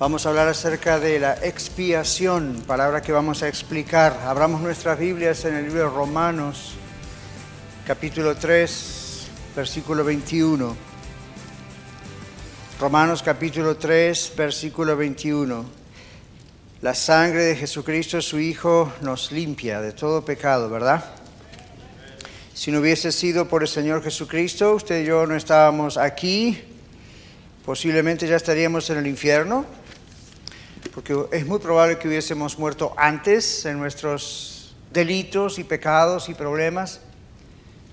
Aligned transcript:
Vamos 0.00 0.24
a 0.24 0.30
hablar 0.30 0.48
acerca 0.48 0.98
de 0.98 1.20
la 1.20 1.34
expiación, 1.42 2.64
palabra 2.66 3.02
que 3.02 3.12
vamos 3.12 3.42
a 3.42 3.48
explicar. 3.48 4.18
Abramos 4.24 4.62
nuestras 4.62 4.98
Biblias 4.98 5.44
en 5.44 5.54
el 5.56 5.64
libro 5.64 5.80
de 5.80 5.94
Romanos, 5.94 6.72
capítulo 7.86 8.34
3, 8.34 9.28
versículo 9.54 10.02
21. 10.02 10.74
Romanos 12.80 13.22
capítulo 13.22 13.76
3, 13.76 14.32
versículo 14.38 14.96
21. 14.96 15.66
La 16.80 16.94
sangre 16.94 17.42
de 17.42 17.56
Jesucristo, 17.56 18.22
su 18.22 18.40
Hijo, 18.40 18.90
nos 19.02 19.30
limpia 19.32 19.82
de 19.82 19.92
todo 19.92 20.24
pecado, 20.24 20.70
¿verdad? 20.70 21.04
Si 22.54 22.70
no 22.70 22.80
hubiese 22.80 23.12
sido 23.12 23.48
por 23.48 23.60
el 23.60 23.68
Señor 23.68 24.02
Jesucristo, 24.02 24.76
usted 24.76 25.02
y 25.02 25.04
yo 25.04 25.26
no 25.26 25.36
estábamos 25.36 25.98
aquí, 25.98 26.58
posiblemente 27.66 28.26
ya 28.26 28.36
estaríamos 28.36 28.88
en 28.88 28.96
el 28.96 29.06
infierno, 29.06 29.66
porque 30.94 31.16
es 31.32 31.46
muy 31.46 31.58
probable 31.58 31.98
que 31.98 32.08
hubiésemos 32.08 32.58
muerto 32.58 32.92
antes 32.96 33.64
en 33.64 33.78
nuestros 33.78 34.74
delitos 34.92 35.58
y 35.58 35.64
pecados 35.64 36.28
y 36.28 36.34
problemas. 36.34 37.00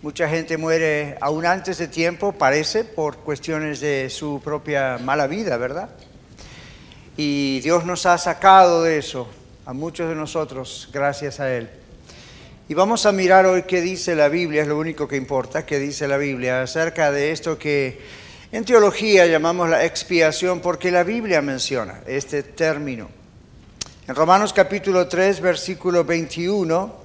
Mucha 0.01 0.27
gente 0.29 0.57
muere 0.57 1.17
aún 1.21 1.45
antes 1.45 1.77
de 1.77 1.87
tiempo, 1.87 2.31
parece, 2.31 2.83
por 2.83 3.17
cuestiones 3.17 3.79
de 3.79 4.09
su 4.09 4.41
propia 4.43 4.97
mala 4.97 5.27
vida, 5.27 5.57
¿verdad? 5.57 5.89
Y 7.17 7.59
Dios 7.61 7.85
nos 7.85 8.05
ha 8.05 8.17
sacado 8.17 8.83
de 8.83 8.99
eso, 8.99 9.27
a 9.65 9.73
muchos 9.73 10.09
de 10.09 10.15
nosotros, 10.15 10.89
gracias 10.93 11.39
a 11.39 11.51
Él. 11.53 11.69
Y 12.69 12.73
vamos 12.73 13.05
a 13.05 13.11
mirar 13.11 13.45
hoy 13.45 13.63
qué 13.63 13.81
dice 13.81 14.15
la 14.15 14.27
Biblia, 14.27 14.61
es 14.61 14.67
lo 14.67 14.77
único 14.77 15.07
que 15.07 15.15
importa, 15.15 15.65
qué 15.65 15.79
dice 15.79 16.07
la 16.07 16.17
Biblia 16.17 16.61
acerca 16.61 17.11
de 17.11 17.31
esto 17.31 17.57
que 17.57 17.99
en 18.51 18.63
teología 18.63 19.25
llamamos 19.25 19.69
la 19.69 19.83
expiación, 19.83 20.61
porque 20.61 20.89
la 20.89 21.03
Biblia 21.03 21.41
menciona 21.41 22.01
este 22.07 22.43
término. 22.43 23.09
En 24.07 24.15
Romanos 24.15 24.53
capítulo 24.53 25.07
3, 25.07 25.41
versículo 25.41 26.05
21, 26.05 26.95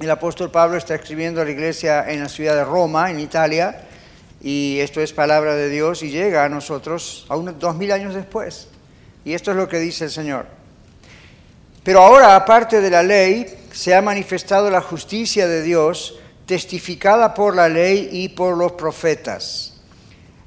el 0.00 0.10
apóstol 0.10 0.50
Pablo 0.50 0.76
está 0.76 0.94
escribiendo 0.94 1.40
a 1.40 1.44
la 1.46 1.52
iglesia 1.52 2.10
en 2.10 2.20
la 2.20 2.28
ciudad 2.28 2.54
de 2.54 2.64
Roma, 2.64 3.10
en 3.10 3.18
Italia, 3.18 3.88
y 4.42 4.78
esto 4.80 5.00
es 5.00 5.12
palabra 5.14 5.54
de 5.54 5.70
Dios 5.70 6.02
y 6.02 6.10
llega 6.10 6.44
a 6.44 6.48
nosotros 6.50 7.24
aún 7.30 7.58
dos 7.58 7.76
mil 7.76 7.90
años 7.90 8.14
después. 8.14 8.68
Y 9.24 9.32
esto 9.32 9.52
es 9.52 9.56
lo 9.56 9.68
que 9.68 9.78
dice 9.78 10.04
el 10.04 10.10
Señor. 10.10 10.46
Pero 11.82 12.00
ahora, 12.00 12.36
aparte 12.36 12.80
de 12.80 12.90
la 12.90 13.02
ley, 13.02 13.46
se 13.72 13.94
ha 13.94 14.02
manifestado 14.02 14.68
la 14.70 14.82
justicia 14.82 15.48
de 15.48 15.62
Dios, 15.62 16.18
testificada 16.44 17.32
por 17.32 17.56
la 17.56 17.68
ley 17.68 18.10
y 18.12 18.28
por 18.28 18.56
los 18.58 18.72
profetas. 18.72 19.71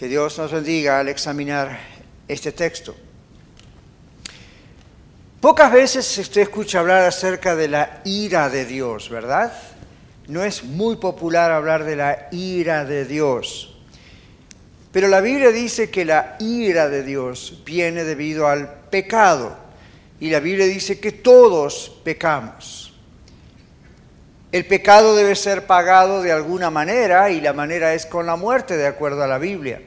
Que 0.00 0.08
Dios 0.08 0.38
nos 0.38 0.50
bendiga 0.50 0.98
al 0.98 1.10
examinar 1.10 1.78
este 2.26 2.52
texto. 2.52 2.96
Pocas 5.42 5.70
veces 5.70 6.16
usted 6.16 6.40
escucha 6.40 6.80
hablar 6.80 7.04
acerca 7.04 7.54
de 7.54 7.68
la 7.68 8.00
ira 8.06 8.48
de 8.48 8.64
Dios, 8.64 9.10
¿verdad? 9.10 9.52
No 10.26 10.42
es 10.42 10.64
muy 10.64 10.96
popular 10.96 11.50
hablar 11.50 11.84
de 11.84 11.96
la 11.96 12.28
ira 12.32 12.86
de 12.86 13.04
Dios. 13.04 13.76
Pero 14.90 15.06
la 15.08 15.20
Biblia 15.20 15.50
dice 15.50 15.90
que 15.90 16.06
la 16.06 16.36
ira 16.38 16.88
de 16.88 17.02
Dios 17.02 17.60
viene 17.66 18.02
debido 18.02 18.48
al 18.48 18.72
pecado. 18.88 19.54
Y 20.18 20.30
la 20.30 20.40
Biblia 20.40 20.64
dice 20.64 20.98
que 20.98 21.12
todos 21.12 22.00
pecamos. 22.02 22.94
El 24.50 24.64
pecado 24.64 25.14
debe 25.14 25.36
ser 25.36 25.66
pagado 25.66 26.22
de 26.22 26.32
alguna 26.32 26.70
manera 26.70 27.28
y 27.28 27.42
la 27.42 27.52
manera 27.52 27.92
es 27.92 28.06
con 28.06 28.24
la 28.24 28.36
muerte, 28.36 28.78
de 28.78 28.86
acuerdo 28.86 29.22
a 29.22 29.26
la 29.26 29.36
Biblia. 29.36 29.82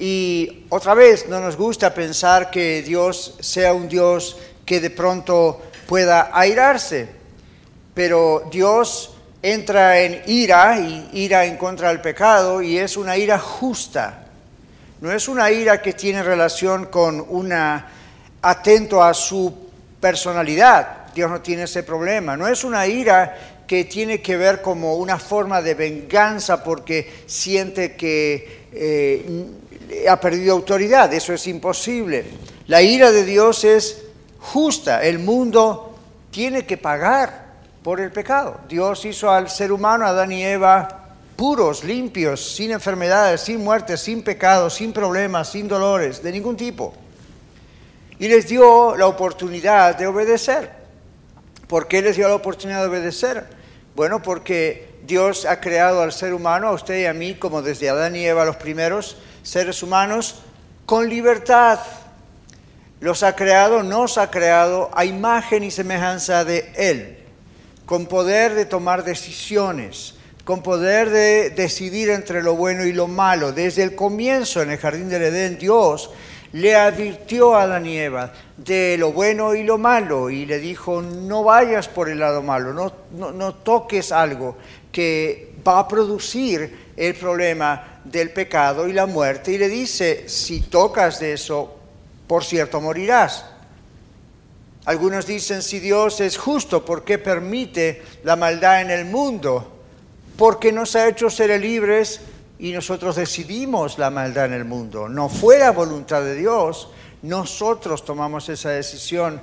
Y 0.00 0.64
otra 0.70 0.94
vez, 0.94 1.28
no 1.28 1.40
nos 1.40 1.58
gusta 1.58 1.92
pensar 1.92 2.50
que 2.50 2.80
Dios 2.80 3.34
sea 3.40 3.74
un 3.74 3.86
Dios 3.86 4.38
que 4.64 4.80
de 4.80 4.88
pronto 4.88 5.60
pueda 5.86 6.30
airarse, 6.32 7.06
pero 7.92 8.48
Dios 8.50 9.10
entra 9.42 10.00
en 10.00 10.22
ira 10.24 10.80
y 10.80 11.10
ira 11.12 11.44
en 11.44 11.58
contra 11.58 11.88
del 11.88 12.00
pecado 12.00 12.62
y 12.62 12.78
es 12.78 12.96
una 12.96 13.18
ira 13.18 13.38
justa. 13.38 14.24
No 15.02 15.12
es 15.12 15.28
una 15.28 15.50
ira 15.50 15.82
que 15.82 15.92
tiene 15.92 16.22
relación 16.22 16.86
con 16.86 17.22
una 17.28 17.86
atento 18.40 19.02
a 19.02 19.12
su 19.12 19.54
personalidad. 20.00 21.12
Dios 21.14 21.30
no 21.30 21.42
tiene 21.42 21.64
ese 21.64 21.82
problema. 21.82 22.38
No 22.38 22.48
es 22.48 22.64
una 22.64 22.86
ira 22.86 23.36
que 23.66 23.84
tiene 23.84 24.22
que 24.22 24.38
ver 24.38 24.62
como 24.62 24.96
una 24.96 25.18
forma 25.18 25.60
de 25.60 25.74
venganza 25.74 26.64
porque 26.64 27.24
siente 27.26 27.96
que 27.96 28.66
eh, 28.72 29.46
ha 30.08 30.20
perdido 30.20 30.54
autoridad. 30.54 31.12
Eso 31.12 31.32
es 31.32 31.46
imposible. 31.46 32.24
La 32.66 32.82
ira 32.82 33.10
de 33.10 33.24
Dios 33.24 33.64
es 33.64 34.02
justa. 34.38 35.02
El 35.02 35.18
mundo 35.18 35.96
tiene 36.30 36.66
que 36.66 36.76
pagar 36.76 37.50
por 37.82 38.00
el 38.00 38.12
pecado. 38.12 38.60
Dios 38.68 39.04
hizo 39.04 39.30
al 39.30 39.48
ser 39.48 39.72
humano, 39.72 40.06
Adán 40.06 40.32
y 40.32 40.44
Eva, 40.44 41.00
puros, 41.36 41.84
limpios, 41.84 42.54
sin 42.54 42.70
enfermedades, 42.70 43.40
sin 43.40 43.62
muerte, 43.64 43.96
sin 43.96 44.22
pecado, 44.22 44.68
sin 44.70 44.92
problemas, 44.92 45.50
sin 45.50 45.66
dolores, 45.68 46.22
de 46.22 46.32
ningún 46.32 46.56
tipo. 46.56 46.92
Y 48.18 48.28
les 48.28 48.46
dio 48.46 48.96
la 48.96 49.06
oportunidad 49.06 49.96
de 49.96 50.06
obedecer. 50.06 50.70
¿Por 51.66 51.88
qué 51.88 52.02
les 52.02 52.16
dio 52.16 52.28
la 52.28 52.34
oportunidad 52.34 52.82
de 52.82 52.88
obedecer? 52.88 53.46
Bueno, 53.96 54.22
porque 54.22 54.90
Dios 55.06 55.46
ha 55.46 55.60
creado 55.60 56.02
al 56.02 56.12
ser 56.12 56.34
humano, 56.34 56.68
a 56.68 56.72
usted 56.72 57.00
y 57.00 57.06
a 57.06 57.14
mí, 57.14 57.34
como 57.34 57.62
desde 57.62 57.88
Adán 57.88 58.16
y 58.16 58.26
Eva, 58.26 58.44
los 58.44 58.56
primeros 58.56 59.16
seres 59.50 59.82
humanos, 59.82 60.36
con 60.86 61.08
libertad. 61.08 61.80
Los 63.00 63.24
ha 63.24 63.34
creado, 63.34 63.82
nos 63.82 64.16
ha 64.16 64.30
creado 64.30 64.90
a 64.94 65.04
imagen 65.04 65.64
y 65.64 65.72
semejanza 65.72 66.44
de 66.44 66.70
Él, 66.76 67.18
con 67.84 68.06
poder 68.06 68.54
de 68.54 68.64
tomar 68.64 69.02
decisiones, 69.02 70.14
con 70.44 70.62
poder 70.62 71.10
de 71.10 71.50
decidir 71.50 72.10
entre 72.10 72.44
lo 72.44 72.54
bueno 72.54 72.84
y 72.84 72.92
lo 72.92 73.08
malo. 73.08 73.50
Desde 73.50 73.82
el 73.82 73.96
comienzo 73.96 74.62
en 74.62 74.70
el 74.70 74.78
jardín 74.78 75.08
del 75.08 75.24
Edén, 75.24 75.58
Dios 75.58 76.12
le 76.52 76.76
advirtió 76.76 77.56
a 77.56 77.62
Adán 77.62 77.86
de 78.56 78.96
lo 79.00 79.10
bueno 79.10 79.56
y 79.56 79.64
lo 79.64 79.78
malo 79.78 80.30
y 80.30 80.46
le 80.46 80.60
dijo, 80.60 81.02
no 81.02 81.42
vayas 81.42 81.88
por 81.88 82.08
el 82.08 82.20
lado 82.20 82.40
malo, 82.40 82.72
no, 82.72 83.54
toques 83.54 84.12
algo 84.12 84.56
que 84.92 85.54
va 85.66 85.80
a 85.80 85.88
producir 85.88 86.92
el 86.96 87.14
problema 87.16 87.89
del 88.10 88.30
pecado 88.30 88.88
y 88.88 88.92
la 88.92 89.06
muerte. 89.06 89.52
Y 89.52 89.58
le 89.58 89.68
dice, 89.68 90.28
si 90.28 90.60
tocas 90.60 91.20
de 91.20 91.34
eso, 91.34 91.76
por 92.26 92.44
cierto 92.44 92.80
morirás. 92.80 93.44
Algunos 94.84 95.26
dicen, 95.26 95.62
si 95.62 95.78
Dios 95.78 96.20
es 96.20 96.38
justo, 96.38 96.84
¿por 96.84 97.04
qué 97.04 97.18
permite 97.18 98.02
la 98.24 98.36
maldad 98.36 98.80
en 98.80 98.90
el 98.90 99.04
mundo? 99.04 99.70
Porque 100.36 100.72
nos 100.72 100.96
ha 100.96 101.08
hecho 101.08 101.28
seres 101.28 101.60
libres 101.60 102.20
y 102.58 102.72
nosotros 102.72 103.16
decidimos 103.16 103.98
la 103.98 104.10
maldad 104.10 104.46
en 104.46 104.54
el 104.54 104.64
mundo. 104.64 105.08
No 105.08 105.28
fue 105.28 105.58
la 105.58 105.70
voluntad 105.70 106.22
de 106.22 106.34
Dios, 106.34 106.88
nosotros 107.22 108.04
tomamos 108.04 108.48
esa 108.48 108.70
decisión 108.70 109.40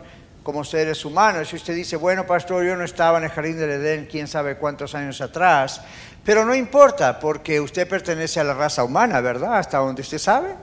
como 0.48 0.64
seres 0.64 1.04
humanos. 1.04 1.52
Y 1.52 1.58
usted 1.58 1.76
dice, 1.76 1.98
bueno, 1.98 2.26
pastor, 2.26 2.66
yo 2.66 2.76
no 2.76 2.86
estaba 2.86 3.18
en 3.18 3.26
el 3.26 3.30
jardín 3.30 3.58
del 3.58 3.70
Edén 3.70 4.08
quién 4.10 4.28
sabe 4.28 4.56
cuántos 4.56 4.96
años 4.96 5.20
atrás, 5.20 5.82
pero 6.28 6.44
no 6.44 6.54
importa, 6.54 7.22
porque 7.22 7.62
usted 7.62 7.88
pertenece 7.88 8.42
a 8.42 8.44
la 8.44 8.54
raza 8.54 8.84
humana, 8.84 9.22
¿verdad? 9.22 9.60
Hasta 9.60 9.78
donde 9.78 10.02
usted 10.02 10.18
sabe. 10.18 10.56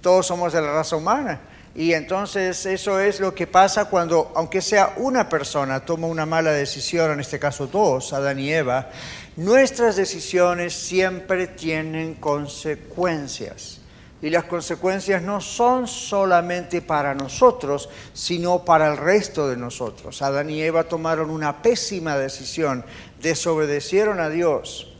Todos 0.00 0.24
somos 0.24 0.52
de 0.52 0.62
la 0.62 0.72
raza 0.72 0.94
humana. 0.94 1.40
Y 1.74 1.94
entonces 1.94 2.64
eso 2.64 3.00
es 3.00 3.18
lo 3.18 3.34
que 3.34 3.48
pasa 3.48 3.86
cuando, 3.86 4.30
aunque 4.36 4.62
sea 4.62 4.92
una 4.98 5.28
persona, 5.28 5.84
toma 5.84 6.06
una 6.06 6.26
mala 6.26 6.52
decisión, 6.52 7.10
en 7.10 7.18
este 7.18 7.40
caso 7.40 7.66
dos, 7.66 8.12
Adán 8.12 8.38
y 8.38 8.52
Eva, 8.52 8.88
nuestras 9.34 9.96
decisiones 9.96 10.74
siempre 10.74 11.48
tienen 11.48 12.14
consecuencias. 12.14 13.80
Y 14.24 14.30
las 14.30 14.44
consecuencias 14.44 15.20
no 15.20 15.38
son 15.38 15.86
solamente 15.86 16.80
para 16.80 17.14
nosotros, 17.14 17.90
sino 18.14 18.64
para 18.64 18.88
el 18.88 18.96
resto 18.96 19.46
de 19.50 19.58
nosotros. 19.58 20.22
Adán 20.22 20.48
y 20.48 20.62
Eva 20.62 20.84
tomaron 20.84 21.28
una 21.28 21.60
pésima 21.60 22.16
decisión, 22.16 22.86
desobedecieron 23.20 24.20
a 24.20 24.30
Dios. 24.30 24.90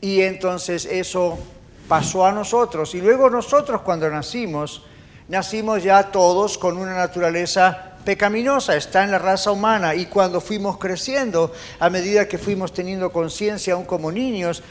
Y 0.00 0.20
entonces 0.20 0.84
eso 0.84 1.40
pasó 1.88 2.24
a 2.24 2.30
nosotros. 2.30 2.94
Y 2.94 3.00
luego 3.00 3.28
nosotros 3.28 3.80
cuando 3.80 4.08
nacimos, 4.08 4.84
nacimos 5.26 5.82
ya 5.82 6.12
todos 6.12 6.56
con 6.56 6.78
una 6.78 6.94
naturaleza 6.94 7.96
pecaminosa, 8.04 8.76
está 8.76 9.02
en 9.02 9.10
la 9.10 9.18
raza 9.18 9.50
humana 9.50 9.96
y 9.96 10.06
cuando 10.06 10.40
fuimos 10.40 10.78
creciendo, 10.78 11.52
a 11.80 11.90
medida 11.90 12.28
que 12.28 12.38
fuimos 12.38 12.72
teniendo 12.72 13.10
conciencia 13.10 13.74
aún 13.74 13.86
como 13.86 14.12
niños, 14.12 14.62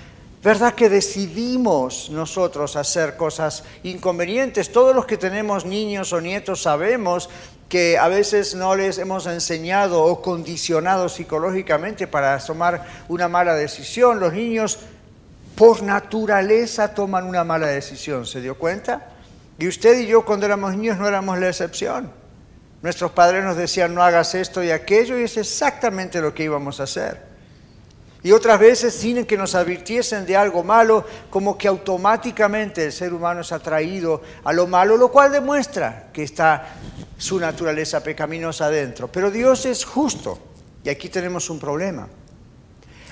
¿verdad 0.44 0.74
que 0.74 0.90
decidimos 0.90 2.10
nosotros 2.10 2.76
hacer 2.76 3.16
cosas 3.16 3.64
inconvenientes? 3.84 4.72
Todos 4.72 4.96
los 4.96 5.06
que 5.06 5.18
tenemos 5.18 5.66
niños 5.66 6.14
o 6.14 6.22
nietos 6.22 6.64
sabemos 6.64 7.30
que 7.70 7.98
a 7.98 8.10
veces 8.10 8.54
no 8.54 8.76
les 8.76 8.98
hemos 8.98 9.28
enseñado 9.28 10.04
o 10.04 10.22
condicionado 10.22 11.08
psicológicamente 11.08 12.06
para 12.06 12.38
tomar 12.40 12.86
una 13.08 13.30
mala 13.30 13.56
decisión. 13.56 14.20
Los 14.20 14.34
niños 14.34 14.80
por 15.56 15.82
naturaleza 15.82 16.94
toman 16.94 17.26
una 17.26 17.44
mala 17.44 17.68
decisión, 17.68 18.26
¿se 18.26 18.42
dio 18.42 18.58
cuenta? 18.58 19.08
Y 19.58 19.68
usted 19.68 20.00
y 20.00 20.08
yo 20.08 20.26
cuando 20.26 20.48
éramos 20.48 20.76
niños 20.76 20.98
no 20.98 21.08
éramos 21.08 21.40
la 21.40 21.48
excepción. 21.48 22.12
Nuestros 22.82 23.12
padres 23.12 23.44
nos 23.44 23.56
decían 23.56 23.94
no 23.94 24.02
hagas 24.02 24.34
esto 24.34 24.64
y 24.64 24.72
aquello 24.72 25.18
y 25.18 25.24
es 25.24 25.38
exactamente 25.38 26.20
lo 26.20 26.34
que 26.34 26.44
íbamos 26.44 26.80
a 26.80 26.84
hacer. 26.84 27.31
Y 28.24 28.32
otras 28.32 28.60
veces, 28.60 28.94
sin 28.94 29.26
que 29.26 29.36
nos 29.36 29.56
advirtiesen 29.56 30.26
de 30.28 30.38
algo 30.38 30.64
malo, 30.64 31.06
como 31.30 31.58
que 31.58 31.68
automáticamente 31.68 32.86
el 32.86 32.92
ser 32.92 33.14
humano 33.14 33.42
es 33.42 33.52
atraído 33.52 34.22
a 34.44 34.54
lo 34.54 34.68
malo, 34.68 34.96
lo 34.96 35.12
cual 35.12 35.32
demuestra 35.32 36.10
que 36.14 36.24
está 36.24 36.76
su 37.18 37.40
naturaleza 37.40 38.04
pecaminosa 38.04 38.66
adentro. 38.66 39.08
Pero 39.08 39.32
Dios 39.32 39.66
es 39.66 39.84
justo, 39.84 40.38
y 40.84 40.90
aquí 40.90 41.10
tenemos 41.10 41.50
un 41.50 41.60
problema. 41.60 42.08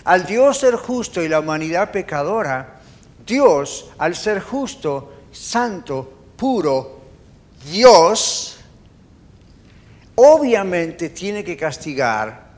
Al 0.04 0.26
Dios 0.26 0.60
ser 0.60 0.76
justo 0.76 1.24
y 1.24 1.28
la 1.28 1.40
humanidad 1.40 1.92
pecadora, 1.92 2.80
Dios, 3.26 3.90
al 3.98 4.16
ser 4.16 4.40
justo, 4.42 5.14
santo, 5.32 6.14
puro 6.36 7.00
Dios, 7.72 8.58
obviamente 10.16 11.10
tiene 11.10 11.44
que 11.44 11.58
castigar 11.58 12.50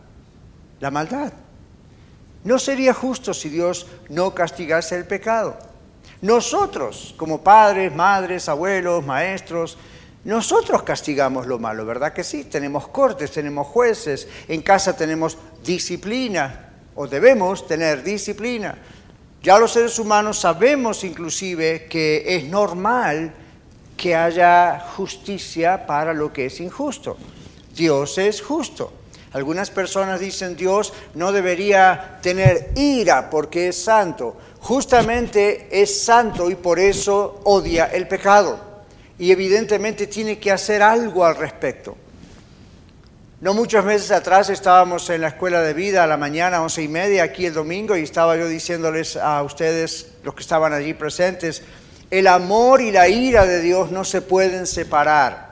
la 0.80 0.92
maldad. 0.92 1.32
No 2.44 2.58
sería 2.58 2.94
justo 2.94 3.34
si 3.34 3.50
Dios 3.50 3.88
no 4.10 4.34
castigase 4.34 4.96
el 4.96 5.06
pecado. 5.06 5.58
Nosotros, 6.22 7.14
como 7.18 7.44
padres, 7.44 7.94
madres, 7.94 8.50
abuelos, 8.50 9.06
maestros, 9.06 9.78
nosotros 10.24 10.84
castigamos 10.84 11.48
lo 11.48 11.58
malo, 11.58 11.86
¿verdad 11.86 12.14
que 12.14 12.24
sí? 12.24 12.44
Tenemos 12.44 12.88
cortes, 12.88 13.32
tenemos 13.32 13.66
jueces, 13.68 14.28
en 14.48 14.62
casa 14.62 14.96
tenemos 14.96 15.38
disciplina, 15.64 16.70
o 16.96 17.08
debemos 17.08 17.68
tener 17.68 18.04
disciplina. 18.04 18.78
Ya 19.42 19.58
los 19.58 19.72
seres 19.72 19.98
humanos 19.98 20.40
sabemos 20.40 21.04
inclusive 21.04 21.88
que 21.90 22.24
es 22.36 22.44
normal 22.46 23.34
que 23.98 24.16
haya 24.16 24.80
justicia 24.96 25.86
para 25.88 26.14
lo 26.14 26.32
que 26.32 26.48
es 26.48 26.60
injusto. 26.60 27.18
Dios 27.76 28.18
es 28.20 28.42
justo. 28.42 28.94
Algunas 29.34 29.70
personas 29.70 30.20
dicen 30.20 30.56
Dios 30.56 30.94
no 31.14 31.32
debería 31.32 32.20
tener 32.22 32.72
ira 32.76 33.30
porque 33.30 33.70
es 33.70 33.82
santo. 33.82 34.36
Justamente 34.60 35.70
es 35.72 36.04
santo 36.04 36.50
y 36.52 36.56
por 36.56 36.80
eso 36.80 37.40
odia 37.46 37.86
el 37.86 38.08
pecado. 38.08 38.60
Y 39.18 39.32
evidentemente 39.32 40.08
tiene 40.08 40.38
que 40.38 40.52
hacer 40.52 40.82
algo 40.82 41.26
al 41.26 41.38
respecto. 41.38 41.96
No 43.40 43.56
muchos 43.56 43.84
meses 43.84 44.12
atrás 44.12 44.50
estábamos 44.50 45.10
en 45.10 45.22
la 45.22 45.30
escuela 45.30 45.62
de 45.62 45.74
vida 45.74 46.04
a 46.04 46.08
la 46.08 46.18
mañana, 46.18 46.62
once 46.62 46.84
y 46.84 46.88
media, 46.88 47.24
aquí 47.24 47.48
el 47.48 47.56
domingo, 47.56 47.96
y 47.98 48.04
estaba 48.04 48.38
yo 48.38 48.48
diciéndoles 48.48 49.16
a 49.18 49.42
ustedes, 49.42 50.12
los 50.24 50.36
que 50.36 50.42
estaban 50.42 50.74
allí 50.74 50.94
presentes, 50.94 51.64
el 52.12 52.28
amor 52.28 52.82
y 52.82 52.92
la 52.92 53.08
ira 53.08 53.48
de 53.48 53.62
Dios 53.62 53.90
no 53.90 54.04
se 54.04 54.22
pueden 54.22 54.68
separar. 54.68 55.51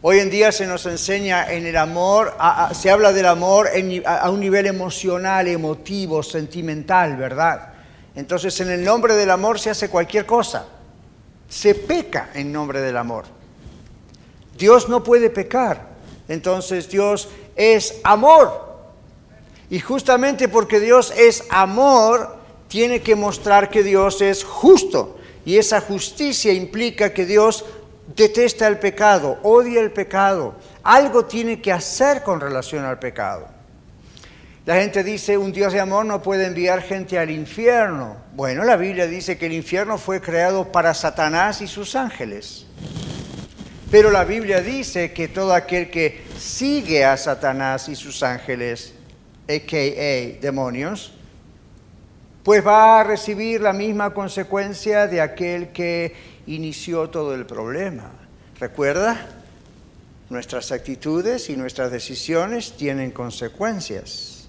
Hoy 0.00 0.20
en 0.20 0.30
día 0.30 0.52
se 0.52 0.64
nos 0.64 0.86
enseña 0.86 1.50
en 1.52 1.66
el 1.66 1.76
amor, 1.76 2.36
se 2.72 2.88
habla 2.88 3.12
del 3.12 3.26
amor 3.26 3.68
a, 4.06 4.30
un 4.30 4.38
nivel 4.38 4.66
emocional, 4.66 5.48
emotivo, 5.48 6.22
sentimental, 6.22 7.16
¿verdad? 7.16 7.72
Entonces 8.14 8.60
en 8.60 8.70
el 8.70 8.84
nombre 8.84 9.14
del 9.14 9.28
amor 9.30 9.58
se 9.58 9.70
hace 9.70 9.88
cualquier 9.88 10.24
cosa. 10.24 10.66
Se 11.48 11.74
peca 11.74 12.30
en 12.34 12.52
nombre 12.52 12.80
del 12.80 12.96
amor. 12.96 13.24
Dios 14.56 14.88
no 14.88 15.02
puede 15.02 15.30
pecar. 15.30 15.88
Entonces 16.28 16.88
Dios 16.88 17.28
es 17.56 17.96
amor. 18.04 18.68
Y 19.68 19.80
justamente 19.80 20.48
porque 20.48 20.78
Dios 20.78 21.12
es 21.16 21.42
amor, 21.50 22.36
tiene 22.68 23.02
que 23.02 23.16
mostrar 23.16 23.68
que 23.68 23.82
Dios 23.82 24.20
es 24.20 24.44
justo. 24.44 25.18
Y 25.44 25.56
esa 25.56 25.80
justicia 25.80 26.52
implica 26.52 27.12
que 27.12 27.26
Dios 27.26 27.64
detesta 28.14 28.66
el 28.66 28.78
pecado, 28.78 29.38
odia 29.42 29.80
el 29.80 29.92
pecado. 29.92 30.54
Algo 30.82 31.26
tiene 31.26 31.60
que 31.60 31.72
hacer 31.72 32.22
con 32.22 32.40
relación 32.40 32.84
al 32.84 32.98
pecado. 32.98 33.48
La 34.64 34.76
gente 34.76 35.02
dice, 35.02 35.38
un 35.38 35.50
Dios 35.50 35.72
de 35.72 35.80
amor 35.80 36.04
no 36.04 36.22
puede 36.22 36.46
enviar 36.46 36.82
gente 36.82 37.18
al 37.18 37.30
infierno. 37.30 38.16
Bueno, 38.34 38.64
la 38.64 38.76
Biblia 38.76 39.06
dice 39.06 39.38
que 39.38 39.46
el 39.46 39.54
infierno 39.54 39.96
fue 39.96 40.20
creado 40.20 40.70
para 40.70 40.92
Satanás 40.92 41.62
y 41.62 41.66
sus 41.66 41.96
ángeles. 41.96 42.66
Pero 43.90 44.10
la 44.10 44.24
Biblia 44.24 44.60
dice 44.60 45.12
que 45.14 45.28
todo 45.28 45.54
aquel 45.54 45.88
que 45.88 46.22
sigue 46.38 47.02
a 47.06 47.16
Satanás 47.16 47.88
y 47.88 47.96
sus 47.96 48.22
ángeles, 48.22 48.92
a.k.a. 49.48 50.38
demonios, 50.42 51.14
pues 52.42 52.66
va 52.66 53.00
a 53.00 53.04
recibir 53.04 53.62
la 53.62 53.72
misma 53.72 54.12
consecuencia 54.12 55.06
de 55.06 55.22
aquel 55.22 55.68
que 55.68 56.37
inició 56.48 57.10
todo 57.10 57.34
el 57.34 57.46
problema. 57.46 58.10
¿Recuerda? 58.58 59.26
Nuestras 60.30 60.72
actitudes 60.72 61.48
y 61.48 61.56
nuestras 61.56 61.90
decisiones 61.90 62.76
tienen 62.76 63.10
consecuencias. 63.10 64.48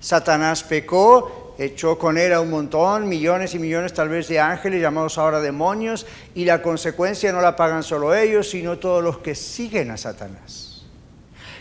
Satanás 0.00 0.62
pecó, 0.62 1.54
echó 1.58 1.98
con 1.98 2.18
él 2.18 2.32
a 2.32 2.40
un 2.40 2.50
montón, 2.50 3.08
millones 3.08 3.54
y 3.54 3.58
millones 3.58 3.94
tal 3.94 4.10
vez 4.10 4.28
de 4.28 4.38
ángeles, 4.38 4.82
llamados 4.82 5.16
ahora 5.18 5.40
demonios, 5.40 6.06
y 6.34 6.44
la 6.44 6.62
consecuencia 6.62 7.32
no 7.32 7.40
la 7.40 7.56
pagan 7.56 7.82
solo 7.82 8.14
ellos, 8.14 8.50
sino 8.50 8.78
todos 8.78 9.02
los 9.02 9.18
que 9.18 9.34
siguen 9.34 9.90
a 9.90 9.96
Satanás. 9.96 10.74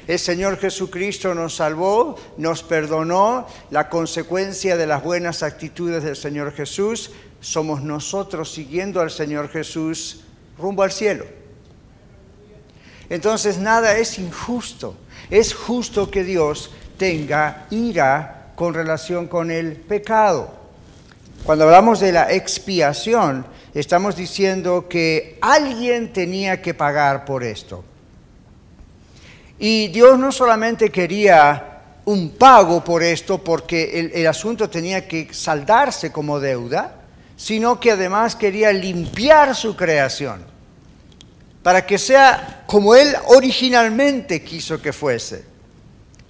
El 0.06 0.20
Señor 0.20 0.58
Jesucristo 0.58 1.34
nos 1.34 1.56
salvó, 1.56 2.18
nos 2.38 2.62
perdonó. 2.64 3.48
La 3.72 3.88
consecuencia 3.88 4.76
de 4.76 4.86
las 4.86 5.02
buenas 5.02 5.44
actitudes 5.44 6.04
del 6.04 6.18
Señor 6.18 6.52
Jesús 6.52 7.12
somos 7.44 7.82
nosotros 7.82 8.52
siguiendo 8.52 9.02
al 9.02 9.12
Señor 9.12 9.50
Jesús 9.50 10.22
rumbo 10.58 10.82
al 10.82 10.92
cielo. 10.92 11.26
Entonces 13.10 13.58
nada 13.58 13.98
es 13.98 14.18
injusto. 14.18 14.96
Es 15.30 15.54
justo 15.54 16.10
que 16.10 16.24
Dios 16.24 16.72
tenga 16.98 17.68
ira 17.70 18.54
con 18.56 18.74
relación 18.74 19.28
con 19.28 19.52
el 19.52 19.76
pecado. 19.76 20.52
Cuando 21.44 21.66
hablamos 21.66 22.00
de 22.00 22.14
la 22.14 22.32
expiación, 22.32 23.46
estamos 23.74 24.16
diciendo 24.16 24.88
que 24.88 25.38
alguien 25.42 26.14
tenía 26.14 26.62
que 26.62 26.74
pagar 26.74 27.26
por 27.26 27.44
esto. 27.44 27.84
Y 29.60 29.90
Dios 29.90 30.18
no 30.18 30.32
solamente 30.32 30.90
quería 30.90 31.74
un 32.06 32.32
pago 32.32 32.84
por 32.84 33.04
esto 33.04 33.38
porque 33.44 34.12
el, 34.14 34.28
asunto 34.28 34.70
tenía 34.70 35.08
que 35.08 35.34
saldarse 35.34 36.12
como 36.12 36.40
deuda, 36.40 37.03
sino 37.44 37.78
que 37.78 37.92
además 37.92 38.38
quería 38.38 38.72
limpiar 38.72 39.54
su 39.54 39.76
creación. 39.76 40.46
para 41.62 41.86
que 41.86 41.98
sea 41.98 42.64
como 42.68 42.94
Él 42.94 43.16
originalmente 43.28 44.44
quiso 44.44 44.82
que 44.82 44.92
fuese. 44.92 45.46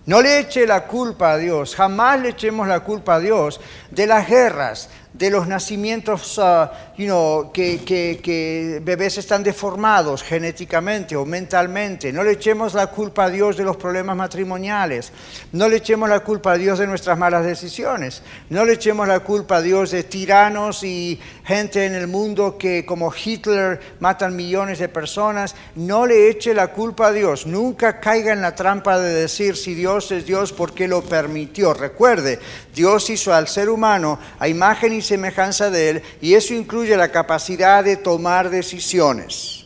No 0.05 0.21
le 0.21 0.39
eche 0.39 0.67
la 0.67 0.85
culpa 0.85 1.31
a 1.31 1.37
Dios, 1.37 1.75
jamás 1.75 2.19
le 2.19 2.29
echemos 2.29 2.67
la 2.67 2.81
culpa 2.81 3.15
a 3.15 3.19
Dios 3.19 3.59
de 3.89 4.05
las 4.05 4.27
guerras, 4.27 4.89
de 5.13 5.29
los 5.29 5.47
nacimientos, 5.47 6.39
know, 6.97 7.51
que, 7.53 7.81
que, 7.85 8.81
bebés 8.83 9.19
están 9.19 9.43
deformados 9.43 10.23
genéticamente 10.23 11.15
o 11.15 11.23
mentalmente. 11.23 12.11
No 12.11 12.23
le 12.23 12.31
echemos 12.31 12.73
la 12.73 12.87
culpa 12.87 13.25
a 13.25 13.29
Dios 13.29 13.55
de 13.55 13.63
los 13.63 13.77
problemas 13.77 14.17
matrimoniales. 14.17 15.11
No 15.51 15.69
le 15.69 15.77
echemos 15.77 16.09
la 16.09 16.21
culpa 16.21 16.53
a 16.53 16.57
Dios 16.57 16.79
de 16.79 16.87
nuestras 16.87 17.17
malas 17.17 17.45
decisiones. 17.45 18.23
No 18.49 18.65
le 18.65 18.73
echemos 18.73 19.07
la 19.07 19.19
culpa 19.19 19.57
a 19.57 19.61
Dios 19.61 19.91
de 19.91 20.03
tiranos 20.03 20.83
y 20.83 21.19
gente 21.45 21.85
en 21.85 21.93
el 21.93 22.07
mundo 22.07 22.57
que 22.57 22.83
como 22.83 23.13
Hitler 23.13 23.79
matan 23.99 24.35
millones 24.35 24.79
de 24.79 24.89
personas. 24.89 25.55
No 25.75 26.07
le 26.07 26.29
eche 26.29 26.55
la 26.55 26.69
culpa 26.69 27.07
a 27.07 27.11
Dios. 27.11 27.45
Nunca 27.45 27.99
caiga 27.99 28.33
en 28.33 28.41
la 28.41 28.55
trampa 28.55 28.99
de 28.99 29.13
decir 29.13 29.57
si 29.57 29.75
Dios 29.75 30.11
es 30.11 30.25
Dios 30.25 30.51
porque 30.53 30.87
lo 30.87 31.03
permitió. 31.03 31.75
Recuerde, 31.75 32.39
Dios 32.73 33.11
hizo 33.11 33.31
al 33.31 33.47
ser 33.47 33.69
humano 33.69 34.17
a 34.39 34.47
imagen 34.47 34.93
y 34.93 35.02
semejanza 35.03 35.69
de 35.69 35.89
Él 35.89 36.03
y 36.21 36.33
eso 36.33 36.53
incluye 36.53 36.97
la 36.97 37.11
capacidad 37.11 37.83
de 37.83 37.97
tomar 37.97 38.49
decisiones. 38.49 39.63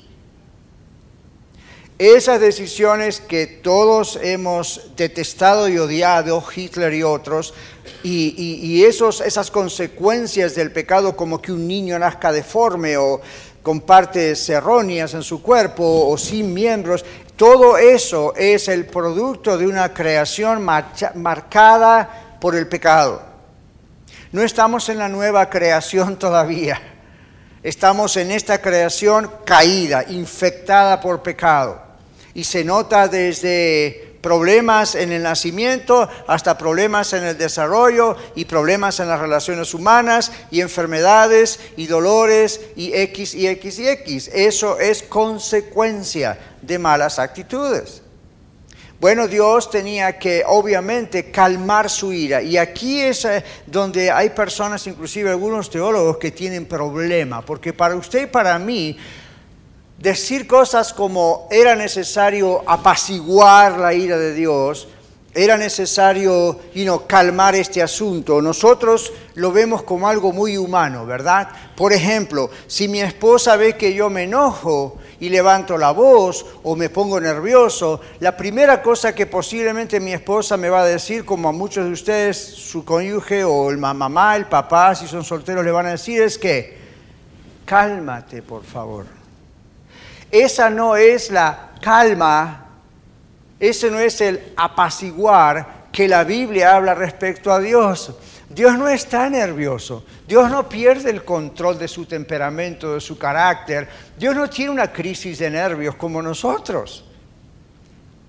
Esas 2.00 2.39
decisiones 2.39 3.22
que 3.22 3.48
todos 3.48 4.20
hemos 4.22 4.91
detestado 4.96 5.67
y 5.67 5.79
odiado, 5.79 6.44
Hitler 6.56 6.94
y 6.94 7.01
otros, 7.01 7.56
y, 8.03 8.84
esos, 8.84 9.22
esas 9.22 9.50
consecuencias 9.50 10.53
del 10.53 10.72
pecado 10.72 11.15
como 11.15 11.41
que 11.41 11.51
un 11.51 11.67
niño 11.67 11.98
nazca 11.98 12.32
deforme 12.32 12.98
o 12.98 13.20
con 13.63 13.82
partes 13.82 14.48
erróneas 14.48 15.15
en 15.15 15.24
su 15.24 15.41
cuerpo 15.41 16.08
o 16.08 16.17
sin 16.17 16.53
miembros, 16.53 17.03
todo 17.36 17.77
eso 17.77 18.34
es 18.36 18.67
el 18.67 18.86
producto 18.86 19.58
de 19.58 19.65
una 19.67 19.94
creación 19.94 20.63
marcada 20.63 22.38
por 22.39 22.56
el 22.56 22.67
pecado. 22.67 23.37
No 24.38 24.44
estamos 24.44 24.88
en 24.89 25.00
la 25.00 25.10
nueva 25.10 25.50
creación 25.50 26.15
todavía. 26.20 26.79
Estamos 27.63 28.17
en 28.17 28.29
esta 28.29 28.62
creación 28.62 29.32
caída, 29.44 30.06
infectada 30.08 31.01
por 31.01 31.24
pecado. 31.24 31.82
Y 32.36 32.44
se 32.44 32.63
nota 32.63 33.08
desde 33.08 34.20
problemas 34.22 34.94
en 34.94 35.12
el 35.12 35.24
nacimiento 35.24 36.08
hasta 36.27 36.56
problemas 36.56 37.13
en 37.13 37.24
el 37.24 37.36
desarrollo 37.36 38.15
y 38.36 38.46
problemas 38.46 39.00
en 39.00 39.10
las 39.10 39.20
relaciones 39.20 39.74
humanas 39.74 40.32
y 40.51 40.62
enfermedades 40.62 41.60
y 41.75 41.88
dolores 41.88 42.62
y 42.75 42.94
X 42.94 43.34
y 43.34 43.48
X 43.48 43.79
y 43.79 43.88
X. 43.88 44.29
Eso 44.32 44.77
es 44.77 45.01
consecuencia 45.01 46.38
de 46.62 46.77
malas 46.77 47.17
actitudes. 47.17 48.03
Bueno, 49.00 49.27
Dios 49.27 49.70
tenía 49.70 50.18
que 50.18 50.44
obviamente 50.48 51.30
calmar 51.30 51.88
su 51.88 52.12
ira. 52.12 52.42
Y 52.42 52.58
aquí 52.58 53.00
es 53.00 53.25
eh, 53.25 53.44
donde 53.68 54.10
hay 54.10 54.32
personas, 54.32 54.88
inclusive 54.88 55.30
algunos 55.30 55.70
teólogos, 55.70 56.18
que 56.18 56.32
tienen 56.32 56.66
problema. 56.66 57.44
Porque 57.44 57.74
para 57.74 57.96
usted 57.96 58.24
y 58.24 58.25
para 58.25 58.58
mí, 58.58 58.98
decir 60.00 60.48
cosas 60.48 60.94
como 60.94 61.48
era 61.51 61.75
necesario 61.75 62.63
apaciguar 62.66 63.77
la 63.77 63.94
ira 63.94 64.18
de 64.18 64.34
Dios, 64.34 64.88
era 65.38 65.56
necesario 65.58 66.60
calmar 67.08 67.56
este 67.56 67.82
asunto. 67.82 68.41
Nosotros 68.41 69.13
lo 69.36 69.51
vemos 69.51 69.84
como 69.84 70.08
algo 70.08 70.34
muy 70.34 70.58
humano, 70.58 71.06
¿verdad? 71.06 71.50
Por 71.75 71.94
ejemplo, 71.94 72.50
si 72.65 72.88
mi 72.88 73.01
esposa 73.01 73.56
ve 73.56 73.77
que 73.77 73.94
yo 73.94 74.10
me 74.10 74.24
enojo, 74.24 74.98
y 75.20 75.29
levanto 75.29 75.77
la 75.77 75.91
voz 75.91 76.46
o 76.63 76.75
me 76.75 76.89
pongo 76.89 77.20
nervioso, 77.20 78.00
la 78.20 78.38
primera 78.38 78.82
cosa 78.82 79.15
que 79.15 79.25
posiblemente 79.25 80.00
mi 80.00 80.13
esposa 80.13 80.58
me 80.58 80.70
va 80.70 80.82
a 80.82 80.86
decir, 80.86 81.25
como 81.25 81.50
a 81.50 81.51
muchos 81.51 81.86
de 81.86 81.91
ustedes, 81.91 82.38
su 82.38 82.86
cónyuge 82.86 83.44
o 83.44 83.72
el 83.72 83.77
mamá, 83.77 84.36
el 84.36 84.46
papá, 84.46 84.94
si 84.96 85.08
son 85.08 85.24
solteros, 85.24 85.65
le 85.65 85.72
van 85.72 85.88
a 85.88 85.91
decir 85.91 86.22
es 86.22 86.38
que, 86.38 86.77
cálmate 87.65 88.41
por 88.41 88.63
favor. 88.63 89.06
Esa 90.29 90.70
no 90.70 90.96
es 90.96 91.32
la 91.32 91.72
calma, 91.82 92.66
ese 93.59 93.89
no 93.89 93.99
es 93.99 94.21
el 94.21 94.53
apaciguar 94.55 95.87
que 95.91 96.07
la 96.07 96.23
Biblia 96.23 96.75
habla 96.75 96.93
respecto 96.93 97.51
a 97.51 97.59
Dios. 97.59 98.13
Dios 98.49 98.77
no 98.77 98.87
está 98.87 99.29
nervioso, 99.29 100.05
Dios 100.25 100.49
no 100.49 100.69
pierde 100.69 101.09
el 101.09 101.25
control 101.25 101.77
de 101.77 101.87
su 101.87 102.05
temperamento, 102.05 102.93
de 102.93 103.01
su 103.01 103.17
carácter, 103.17 103.89
Dios 104.17 104.35
no 104.35 104.49
tiene 104.49 104.71
una 104.71 104.91
crisis 104.91 105.39
de 105.39 105.49
nervios 105.49 105.95
como 105.95 106.21
nosotros. 106.21 107.03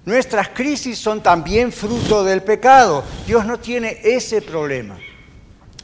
Nuestras 0.05 0.49
crisis 0.49 0.99
son 0.99 1.23
también 1.23 1.71
fruto 1.71 2.25
del 2.25 2.43
pecado, 2.43 3.05
Dios 3.27 3.47
no 3.47 3.61
tiene 3.61 4.01
ese 4.03 4.43
problema. 4.43 4.99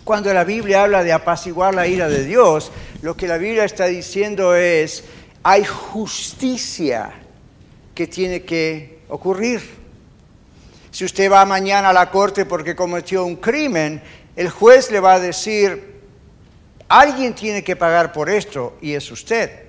Cuando 0.03 0.35
la 0.35 0.45
Biblia 0.45 0.83
habla 0.83 1.05
de 1.05 1.13
apaciguar 1.13 1.75
la 1.75 1.87
ira 1.87 2.09
de 2.09 2.25
Dios, 2.25 2.73
lo 3.03 3.17
que 3.17 3.29
la 3.29 3.39
Biblia 3.39 3.65
está 3.65 3.87
diciendo 3.87 4.55
es, 4.55 5.05
hay 5.43 5.65
justicia 5.65 7.13
que 7.95 8.07
tiene 8.07 8.43
que 8.43 8.94
ocurrir. 9.15 9.63
Si 10.91 11.05
usted 11.05 11.31
va 11.31 11.45
mañana 11.45 11.91
a 11.91 11.93
la 11.93 12.11
corte 12.11 12.47
porque 12.47 12.75
cometió 12.75 13.25
un 13.25 13.37
crimen, 13.37 14.03
el 14.35 14.51
juez 14.51 14.91
le 14.91 15.01
va 15.01 15.15
a 15.15 15.21
decir, 15.21 16.01
alguien 16.89 17.35
tiene 17.35 17.63
que 17.63 17.77
pagar 17.77 18.13
por 18.13 18.29
esto 18.29 18.77
y 18.81 18.95
es 18.95 19.11
usted. 19.11 19.65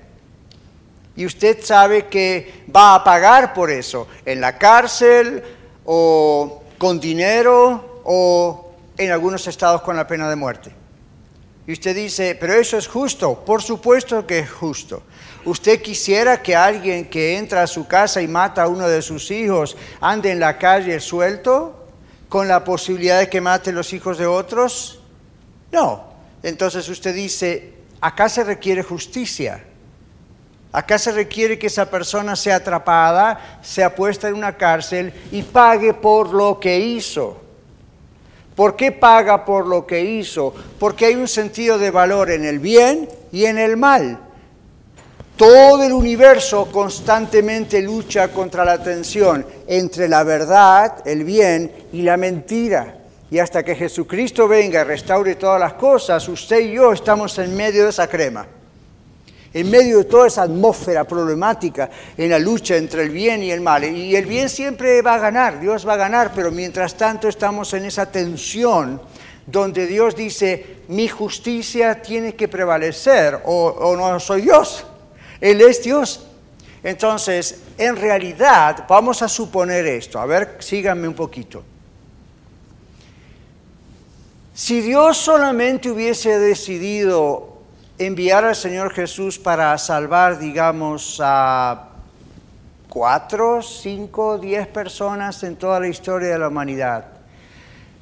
Y 1.15 1.25
usted 1.25 1.63
sabe 1.63 2.07
que 2.07 2.65
va 2.75 2.95
a 2.95 3.03
pagar 3.03 3.53
por 3.53 3.69
eso 3.69 4.07
en 4.25 4.41
la 4.41 4.57
cárcel 4.57 5.43
o 5.85 6.63
con 6.77 6.99
dinero 6.99 8.01
o 8.03 8.71
en 8.97 9.11
algunos 9.11 9.47
estados 9.47 9.81
con 9.81 9.95
la 9.95 10.07
pena 10.07 10.29
de 10.29 10.35
muerte. 10.35 10.71
Y 11.67 11.73
usted 11.73 11.95
dice, 11.95 12.35
pero 12.39 12.53
eso 12.53 12.77
es 12.77 12.87
justo. 12.87 13.45
Por 13.45 13.61
supuesto 13.61 14.25
que 14.25 14.39
es 14.39 14.51
justo. 14.51 15.03
¿Usted 15.45 15.81
quisiera 15.81 16.41
que 16.41 16.55
alguien 16.55 17.05
que 17.05 17.37
entra 17.37 17.63
a 17.63 17.67
su 17.67 17.87
casa 17.87 18.21
y 18.21 18.27
mata 18.27 18.63
a 18.63 18.67
uno 18.67 18.87
de 18.87 19.01
sus 19.01 19.31
hijos 19.31 19.77
ande 20.01 20.31
en 20.31 20.39
la 20.39 20.57
calle 20.57 20.99
suelto? 20.99 21.85
con 22.29 22.47
la 22.47 22.63
posibilidad 22.63 23.19
de 23.19 23.29
que 23.29 23.41
mate 23.41 23.71
los 23.71 23.93
hijos 23.93 24.17
de 24.17 24.25
otros? 24.25 24.99
No. 25.71 26.03
Entonces 26.43 26.87
usted 26.89 27.15
dice, 27.15 27.73
acá 28.01 28.29
se 28.29 28.43
requiere 28.43 28.83
justicia. 28.83 29.63
Acá 30.71 30.97
se 30.97 31.13
requiere 31.13 31.57
que 31.57 31.67
esa 31.67 31.89
persona 31.89 32.35
sea 32.35 32.57
atrapada, 32.57 33.59
sea 33.61 33.95
puesta 33.95 34.27
en 34.27 34.33
una 34.35 34.57
cárcel 34.57 35.13
y 35.31 35.43
pague 35.43 35.93
por 35.93 36.33
lo 36.33 36.59
que 36.59 36.77
hizo. 36.77 37.41
¿Por 38.53 38.75
qué 38.75 38.91
paga 38.91 39.45
por 39.45 39.65
lo 39.65 39.87
que 39.87 40.01
hizo? 40.01 40.53
Porque 40.77 41.05
hay 41.05 41.15
un 41.15 41.29
sentido 41.29 41.77
de 41.77 41.91
valor 41.91 42.31
en 42.31 42.43
el 42.43 42.59
bien 42.59 43.07
y 43.31 43.45
en 43.45 43.57
el 43.57 43.77
mal. 43.77 44.19
Todo 45.37 45.83
el 45.83 45.91
universo 45.91 46.69
constantemente 46.71 47.81
lucha 47.81 48.29
contra 48.29 48.63
la 48.63 48.81
tensión 48.81 49.45
entre 49.67 50.07
la 50.07 50.23
verdad, 50.23 51.05
el 51.05 51.25
bien 51.25 51.69
y 51.91 52.03
la 52.03 52.15
mentira. 52.15 52.99
Y 53.29 53.39
hasta 53.39 53.61
que 53.61 53.75
Jesucristo 53.75 54.47
venga 54.47 54.79
y 54.79 54.83
restaure 54.85 55.35
todas 55.35 55.59
las 55.59 55.73
cosas, 55.73 56.25
usted 56.29 56.61
y 56.61 56.75
yo 56.75 56.93
estamos 56.93 57.37
en 57.39 57.53
medio 57.53 57.83
de 57.83 57.89
esa 57.89 58.07
crema. 58.07 58.47
En 59.53 59.69
medio 59.69 59.97
de 59.97 60.03
toda 60.05 60.27
esa 60.27 60.43
atmósfera 60.43 61.03
problemática 61.03 61.89
en 62.17 62.29
la 62.29 62.39
lucha 62.39 62.77
entre 62.77 63.03
el 63.03 63.09
bien 63.09 63.43
y 63.43 63.51
el 63.51 63.59
mal. 63.59 63.83
Y 63.83 64.15
el 64.15 64.25
bien 64.25 64.47
siempre 64.47 65.01
va 65.01 65.15
a 65.15 65.19
ganar, 65.19 65.59
Dios 65.59 65.85
va 65.85 65.93
a 65.93 65.97
ganar, 65.97 66.31
pero 66.33 66.49
mientras 66.49 66.95
tanto 66.95 67.27
estamos 67.27 67.73
en 67.73 67.83
esa 67.83 68.09
tensión 68.09 69.01
donde 69.45 69.85
Dios 69.85 70.15
dice, 70.15 70.77
mi 70.87 71.09
justicia 71.09 72.01
tiene 72.01 72.35
que 72.35 72.47
prevalecer 72.47 73.41
o, 73.43 73.65
o 73.67 73.97
no 73.97 74.17
soy 74.21 74.43
Dios. 74.43 74.85
Él 75.45 75.61
es 75.61 75.83
Dios. 75.83 76.25
Entonces, 76.81 77.61
en 77.77 77.95
realidad, 77.95 78.85
vamos 78.89 79.21
a 79.21 79.27
suponer 79.27 79.85
esto. 79.85 80.17
A 80.19 80.25
ver, 80.25 80.57
síganme 80.57 81.07
un 81.07 81.13
poquito. 81.13 81.63
Si 84.55 84.81
Dios 84.81 85.17
solamente 85.17 85.91
hubiese 85.91 86.39
decidido 86.39 87.59
enviar 87.99 88.43
al 88.43 88.55
Señor 88.55 88.91
Jesús 88.91 89.37
para 89.37 89.77
salvar, 89.77 90.39
digamos, 90.39 91.21
a 91.23 91.89
cuatro, 92.89 93.61
cinco, 93.61 94.39
diez 94.39 94.65
personas 94.65 95.43
en 95.43 95.57
toda 95.57 95.79
la 95.79 95.89
historia 95.89 96.29
de 96.29 96.39
la 96.39 96.47
humanidad, 96.47 97.05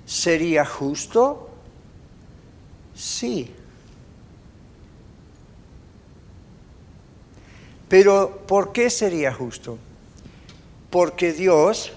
¿sería 0.05 0.63
justo? 0.63 1.49
Sí. 2.95 3.53
Pero 7.93 8.41
¿por 8.47 8.71
qué 8.71 8.89
sería 8.89 9.31
justo? 9.31 9.77
Porque 10.89 11.31
Dios, 11.31 11.91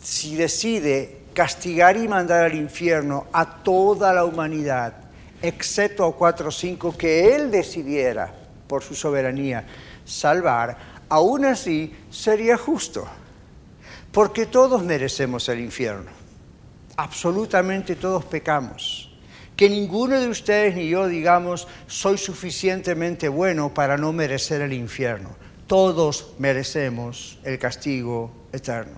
si 0.00 0.36
decide 0.36 1.22
castigar 1.34 1.96
y 1.96 2.06
mandar 2.06 2.44
al 2.44 2.54
infierno 2.54 3.26
a 3.32 3.64
toda 3.64 4.12
la 4.12 4.24
humanidad, 4.24 4.94
excepto 5.42 6.04
a 6.04 6.14
cuatro 6.14 6.50
o 6.50 6.52
cinco 6.52 6.96
que 6.96 7.34
Él 7.34 7.50
decidiera 7.50 8.32
por 8.68 8.84
su 8.84 8.94
soberanía, 8.94 9.66
salvar, 10.04 10.76
aún 11.08 11.44
así 11.44 11.92
sería 12.08 12.56
justo, 12.56 13.04
porque 14.12 14.46
todos 14.46 14.84
merecemos 14.84 15.48
el 15.48 15.58
infierno. 15.58 16.12
Absolutamente 16.96 17.96
todos 17.96 18.24
pecamos. 18.26 19.12
Que 19.56 19.70
ninguno 19.70 20.18
de 20.18 20.28
ustedes 20.28 20.74
ni 20.74 20.88
yo 20.88 21.06
digamos, 21.06 21.68
soy 21.86 22.18
suficientemente 22.18 23.28
bueno 23.28 23.72
para 23.72 23.96
no 23.96 24.12
merecer 24.12 24.60
el 24.62 24.72
infierno. 24.72 25.30
Todos 25.66 26.32
merecemos 26.38 27.38
el 27.44 27.58
castigo 27.58 28.32
eterno. 28.52 28.96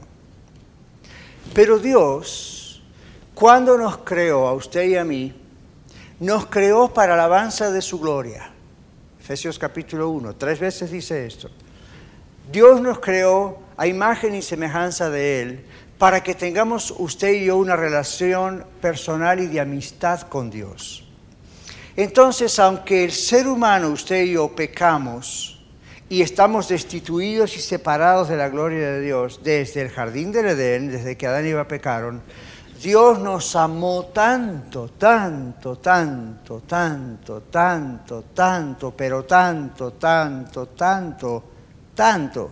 Pero 1.55 1.79
Dios, 1.79 2.83
cuando 3.35 3.77
nos 3.77 3.99
creó 3.99 4.49
a 4.49 4.55
usted 4.55 4.85
y 4.85 4.97
a 4.97 5.05
mí, 5.05 5.35
nos 6.21 6.47
creó 6.47 6.93
para 6.93 7.15
alabanza 7.15 7.71
de 7.71 7.83
su 7.83 8.01
gloria. 8.01 8.51
Efesios 9.21 9.59
capítulo 9.59 10.11
1, 10.11 10.37
tres 10.37 10.59
veces 10.59 10.91
dice 10.91 11.27
esto. 11.27 11.51
Dios 12.51 12.81
nos 12.81 13.01
creó 13.01 13.59
a 13.77 13.87
imagen 13.87 14.35
y 14.35 14.43
semejanza 14.43 15.11
de 15.11 15.43
Él 15.43 15.65
para 15.99 16.23
que 16.23 16.35
tengamos 16.35 16.95
usted 16.99 17.33
y 17.33 17.47
yo 17.47 17.57
una 17.57 17.77
relación 17.77 18.65
personal 18.81 19.41
y 19.41 19.47
de 19.47 19.61
amistad 19.61 20.23
con 20.23 20.51
Dios. 20.51 21.05
Entonces, 21.97 22.59
aunque 22.59 23.05
el 23.05 23.13
ser 23.13 23.49
humano, 23.49 23.89
usted 23.89 24.25
y 24.25 24.33
yo, 24.33 24.55
pecamos 24.55 25.65
y 26.09 26.21
estamos 26.21 26.69
destituidos 26.69 27.57
y 27.57 27.61
separados 27.61 28.29
de 28.29 28.37
la 28.37 28.51
gloria 28.51 28.93
de 28.93 29.01
Dios 29.01 29.41
desde 29.43 29.81
el 29.83 29.89
jardín 29.89 30.31
del 30.31 30.47
Edén, 30.47 30.91
desde 30.91 31.17
que 31.17 31.27
Adán 31.27 31.47
y 31.47 31.51
Eva 31.51 31.67
pecaron, 31.67 32.23
Dios 32.83 33.19
nos 33.19 33.57
amó 33.57 34.05
tanto, 34.13 34.91
tanto, 34.99 35.77
tanto, 35.77 36.61
tanto, 36.61 37.41
tanto, 37.41 38.23
tanto, 38.35 38.95
pero 38.95 39.25
tanto, 39.25 39.93
tanto, 39.95 40.67
tanto, 40.67 41.45
tanto, 41.95 42.51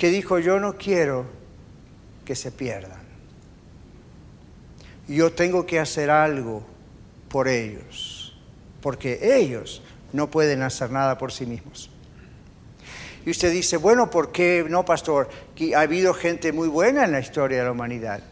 que 0.00 0.08
dijo, 0.08 0.38
yo 0.38 0.58
no 0.58 0.78
quiero 0.78 1.26
que 2.24 2.34
se 2.34 2.50
pierdan. 2.50 3.02
Yo 5.06 5.30
tengo 5.32 5.66
que 5.66 5.78
hacer 5.78 6.08
algo 6.08 6.62
por 7.28 7.48
ellos, 7.48 8.34
porque 8.80 9.36
ellos 9.36 9.82
no 10.14 10.30
pueden 10.30 10.62
hacer 10.62 10.90
nada 10.90 11.18
por 11.18 11.32
sí 11.32 11.44
mismos. 11.44 11.90
Y 13.26 13.30
usted 13.30 13.52
dice, 13.52 13.76
bueno, 13.76 14.08
¿por 14.08 14.32
qué 14.32 14.64
no, 14.66 14.86
pastor? 14.86 15.28
Ha 15.76 15.80
habido 15.80 16.14
gente 16.14 16.50
muy 16.50 16.68
buena 16.68 17.04
en 17.04 17.12
la 17.12 17.20
historia 17.20 17.58
de 17.58 17.64
la 17.64 17.72
humanidad 17.72 18.22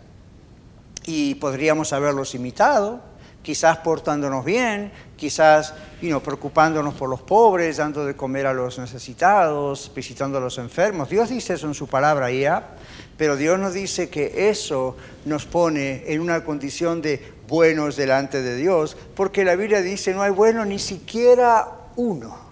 y 1.05 1.35
podríamos 1.35 1.93
haberlos 1.93 2.35
imitado, 2.35 3.03
quizás 3.43 3.77
portándonos 3.77 4.43
bien, 4.43 4.91
quizás 5.19 5.75
preocupándonos 6.23 6.95
por 6.95 7.09
los 7.09 7.23
pobres, 7.23 7.79
dando 7.79 8.05
de 8.05 8.15
comer 8.15 8.47
a 8.47 8.53
los 8.53 8.79
necesitados, 8.79 9.91
visitando 9.95 10.39
a 10.39 10.41
los 10.41 10.59
enfermos. 10.59 11.11
Dios 11.11 11.29
dice 11.29 11.55
eso 11.55 11.67
en 11.67 11.75
su 11.75 11.87
palabra 11.89 12.31
ya, 12.31 12.77
pero 13.17 13.37
Dios 13.37 13.59
nos 13.59 13.75
dice 13.75 14.09
que 14.09 14.49
eso 14.49 14.97
nos 15.25 15.45
pone 15.45 16.05
en 16.07 16.21
una 16.21 16.45
condición 16.45 17.03
de 17.03 17.33
buenos 17.49 17.97
delante 17.97 18.43
de 18.43 18.57
Dios, 18.57 18.97
porque 19.17 19.45
la 19.45 19.57
Biblia 19.57 19.83
dice 19.83 20.15
no 20.15 20.23
hay 20.23 20.31
bueno 20.31 20.65
ni 20.65 20.79
siquiera 20.79 21.69
uno. 21.97 22.49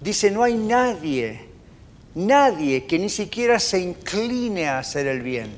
Dice, 0.00 0.30
no 0.30 0.42
hay 0.42 0.54
nadie, 0.56 1.48
nadie 2.14 2.84
que 2.84 2.98
ni 2.98 3.08
siquiera 3.08 3.58
se 3.58 3.80
incline 3.80 4.68
a 4.68 4.78
hacer 4.78 5.06
el 5.06 5.22
bien, 5.22 5.50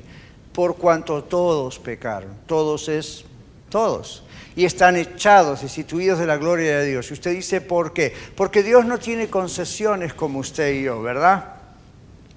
por 0.52 0.76
cuanto 0.76 1.24
todos 1.24 1.78
pecaron. 1.78 2.30
Todos 2.46 2.88
es 2.88 3.24
todos. 3.68 4.22
Y 4.58 4.64
están 4.64 4.96
echados, 4.96 5.62
destituidos 5.62 6.18
de 6.18 6.26
la 6.26 6.36
gloria 6.36 6.80
de 6.80 6.86
Dios. 6.86 7.08
Y 7.08 7.12
usted 7.12 7.30
dice, 7.30 7.60
¿por 7.60 7.92
qué? 7.92 8.12
Porque 8.34 8.64
Dios 8.64 8.84
no 8.86 8.98
tiene 8.98 9.28
concesiones 9.28 10.14
como 10.14 10.40
usted 10.40 10.72
y 10.72 10.82
yo, 10.82 11.00
¿verdad? 11.00 11.54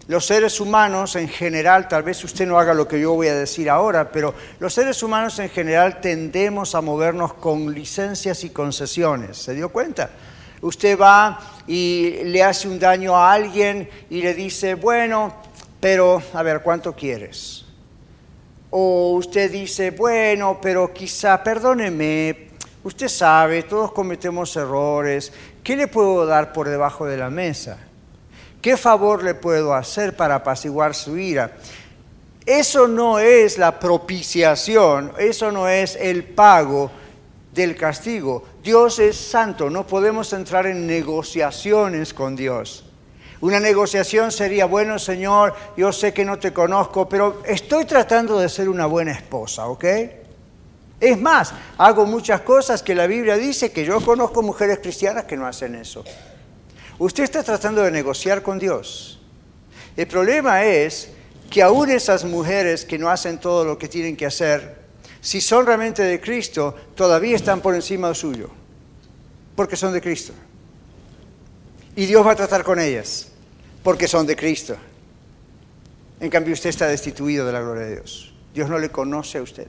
Los 0.07 0.27
seres 0.27 0.59
humanos 0.59 1.15
en 1.15 1.27
general, 1.27 1.87
tal 1.87 2.03
vez 2.03 2.23
usted 2.23 2.45
no 2.45 2.59
haga 2.59 2.75
lo 2.75 2.87
que 2.87 3.01
yo 3.01 3.15
voy 3.15 3.27
a 3.27 3.33
decir 3.33 3.71
ahora, 3.71 4.11
pero 4.11 4.35
los 4.59 4.71
seres 4.71 5.01
humanos 5.01 5.39
en 5.39 5.49
general 5.49 5.99
tendemos 5.99 6.75
a 6.75 6.81
movernos 6.81 7.33
con 7.33 7.73
licencias 7.73 8.43
y 8.43 8.51
concesiones. 8.51 9.37
¿Se 9.37 9.55
dio 9.55 9.69
cuenta? 9.69 10.11
Usted 10.61 10.99
va 10.99 11.39
y 11.65 12.23
le 12.25 12.43
hace 12.43 12.67
un 12.67 12.77
daño 12.77 13.15
a 13.15 13.33
alguien 13.33 13.89
y 14.11 14.21
le 14.21 14.35
dice, 14.35 14.75
bueno, 14.75 15.33
pero 15.79 16.21
a 16.35 16.43
ver, 16.43 16.61
¿cuánto 16.61 16.95
quieres? 16.95 17.60
O 18.71 19.13
usted 19.13 19.51
dice, 19.51 19.91
bueno, 19.91 20.59
pero 20.61 20.93
quizá, 20.93 21.43
perdóneme, 21.43 22.47
usted 22.83 23.09
sabe, 23.09 23.63
todos 23.63 23.91
cometemos 23.91 24.55
errores, 24.55 25.31
¿qué 25.63 25.75
le 25.75 25.87
puedo 25.87 26.25
dar 26.25 26.53
por 26.53 26.67
debajo 26.67 27.05
de 27.05 27.17
la 27.17 27.29
mesa? 27.29 27.77
¿Qué 28.61 28.77
favor 28.77 29.23
le 29.23 29.35
puedo 29.35 29.73
hacer 29.73 30.15
para 30.15 30.35
apaciguar 30.35 30.95
su 30.95 31.17
ira? 31.17 31.57
Eso 32.45 32.87
no 32.87 33.19
es 33.19 33.57
la 33.57 33.79
propiciación, 33.79 35.11
eso 35.17 35.51
no 35.51 35.67
es 35.67 35.95
el 35.95 36.23
pago 36.23 36.91
del 37.53 37.75
castigo. 37.75 38.43
Dios 38.63 38.99
es 38.99 39.17
santo, 39.17 39.69
no 39.69 39.85
podemos 39.85 40.31
entrar 40.33 40.65
en 40.65 40.87
negociaciones 40.87 42.13
con 42.13 42.35
Dios. 42.35 42.85
Una 43.41 43.59
negociación 43.59 44.31
sería, 44.31 44.65
bueno 44.65 44.99
Señor, 44.99 45.55
yo 45.75 45.91
sé 45.91 46.13
que 46.13 46.23
no 46.23 46.37
te 46.37 46.53
conozco, 46.53 47.09
pero 47.09 47.41
estoy 47.45 47.85
tratando 47.85 48.39
de 48.39 48.47
ser 48.47 48.69
una 48.69 48.85
buena 48.85 49.11
esposa, 49.11 49.67
¿ok? 49.67 49.85
Es 50.99 51.19
más, 51.19 51.51
hago 51.79 52.05
muchas 52.05 52.41
cosas 52.41 52.83
que 52.83 52.93
la 52.93 53.07
Biblia 53.07 53.35
dice 53.35 53.71
que 53.71 53.83
yo 53.83 53.99
conozco 54.05 54.43
mujeres 54.43 54.77
cristianas 54.79 55.25
que 55.25 55.35
no 55.35 55.47
hacen 55.47 55.73
eso. 55.73 56.03
Usted 56.99 57.23
está 57.23 57.41
tratando 57.41 57.81
de 57.81 57.89
negociar 57.89 58.43
con 58.43 58.59
Dios. 58.59 59.19
El 59.97 60.05
problema 60.05 60.63
es 60.63 61.09
que 61.49 61.63
aún 61.63 61.89
esas 61.89 62.23
mujeres 62.23 62.85
que 62.85 62.99
no 62.99 63.09
hacen 63.09 63.39
todo 63.39 63.65
lo 63.65 63.79
que 63.79 63.87
tienen 63.87 64.15
que 64.15 64.27
hacer, 64.27 64.81
si 65.19 65.41
son 65.41 65.65
realmente 65.65 66.03
de 66.03 66.21
Cristo, 66.21 66.75
todavía 66.93 67.35
están 67.35 67.61
por 67.61 67.73
encima 67.73 68.09
de 68.09 68.15
suyo, 68.15 68.51
porque 69.55 69.75
son 69.75 69.93
de 69.93 70.01
Cristo. 70.01 70.33
Y 71.95 72.05
Dios 72.05 72.25
va 72.25 72.33
a 72.33 72.35
tratar 72.35 72.63
con 72.63 72.79
ellas, 72.79 73.30
porque 73.83 74.07
son 74.07 74.25
de 74.25 74.35
Cristo. 74.35 74.75
En 76.19 76.29
cambio, 76.29 76.53
usted 76.53 76.69
está 76.69 76.87
destituido 76.87 77.45
de 77.45 77.53
la 77.53 77.61
gloria 77.61 77.83
de 77.83 77.91
Dios. 77.95 78.33
Dios 78.53 78.69
no 78.69 78.77
le 78.77 78.89
conoce 78.89 79.39
a 79.39 79.41
usted. 79.41 79.67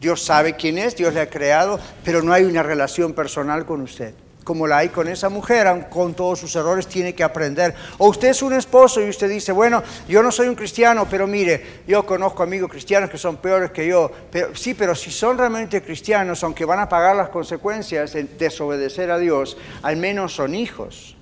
Dios 0.00 0.22
sabe 0.22 0.56
quién 0.56 0.78
es, 0.78 0.96
Dios 0.96 1.14
le 1.14 1.20
ha 1.20 1.30
creado, 1.30 1.78
pero 2.04 2.22
no 2.22 2.32
hay 2.32 2.44
una 2.44 2.62
relación 2.62 3.12
personal 3.12 3.64
con 3.64 3.80
usted 3.80 4.14
como 4.46 4.68
la 4.68 4.78
hay 4.78 4.90
con 4.90 5.08
esa 5.08 5.28
mujer, 5.28 5.88
con 5.90 6.14
todos 6.14 6.38
sus 6.38 6.54
errores, 6.54 6.86
tiene 6.86 7.16
que 7.16 7.24
aprender. 7.24 7.74
O 7.98 8.06
usted 8.06 8.28
es 8.28 8.42
un 8.42 8.52
esposo 8.52 9.04
y 9.04 9.08
usted 9.08 9.28
dice, 9.28 9.50
bueno, 9.50 9.82
yo 10.08 10.22
no 10.22 10.30
soy 10.30 10.46
un 10.46 10.54
cristiano, 10.54 11.04
pero 11.10 11.26
mire, 11.26 11.82
yo 11.88 12.06
conozco 12.06 12.44
amigos 12.44 12.70
cristianos 12.70 13.10
que 13.10 13.18
son 13.18 13.38
peores 13.38 13.72
que 13.72 13.88
yo. 13.88 14.12
Sí, 14.54 14.74
pero 14.74 14.94
si 14.94 15.10
son 15.10 15.36
realmente 15.36 15.82
cristianos, 15.82 16.44
aunque 16.44 16.64
van 16.64 16.78
a 16.78 16.88
pagar 16.88 17.16
las 17.16 17.30
consecuencias 17.30 18.12
de 18.12 18.22
desobedecer 18.22 19.10
a 19.10 19.18
Dios, 19.18 19.58
al 19.82 19.96
menos 19.96 20.36
son 20.36 20.54
hijos. 20.54 21.15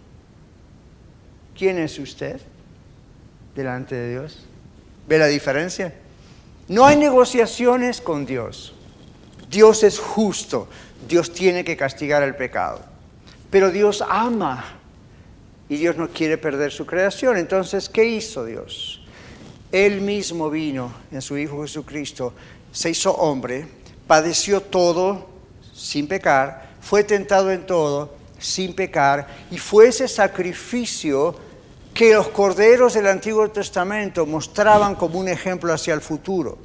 ¿Quién 1.57 1.79
es 1.79 1.99
usted 1.99 2.41
delante 3.55 3.95
de 3.95 4.11
Dios? 4.11 4.45
¿Ve 5.07 5.19
la 5.19 5.27
diferencia? 5.27 5.95
No 6.69 6.87
hay 6.87 6.97
negociaciones 6.97 8.01
con 8.01 8.27
Dios. 8.27 8.75
Dios 9.51 9.83
es 9.83 9.99
justo. 9.99 10.69
Dios 11.07 11.33
tiene 11.33 11.65
que 11.65 11.77
castigar 11.77 12.23
el 12.23 12.35
pecado. 12.35 12.81
Pero 13.51 13.71
Dios 13.71 14.03
ama 14.09 14.65
y 15.69 15.77
Dios 15.77 15.97
no 15.97 16.09
quiere 16.09 16.39
perder 16.39 16.73
su 16.73 16.87
creación. 16.87 17.37
Entonces, 17.37 17.89
¿qué 17.89 18.05
hizo 18.05 18.45
Dios? 18.45 19.01
Él 19.71 20.01
mismo 20.01 20.51
vino 20.51 20.93
en 21.11 21.21
su 21.21 21.37
Hijo 21.37 21.63
Jesucristo, 21.63 22.33
se 22.73 22.91
hizo 22.91 23.13
hombre, 23.13 23.67
padeció 24.07 24.61
todo 24.61 25.29
sin 25.73 26.07
pecar, 26.07 26.71
fue 26.81 27.03
tentado 27.03 27.51
en 27.51 27.67
todo 27.67 28.15
sin 28.45 28.75
pecar 28.75 29.27
y 29.51 29.57
fue 29.57 29.89
ese 29.89 30.07
sacrificio 30.07 31.35
que 31.95 32.13
los 32.13 32.29
corderos 32.29 32.93
del 32.93 33.07
Antiguo 33.07 33.49
Testamento 33.51 34.27
mostraban 34.27 34.97
como 34.97 35.19
un 35.19 35.29
ejemplo 35.29 35.73
hacia 35.73 35.95
el 35.95 36.03
futuro. 36.03 36.59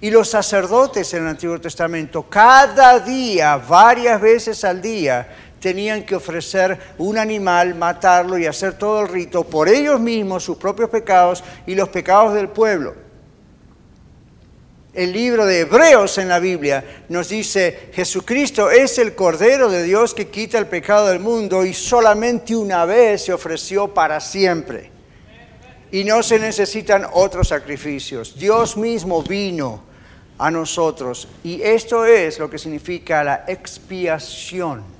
Y 0.00 0.10
los 0.10 0.28
sacerdotes 0.28 1.12
en 1.14 1.22
el 1.22 1.30
Antiguo 1.30 1.60
Testamento, 1.60 2.24
cada 2.24 3.00
día, 3.00 3.56
varias 3.56 4.20
veces 4.20 4.62
al 4.64 4.82
día, 4.82 5.28
tenían 5.60 6.04
que 6.04 6.14
ofrecer 6.14 6.78
un 6.98 7.16
animal, 7.16 7.74
matarlo 7.74 8.36
y 8.36 8.46
hacer 8.46 8.74
todo 8.74 9.00
el 9.00 9.08
rito 9.08 9.44
por 9.44 9.68
ellos 9.68 9.98
mismos, 9.98 10.44
sus 10.44 10.58
propios 10.58 10.90
pecados 10.90 11.42
y 11.66 11.74
los 11.74 11.88
pecados 11.88 12.34
del 12.34 12.48
pueblo. 12.48 13.07
El 14.98 15.12
libro 15.12 15.46
de 15.46 15.60
Hebreos 15.60 16.18
en 16.18 16.28
la 16.28 16.40
Biblia 16.40 17.04
nos 17.08 17.28
dice, 17.28 17.90
Jesucristo 17.92 18.68
es 18.68 18.98
el 18.98 19.14
Cordero 19.14 19.70
de 19.70 19.84
Dios 19.84 20.12
que 20.12 20.26
quita 20.26 20.58
el 20.58 20.66
pecado 20.66 21.06
del 21.06 21.20
mundo 21.20 21.64
y 21.64 21.72
solamente 21.72 22.56
una 22.56 22.84
vez 22.84 23.26
se 23.26 23.32
ofreció 23.32 23.94
para 23.94 24.18
siempre. 24.20 24.90
Y 25.92 26.02
no 26.02 26.20
se 26.24 26.40
necesitan 26.40 27.06
otros 27.12 27.46
sacrificios. 27.46 28.36
Dios 28.36 28.76
mismo 28.76 29.22
vino 29.22 29.84
a 30.36 30.50
nosotros 30.50 31.28
y 31.44 31.62
esto 31.62 32.04
es 32.04 32.40
lo 32.40 32.50
que 32.50 32.58
significa 32.58 33.22
la 33.22 33.44
expiación 33.46 34.98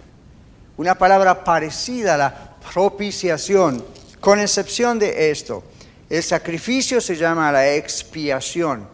una 0.78 0.94
palabra 0.94 1.42
parecida 1.42 2.14
a 2.14 2.18
la 2.18 2.56
propiciación, 2.72 3.84
con 4.20 4.38
excepción 4.38 4.96
de 5.00 5.32
esto. 5.32 5.64
El 6.08 6.22
sacrificio 6.22 7.00
se 7.00 7.16
llama 7.16 7.50
la 7.50 7.74
expiación, 7.74 8.88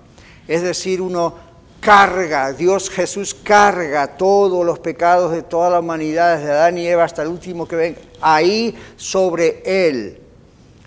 es 0.47 0.63
decir, 0.63 1.01
uno 1.01 1.35
carga, 1.81 2.53
Dios 2.53 2.89
Jesús 2.89 3.35
carga 3.35 4.17
todos 4.17 4.65
los 4.65 4.79
pecados 4.79 5.33
de 5.33 5.43
toda 5.43 5.69
la 5.69 5.81
humanidad, 5.81 6.39
desde 6.39 6.53
Adán 6.53 6.79
y 6.79 6.87
Eva 6.87 7.05
hasta 7.05 7.23
el 7.23 7.29
último 7.29 7.69
que 7.69 7.77
ven, 7.77 7.97
ahí 8.21 8.75
sobre 8.97 9.63
Él. 9.65 10.19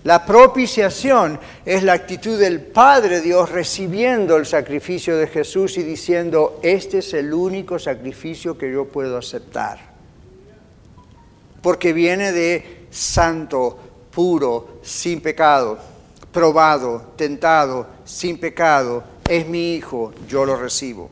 La 0.04 0.24
propiciación 0.24 1.38
es 1.64 1.82
la 1.82 1.92
actitud 1.92 2.38
del 2.38 2.60
Padre 2.60 3.20
Dios 3.20 3.50
recibiendo 3.50 4.36
el 4.36 4.46
sacrificio 4.46 5.16
de 5.16 5.26
Jesús 5.26 5.76
y 5.76 5.82
diciendo, 5.82 6.60
este 6.62 6.98
es 6.98 7.14
el 7.14 7.32
único 7.32 7.78
sacrificio 7.78 8.56
que 8.56 8.72
yo 8.72 8.86
puedo 8.86 9.18
aceptar. 9.18 9.78
Porque 11.60 11.92
viene 11.92 12.32
de 12.32 12.86
santo, 12.90 13.78
puro, 14.10 14.78
sin 14.82 15.20
pecado, 15.20 15.78
probado, 16.32 17.12
tentado, 17.16 17.86
sin 18.04 18.38
pecado, 18.38 19.04
es 19.28 19.46
mi 19.46 19.74
hijo, 19.74 20.12
yo 20.28 20.44
lo 20.44 20.56
recibo. 20.56 21.10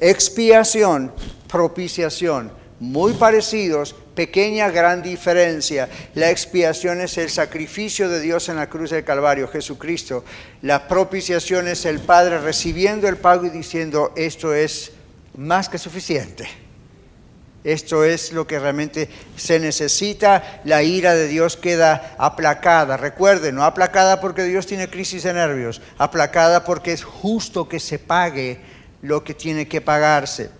Expiación, 0.00 1.12
propiciación, 1.48 2.52
muy 2.80 3.12
parecidos, 3.14 3.94
pequeña 4.14 4.70
gran 4.70 5.02
diferencia. 5.02 5.88
La 6.14 6.30
expiación 6.30 7.00
es 7.00 7.18
el 7.18 7.30
sacrificio 7.30 8.08
de 8.08 8.20
Dios 8.20 8.48
en 8.48 8.56
la 8.56 8.68
cruz 8.68 8.90
del 8.90 9.04
Calvario, 9.04 9.48
Jesucristo. 9.48 10.24
La 10.62 10.88
propiciación 10.88 11.68
es 11.68 11.84
el 11.84 12.00
Padre 12.00 12.38
recibiendo 12.38 13.08
el 13.08 13.16
pago 13.16 13.46
y 13.46 13.50
diciendo, 13.50 14.12
esto 14.16 14.54
es 14.54 14.92
más 15.36 15.68
que 15.68 15.78
suficiente. 15.78 16.67
Esto 17.64 18.04
es 18.04 18.32
lo 18.32 18.46
que 18.46 18.58
realmente 18.58 19.08
se 19.36 19.58
necesita. 19.58 20.60
La 20.64 20.82
ira 20.82 21.14
de 21.14 21.26
Dios 21.26 21.56
queda 21.56 22.14
aplacada. 22.18 22.96
Recuerden, 22.96 23.56
no 23.56 23.64
aplacada 23.64 24.20
porque 24.20 24.44
Dios 24.44 24.66
tiene 24.66 24.88
crisis 24.88 25.24
de 25.24 25.34
nervios, 25.34 25.82
aplacada 25.98 26.64
porque 26.64 26.92
es 26.92 27.04
justo 27.04 27.68
que 27.68 27.80
se 27.80 27.98
pague 27.98 28.60
lo 29.02 29.24
que 29.24 29.34
tiene 29.34 29.66
que 29.66 29.80
pagarse. 29.80 30.50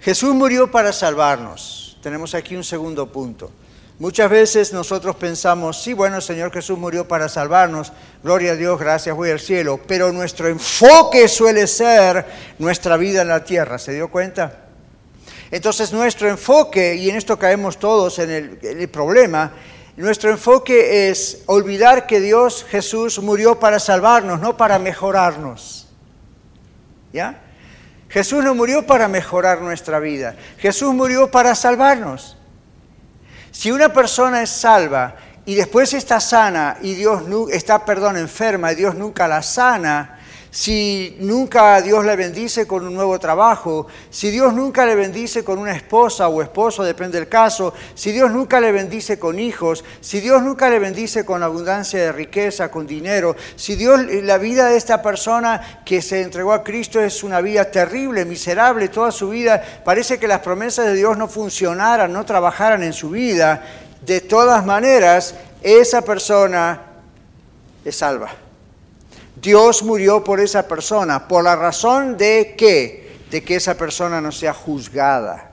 Jesús 0.00 0.34
murió 0.34 0.70
para 0.70 0.92
salvarnos. 0.92 1.98
Tenemos 2.02 2.34
aquí 2.34 2.56
un 2.56 2.64
segundo 2.64 3.10
punto. 3.10 3.50
Muchas 3.98 4.28
veces 4.28 4.74
nosotros 4.74 5.16
pensamos, 5.16 5.82
sí, 5.82 5.94
bueno, 5.94 6.16
el 6.16 6.22
Señor 6.22 6.52
Jesús 6.52 6.78
murió 6.78 7.08
para 7.08 7.30
salvarnos, 7.30 7.94
gloria 8.22 8.52
a 8.52 8.54
Dios, 8.54 8.78
gracias, 8.78 9.16
voy 9.16 9.30
al 9.30 9.40
cielo, 9.40 9.80
pero 9.86 10.12
nuestro 10.12 10.48
enfoque 10.48 11.28
suele 11.28 11.66
ser 11.66 12.26
nuestra 12.58 12.98
vida 12.98 13.22
en 13.22 13.28
la 13.28 13.42
tierra, 13.42 13.78
¿se 13.78 13.94
dio 13.94 14.10
cuenta? 14.10 14.64
Entonces 15.50 15.94
nuestro 15.94 16.28
enfoque, 16.28 16.94
y 16.94 17.08
en 17.08 17.16
esto 17.16 17.38
caemos 17.38 17.78
todos 17.78 18.18
en 18.18 18.30
el, 18.30 18.58
en 18.60 18.80
el 18.80 18.88
problema, 18.90 19.52
nuestro 19.96 20.30
enfoque 20.30 21.08
es 21.08 21.44
olvidar 21.46 22.06
que 22.06 22.20
Dios 22.20 22.66
Jesús 22.68 23.18
murió 23.20 23.58
para 23.58 23.78
salvarnos, 23.78 24.40
no 24.40 24.58
para 24.58 24.78
mejorarnos. 24.78 25.88
¿Ya? 27.14 27.40
Jesús 28.10 28.44
no 28.44 28.54
murió 28.54 28.86
para 28.86 29.08
mejorar 29.08 29.62
nuestra 29.62 30.00
vida, 30.00 30.36
Jesús 30.58 30.92
murió 30.92 31.30
para 31.30 31.54
salvarnos. 31.54 32.35
Si 33.56 33.70
una 33.70 33.90
persona 33.90 34.42
es 34.42 34.50
salva 34.50 35.16
y 35.46 35.54
después 35.54 35.94
está 35.94 36.20
sana 36.20 36.76
y 36.82 36.92
Dios 36.92 37.22
está, 37.50 37.86
perdón, 37.86 38.18
enferma 38.18 38.72
y 38.72 38.74
Dios 38.74 38.96
nunca 38.96 39.26
la 39.26 39.42
sana, 39.42 40.18
si 40.50 41.16
nunca 41.20 41.80
Dios 41.80 42.04
le 42.04 42.16
bendice 42.16 42.66
con 42.66 42.86
un 42.86 42.94
nuevo 42.94 43.18
trabajo, 43.18 43.86
si 44.10 44.30
Dios 44.30 44.54
nunca 44.54 44.86
le 44.86 44.94
bendice 44.94 45.44
con 45.44 45.58
una 45.58 45.72
esposa 45.74 46.28
o 46.28 46.42
esposo, 46.42 46.82
depende 46.82 47.18
del 47.18 47.28
caso, 47.28 47.74
si 47.94 48.12
Dios 48.12 48.30
nunca 48.30 48.60
le 48.60 48.72
bendice 48.72 49.18
con 49.18 49.38
hijos, 49.38 49.84
si 50.00 50.20
Dios 50.20 50.42
nunca 50.42 50.68
le 50.70 50.78
bendice 50.78 51.24
con 51.24 51.42
abundancia 51.42 52.00
de 52.00 52.12
riqueza, 52.12 52.70
con 52.70 52.86
dinero, 52.86 53.36
si 53.56 53.74
Dios, 53.74 54.00
la 54.22 54.38
vida 54.38 54.68
de 54.68 54.76
esta 54.76 55.02
persona 55.02 55.82
que 55.84 56.00
se 56.00 56.22
entregó 56.22 56.52
a 56.52 56.64
Cristo 56.64 57.00
es 57.00 57.22
una 57.22 57.40
vida 57.40 57.70
terrible, 57.70 58.24
miserable, 58.24 58.88
toda 58.88 59.10
su 59.10 59.28
vida, 59.28 59.62
parece 59.84 60.18
que 60.18 60.28
las 60.28 60.40
promesas 60.40 60.86
de 60.86 60.94
Dios 60.94 61.18
no 61.18 61.28
funcionaran, 61.28 62.12
no 62.12 62.24
trabajaran 62.24 62.82
en 62.82 62.92
su 62.92 63.10
vida, 63.10 63.62
de 64.04 64.20
todas 64.20 64.64
maneras, 64.64 65.34
esa 65.62 66.02
persona 66.02 66.80
es 67.84 67.96
salva. 67.96 68.45
Dios 69.40 69.82
murió 69.82 70.24
por 70.24 70.40
esa 70.40 70.66
persona, 70.66 71.28
por 71.28 71.44
la 71.44 71.56
razón 71.56 72.16
de 72.16 72.54
que, 72.56 73.18
de 73.30 73.44
que 73.44 73.56
esa 73.56 73.76
persona 73.76 74.20
no 74.20 74.32
sea 74.32 74.54
juzgada 74.54 75.52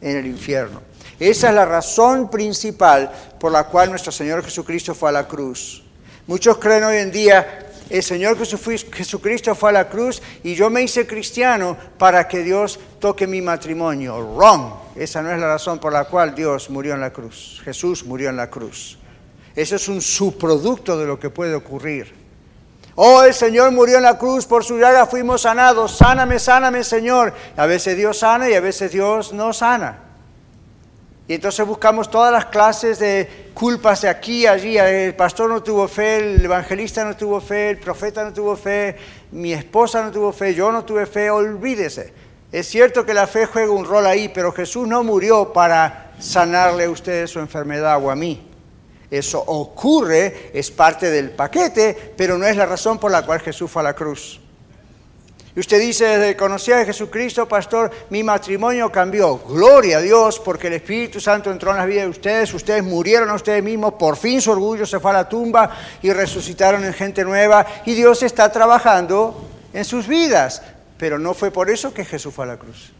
en 0.00 0.16
el 0.16 0.26
infierno. 0.26 0.80
Esa 1.20 1.48
es 1.50 1.54
la 1.54 1.64
razón 1.64 2.30
principal 2.30 3.12
por 3.38 3.52
la 3.52 3.64
cual 3.64 3.90
nuestro 3.90 4.10
Señor 4.10 4.42
Jesucristo 4.42 4.94
fue 4.94 5.10
a 5.10 5.12
la 5.12 5.28
cruz. 5.28 5.82
Muchos 6.26 6.58
creen 6.58 6.84
hoy 6.84 6.96
en 6.96 7.12
día, 7.12 7.66
el 7.90 8.02
Señor 8.02 8.38
Jesucristo 8.38 9.54
fue 9.54 9.68
a 9.68 9.72
la 9.72 9.88
cruz 9.88 10.22
y 10.42 10.54
yo 10.54 10.70
me 10.70 10.82
hice 10.82 11.06
cristiano 11.06 11.76
para 11.98 12.26
que 12.26 12.42
Dios 12.42 12.80
toque 12.98 13.26
mi 13.26 13.42
matrimonio. 13.42 14.34
Wrong. 14.34 14.72
Esa 14.96 15.22
no 15.22 15.30
es 15.30 15.38
la 15.38 15.48
razón 15.48 15.78
por 15.78 15.92
la 15.92 16.04
cual 16.04 16.34
Dios 16.34 16.70
murió 16.70 16.94
en 16.94 17.00
la 17.00 17.12
cruz. 17.12 17.60
Jesús 17.64 18.04
murió 18.04 18.30
en 18.30 18.36
la 18.36 18.48
cruz. 18.48 18.98
Eso 19.54 19.76
es 19.76 19.88
un 19.88 20.00
subproducto 20.00 20.98
de 20.98 21.06
lo 21.06 21.20
que 21.20 21.30
puede 21.30 21.54
ocurrir. 21.54 22.23
Oh, 22.96 23.24
el 23.24 23.34
Señor 23.34 23.72
murió 23.72 23.96
en 23.96 24.04
la 24.04 24.18
cruz, 24.18 24.46
por 24.46 24.62
su 24.64 24.78
llaga 24.78 25.06
fuimos 25.06 25.42
sanados. 25.42 25.96
Sáname, 25.96 26.38
sáname, 26.38 26.84
Señor. 26.84 27.34
A 27.56 27.66
veces 27.66 27.96
Dios 27.96 28.18
sana 28.18 28.48
y 28.48 28.54
a 28.54 28.60
veces 28.60 28.92
Dios 28.92 29.32
no 29.32 29.52
sana. 29.52 29.98
Y 31.26 31.34
entonces 31.34 31.66
buscamos 31.66 32.10
todas 32.10 32.30
las 32.32 32.46
clases 32.46 32.98
de 32.98 33.50
culpas 33.54 34.02
de 34.02 34.08
aquí 34.08 34.46
allí. 34.46 34.78
El 34.78 35.14
pastor 35.16 35.50
no 35.50 35.62
tuvo 35.62 35.88
fe, 35.88 36.18
el 36.18 36.44
evangelista 36.44 37.04
no 37.04 37.16
tuvo 37.16 37.40
fe, 37.40 37.70
el 37.70 37.78
profeta 37.78 38.22
no 38.22 38.32
tuvo 38.32 38.54
fe, 38.54 38.96
mi 39.32 39.52
esposa 39.52 40.02
no 40.02 40.12
tuvo 40.12 40.32
fe, 40.32 40.54
yo 40.54 40.70
no 40.70 40.84
tuve 40.84 41.06
fe. 41.06 41.30
Olvídese. 41.30 42.12
Es 42.52 42.68
cierto 42.68 43.04
que 43.04 43.14
la 43.14 43.26
fe 43.26 43.46
juega 43.46 43.72
un 43.72 43.84
rol 43.84 44.06
ahí, 44.06 44.28
pero 44.28 44.52
Jesús 44.52 44.86
no 44.86 45.02
murió 45.02 45.52
para 45.52 46.12
sanarle 46.20 46.84
a 46.84 46.90
usted 46.90 47.26
su 47.26 47.40
enfermedad 47.40 48.00
o 48.00 48.10
a 48.10 48.14
mí. 48.14 48.53
Eso 49.10 49.42
ocurre, 49.46 50.50
es 50.52 50.70
parte 50.70 51.10
del 51.10 51.30
paquete, 51.30 52.14
pero 52.16 52.38
no 52.38 52.46
es 52.46 52.56
la 52.56 52.66
razón 52.66 52.98
por 52.98 53.10
la 53.10 53.24
cual 53.24 53.40
Jesús 53.40 53.70
fue 53.70 53.82
a 53.82 53.84
la 53.84 53.94
cruz. 53.94 54.40
Y 55.56 55.60
usted 55.60 55.80
dice, 55.80 56.18
que 56.20 56.36
conocí 56.36 56.72
a 56.72 56.84
Jesucristo, 56.84 57.46
pastor, 57.46 57.88
mi 58.10 58.24
matrimonio 58.24 58.90
cambió. 58.90 59.38
Gloria 59.38 59.98
a 59.98 60.00
Dios, 60.00 60.40
porque 60.40 60.66
el 60.66 60.72
Espíritu 60.74 61.20
Santo 61.20 61.52
entró 61.52 61.70
en 61.70 61.76
la 61.76 61.86
vida 61.86 62.02
de 62.02 62.08
ustedes, 62.08 62.52
ustedes 62.54 62.82
murieron 62.82 63.30
a 63.30 63.34
ustedes 63.34 63.62
mismos, 63.62 63.94
por 63.94 64.16
fin 64.16 64.40
su 64.40 64.50
orgullo 64.50 64.84
se 64.84 64.98
fue 64.98 65.12
a 65.12 65.14
la 65.14 65.28
tumba 65.28 65.70
y 66.02 66.12
resucitaron 66.12 66.84
en 66.84 66.92
gente 66.92 67.24
nueva. 67.24 67.64
Y 67.86 67.94
Dios 67.94 68.24
está 68.24 68.50
trabajando 68.50 69.48
en 69.72 69.84
sus 69.84 70.08
vidas. 70.08 70.60
Pero 70.98 71.18
no 71.18 71.34
fue 71.34 71.50
por 71.50 71.70
eso 71.70 71.92
que 71.92 72.04
Jesús 72.04 72.32
fue 72.34 72.44
a 72.44 72.48
la 72.48 72.56
cruz. 72.56 72.92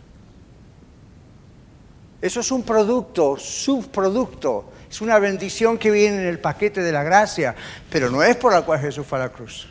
Eso 2.21 2.41
es 2.41 2.51
un 2.51 2.63
producto, 2.63 3.37
subproducto 3.37 4.74
es 4.95 5.01
una 5.01 5.19
bendición 5.19 5.77
que 5.77 5.91
viene 5.91 6.19
en 6.19 6.29
el 6.29 6.39
paquete 6.39 6.81
de 6.81 6.93
la 6.93 7.03
gracia, 7.03 7.53
pero 7.91 8.11
no 8.11 8.23
es 8.23 8.37
por 8.37 8.53
la 8.53 8.63
cual 8.63 8.79
Jesús 8.79 9.05
fue 9.05 9.19
a 9.19 9.23
la 9.23 9.29
cruz. 9.29 9.67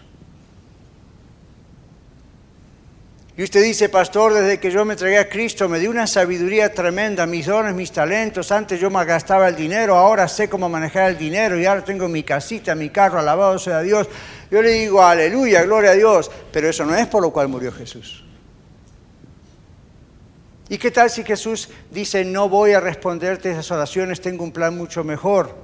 Y 3.38 3.44
usted 3.44 3.64
dice, 3.64 3.88
pastor, 3.88 4.34
desde 4.34 4.60
que 4.60 4.70
yo 4.70 4.84
me 4.84 4.96
entregué 4.96 5.18
a 5.18 5.30
Cristo 5.30 5.70
me 5.70 5.80
dio 5.80 5.92
una 5.92 6.08
sabiduría 6.08 6.74
tremenda, 6.74 7.26
mis 7.26 7.46
dones, 7.46 7.74
mis 7.74 7.94
talentos. 7.94 8.52
Antes 8.52 8.82
yo 8.82 8.90
me 8.90 9.06
gastaba 9.06 9.48
el 9.48 9.56
dinero, 9.56 9.96
ahora 9.96 10.28
sé 10.28 10.50
cómo 10.50 10.68
manejar 10.68 11.12
el 11.12 11.18
dinero 11.18 11.58
y 11.58 11.66
ahora 11.66 11.86
tengo 11.86 12.10
mi 12.10 12.24
casita, 12.24 12.76
mi 12.76 12.90
carro, 12.90 13.18
alabado 13.18 13.58
sea 13.58 13.80
Dios. 13.80 14.10
Yo 14.52 14.62
le 14.62 14.72
digo, 14.72 15.02
aleluya, 15.02 15.64
gloria 15.64 15.92
a 15.92 15.96
Dios, 15.96 16.30
pero 16.52 16.68
eso 16.68 16.86
no 16.86 16.94
es 16.96 17.08
por 17.08 17.22
lo 17.22 17.32
cual 17.32 17.48
murió 17.48 17.72
Jesús. 17.72 18.23
¿Y 20.70 20.78
qué 20.78 20.92
tal 20.92 21.10
si 21.10 21.24
Jesús 21.24 21.70
dice, 21.92 22.24
no 22.24 22.50
voy 22.50 22.72
a 22.72 22.80
responderte 22.80 23.52
esas 23.52 23.70
oraciones, 23.72 24.22
tengo 24.22 24.44
un 24.44 24.52
plan 24.52 24.78
mucho 24.78 25.04
mejor? 25.04 25.56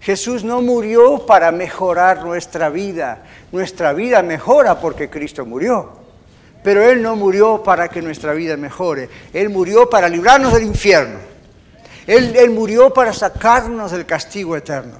Jesús 0.00 0.44
no 0.44 0.62
murió 0.62 1.26
para 1.26 1.50
mejorar 1.50 2.24
nuestra 2.24 2.68
vida. 2.68 3.24
Nuestra 3.50 3.92
vida 3.92 4.22
mejora 4.22 4.78
porque 4.80 5.10
Cristo 5.10 5.44
murió. 5.44 5.90
Pero 6.62 6.82
Él 6.82 7.02
no 7.02 7.16
murió 7.16 7.62
para 7.62 7.88
que 7.88 8.02
nuestra 8.02 8.32
vida 8.32 8.56
mejore. 8.56 9.08
Él 9.32 9.48
murió 9.48 9.90
para 9.90 10.08
librarnos 10.08 10.52
del 10.54 10.62
infierno. 10.62 11.18
Él, 12.06 12.36
él 12.36 12.50
murió 12.50 12.94
para 12.94 13.12
sacarnos 13.12 13.90
del 13.90 14.06
castigo 14.06 14.56
eterno. 14.56 14.98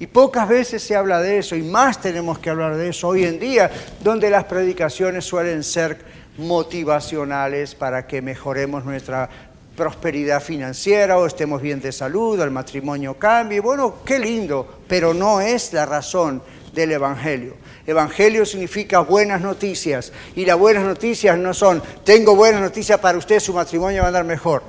Y 0.00 0.06
pocas 0.06 0.48
veces 0.48 0.82
se 0.82 0.96
habla 0.96 1.20
de 1.20 1.38
eso, 1.38 1.56
y 1.56 1.62
más 1.62 2.00
tenemos 2.00 2.38
que 2.38 2.50
hablar 2.50 2.76
de 2.76 2.88
eso 2.88 3.08
hoy 3.08 3.24
en 3.24 3.38
día, 3.38 3.70
donde 4.00 4.30
las 4.30 4.44
predicaciones 4.44 5.24
suelen 5.24 5.62
ser 5.64 5.98
motivacionales 6.38 7.74
para 7.74 8.06
que 8.06 8.22
mejoremos 8.22 8.84
nuestra 8.84 9.28
prosperidad 9.76 10.42
financiera 10.42 11.18
o 11.18 11.26
estemos 11.26 11.62
bien 11.62 11.80
de 11.80 11.92
salud, 11.92 12.40
el 12.40 12.50
matrimonio 12.50 13.14
cambie. 13.14 13.60
Bueno, 13.60 13.96
qué 14.04 14.18
lindo, 14.18 14.80
pero 14.88 15.14
no 15.14 15.40
es 15.40 15.72
la 15.72 15.86
razón 15.86 16.42
del 16.72 16.92
Evangelio. 16.92 17.54
Evangelio 17.86 18.44
significa 18.44 19.00
buenas 19.00 19.40
noticias 19.40 20.12
y 20.34 20.44
las 20.44 20.58
buenas 20.58 20.84
noticias 20.84 21.38
no 21.38 21.54
son, 21.54 21.82
tengo 22.04 22.34
buenas 22.34 22.60
noticias 22.60 22.98
para 22.98 23.16
usted, 23.16 23.40
su 23.40 23.54
matrimonio 23.54 24.02
va 24.02 24.06
a 24.06 24.08
andar 24.08 24.24
mejor. 24.24 24.62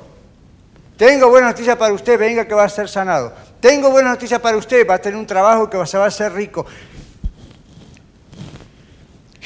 Tengo 0.95 1.29
buenas 1.29 1.51
noticias 1.51 1.77
para 1.77 1.93
usted, 1.93 2.19
venga 2.19 2.45
que 2.45 2.53
va 2.53 2.65
a 2.65 2.69
ser 2.69 2.89
sanado. 2.89 3.33
Tengo 3.59 3.89
buenas 3.89 4.11
noticias 4.11 4.39
para 4.41 4.57
usted, 4.57 4.87
va 4.87 4.95
a 4.95 5.01
tener 5.01 5.17
un 5.17 5.25
trabajo 5.25 5.69
que 5.69 5.85
se 5.85 5.97
va 5.97 6.05
a 6.05 6.07
hacer 6.07 6.33
rico. 6.33 6.65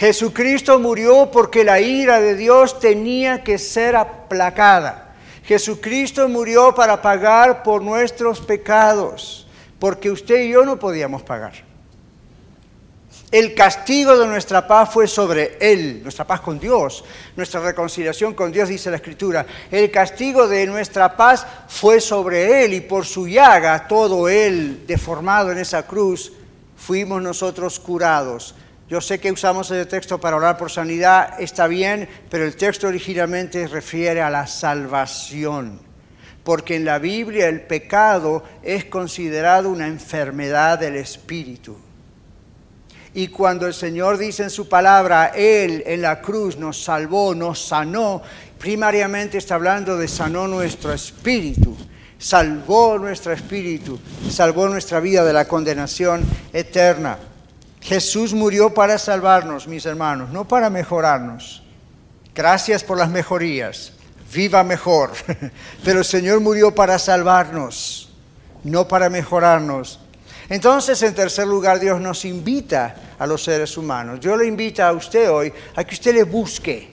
Jesucristo 0.03 0.79
murió 0.79 1.31
porque 1.31 1.63
la 1.63 1.79
ira 1.79 2.19
de 2.19 2.35
Dios 2.35 2.77
tenía 2.77 3.41
que 3.41 3.57
ser 3.57 3.95
aplacada. 3.95 5.15
Jesucristo 5.45 6.27
murió 6.27 6.75
para 6.75 7.01
pagar 7.01 7.63
por 7.63 7.81
nuestros 7.81 8.41
pecados, 8.41 9.47
porque 9.79 10.11
usted 10.11 10.41
y 10.41 10.49
yo 10.49 10.65
no 10.65 10.77
podíamos 10.77 11.21
pagar. 11.21 11.53
El 13.31 13.55
castigo 13.55 14.17
de 14.17 14.27
nuestra 14.27 14.67
paz 14.67 14.91
fue 14.91 15.07
sobre 15.07 15.55
Él, 15.61 16.01
nuestra 16.03 16.27
paz 16.27 16.41
con 16.41 16.59
Dios, 16.59 17.05
nuestra 17.37 17.61
reconciliación 17.61 18.33
con 18.33 18.51
Dios, 18.51 18.67
dice 18.67 18.91
la 18.91 18.97
Escritura. 18.97 19.45
El 19.71 19.89
castigo 19.89 20.49
de 20.49 20.65
nuestra 20.65 21.15
paz 21.15 21.47
fue 21.69 22.01
sobre 22.01 22.65
Él 22.65 22.73
y 22.73 22.81
por 22.81 23.05
su 23.05 23.25
llaga, 23.25 23.87
todo 23.87 24.27
Él 24.27 24.83
deformado 24.85 25.53
en 25.53 25.59
esa 25.59 25.87
cruz, 25.87 26.33
fuimos 26.75 27.21
nosotros 27.21 27.79
curados. 27.79 28.53
Yo 28.93 29.01
sé 29.01 29.19
que 29.19 29.31
usamos 29.31 29.71
ese 29.71 29.87
texto 29.87 30.21
para 30.21 30.35
orar 30.35 30.55
por 30.55 30.69
sanidad, 30.69 31.41
está 31.41 31.65
bien, 31.65 32.07
pero 32.29 32.45
el 32.45 32.55
texto 32.55 32.87
originalmente 32.87 33.67
refiere 33.67 34.21
a 34.21 34.29
la 34.29 34.45
salvación, 34.45 35.79
porque 36.43 36.75
en 36.75 36.85
la 36.85 36.99
Biblia 36.99 37.47
el 37.47 37.61
pecado 37.61 38.43
es 38.61 38.85
considerado 38.85 39.71
una 39.71 39.87
enfermedad 39.87 40.77
del 40.77 40.97
espíritu. 40.97 41.75
Y 43.15 43.29
cuando 43.29 43.65
el 43.65 43.73
Señor 43.73 44.19
dice 44.19 44.43
en 44.43 44.51
su 44.51 44.69
palabra, 44.69 45.31
Él 45.33 45.81
en 45.87 46.03
la 46.03 46.21
cruz 46.21 46.57
nos 46.57 46.83
salvó, 46.83 47.33
nos 47.33 47.65
sanó, 47.65 48.21
primariamente 48.59 49.39
está 49.39 49.55
hablando 49.55 49.97
de 49.97 50.07
sanó 50.07 50.47
nuestro 50.47 50.93
espíritu, 50.93 51.75
salvó 52.19 52.99
nuestro 52.99 53.33
espíritu, 53.33 53.99
salvó 54.29 54.67
nuestra 54.67 54.99
vida 54.99 55.25
de 55.25 55.33
la 55.33 55.47
condenación 55.47 56.23
eterna. 56.53 57.17
Jesús 57.83 58.33
murió 58.33 58.73
para 58.73 58.97
salvarnos, 58.97 59.67
mis 59.67 59.85
hermanos, 59.85 60.29
no 60.29 60.47
para 60.47 60.69
mejorarnos. 60.69 61.63
Gracias 62.33 62.83
por 62.83 62.97
las 62.97 63.09
mejorías. 63.09 63.91
Viva 64.33 64.63
mejor. 64.63 65.11
Pero 65.83 65.99
el 65.99 66.05
Señor 66.05 66.39
murió 66.39 66.73
para 66.73 66.97
salvarnos, 66.97 68.09
no 68.63 68.87
para 68.87 69.09
mejorarnos. 69.09 69.99
Entonces, 70.49 71.01
en 71.03 71.13
tercer 71.13 71.45
lugar, 71.45 71.79
Dios 71.79 71.99
nos 71.99 72.23
invita 72.23 72.95
a 73.19 73.27
los 73.27 73.43
seres 73.43 73.77
humanos. 73.77 74.19
Yo 74.21 74.37
le 74.37 74.47
invito 74.47 74.83
a 74.83 74.93
usted 74.93 75.29
hoy 75.29 75.51
a 75.75 75.83
que 75.83 75.95
usted 75.95 76.13
le 76.13 76.23
busque. 76.23 76.89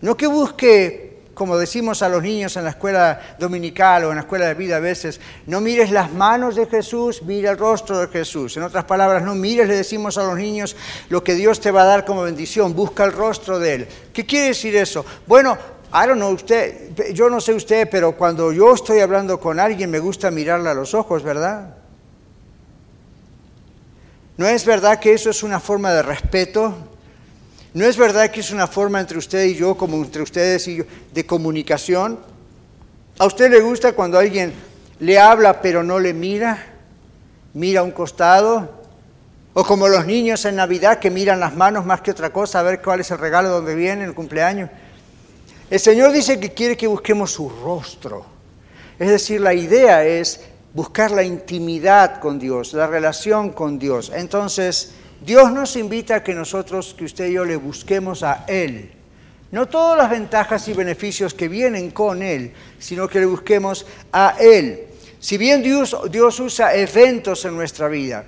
No 0.00 0.16
que 0.16 0.26
busque 0.26 1.13
como 1.34 1.58
decimos 1.58 2.02
a 2.02 2.08
los 2.08 2.22
niños 2.22 2.56
en 2.56 2.64
la 2.64 2.70
escuela 2.70 3.36
dominical 3.38 4.04
o 4.04 4.10
en 4.10 4.16
la 4.16 4.22
escuela 4.22 4.46
de 4.46 4.54
vida 4.54 4.76
a 4.76 4.80
veces, 4.80 5.20
no 5.46 5.60
mires 5.60 5.90
las 5.90 6.12
manos 6.12 6.54
de 6.54 6.66
Jesús, 6.66 7.22
mira 7.22 7.50
el 7.50 7.58
rostro 7.58 7.98
de 7.98 8.08
Jesús. 8.08 8.56
En 8.56 8.62
otras 8.62 8.84
palabras, 8.84 9.22
no 9.22 9.34
mires, 9.34 9.68
le 9.68 9.76
decimos 9.76 10.16
a 10.16 10.22
los 10.22 10.36
niños, 10.36 10.76
lo 11.08 11.22
que 11.22 11.34
Dios 11.34 11.60
te 11.60 11.70
va 11.70 11.82
a 11.82 11.86
dar 11.86 12.04
como 12.04 12.22
bendición, 12.22 12.74
busca 12.74 13.04
el 13.04 13.12
rostro 13.12 13.58
de 13.58 13.74
Él. 13.74 13.88
¿Qué 14.12 14.24
quiere 14.24 14.48
decir 14.48 14.76
eso? 14.76 15.04
Bueno, 15.26 15.58
I 15.92 16.06
don't 16.06 16.16
know 16.16 16.32
usted, 16.32 17.12
yo 17.12 17.30
no 17.30 17.40
sé 17.40 17.52
usted, 17.52 17.88
pero 17.90 18.16
cuando 18.16 18.52
yo 18.52 18.74
estoy 18.74 19.00
hablando 19.00 19.38
con 19.38 19.60
alguien 19.60 19.90
me 19.90 19.98
gusta 19.98 20.30
mirarle 20.30 20.70
a 20.70 20.74
los 20.74 20.94
ojos, 20.94 21.22
¿verdad? 21.22 21.76
¿No 24.36 24.46
es 24.48 24.64
verdad 24.64 24.98
que 24.98 25.12
eso 25.12 25.30
es 25.30 25.42
una 25.42 25.60
forma 25.60 25.92
de 25.92 26.02
respeto? 26.02 26.93
¿No 27.74 27.84
es 27.84 27.96
verdad 27.96 28.30
que 28.30 28.38
es 28.38 28.52
una 28.52 28.68
forma 28.68 29.00
entre 29.00 29.18
usted 29.18 29.46
y 29.46 29.56
yo, 29.56 29.76
como 29.76 29.96
entre 29.96 30.22
ustedes 30.22 30.68
y 30.68 30.76
yo, 30.76 30.84
de 31.12 31.26
comunicación? 31.26 32.20
¿A 33.18 33.26
usted 33.26 33.50
le 33.50 33.60
gusta 33.60 33.94
cuando 33.94 34.16
alguien 34.16 34.52
le 35.00 35.18
habla 35.18 35.60
pero 35.60 35.82
no 35.82 35.98
le 35.98 36.14
mira? 36.14 36.66
¿Mira 37.52 37.80
a 37.80 37.82
un 37.82 37.90
costado? 37.90 38.70
¿O 39.54 39.64
como 39.64 39.88
los 39.88 40.06
niños 40.06 40.44
en 40.44 40.54
Navidad 40.54 41.00
que 41.00 41.10
miran 41.10 41.40
las 41.40 41.56
manos 41.56 41.84
más 41.84 42.00
que 42.00 42.12
otra 42.12 42.32
cosa 42.32 42.60
a 42.60 42.62
ver 42.62 42.80
cuál 42.80 43.00
es 43.00 43.10
el 43.10 43.18
regalo 43.18 43.48
donde 43.48 43.74
viene 43.74 44.04
el 44.04 44.14
cumpleaños? 44.14 44.70
El 45.68 45.80
Señor 45.80 46.12
dice 46.12 46.38
que 46.38 46.52
quiere 46.52 46.76
que 46.76 46.86
busquemos 46.86 47.32
su 47.32 47.48
rostro. 47.48 48.24
Es 49.00 49.08
decir, 49.08 49.40
la 49.40 49.52
idea 49.52 50.04
es 50.04 50.40
buscar 50.72 51.10
la 51.10 51.24
intimidad 51.24 52.20
con 52.20 52.38
Dios, 52.38 52.72
la 52.72 52.86
relación 52.86 53.50
con 53.50 53.80
Dios. 53.80 54.12
Entonces, 54.14 54.94
Dios 55.24 55.50
nos 55.52 55.76
invita 55.76 56.16
a 56.16 56.22
que 56.22 56.34
nosotros, 56.34 56.94
que 56.96 57.04
usted 57.04 57.28
y 57.28 57.34
yo 57.34 57.44
le 57.44 57.56
busquemos 57.56 58.22
a 58.22 58.44
Él. 58.46 58.92
No 59.50 59.66
todas 59.66 59.96
las 59.96 60.10
ventajas 60.10 60.66
y 60.68 60.72
beneficios 60.72 61.32
que 61.32 61.48
vienen 61.48 61.92
con 61.92 62.22
Él, 62.22 62.52
sino 62.78 63.08
que 63.08 63.20
le 63.20 63.26
busquemos 63.26 63.86
a 64.12 64.36
Él. 64.38 64.88
Si 65.20 65.38
bien 65.38 65.62
Dios, 65.62 65.96
Dios 66.10 66.38
usa 66.40 66.74
eventos 66.74 67.44
en 67.46 67.56
nuestra 67.56 67.88
vida, 67.88 68.24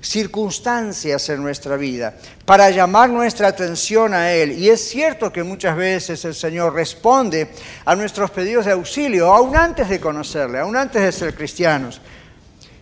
circunstancias 0.00 1.28
en 1.30 1.42
nuestra 1.42 1.76
vida, 1.76 2.14
para 2.44 2.70
llamar 2.70 3.10
nuestra 3.10 3.48
atención 3.48 4.14
a 4.14 4.32
Él. 4.32 4.52
Y 4.52 4.68
es 4.68 4.88
cierto 4.88 5.32
que 5.32 5.42
muchas 5.42 5.76
veces 5.76 6.24
el 6.24 6.34
Señor 6.34 6.74
responde 6.74 7.48
a 7.84 7.96
nuestros 7.96 8.30
pedidos 8.30 8.66
de 8.66 8.72
auxilio, 8.72 9.32
aún 9.32 9.56
antes 9.56 9.88
de 9.88 9.98
conocerle, 9.98 10.60
aún 10.60 10.76
antes 10.76 11.02
de 11.02 11.10
ser 11.10 11.34
cristianos. 11.34 12.00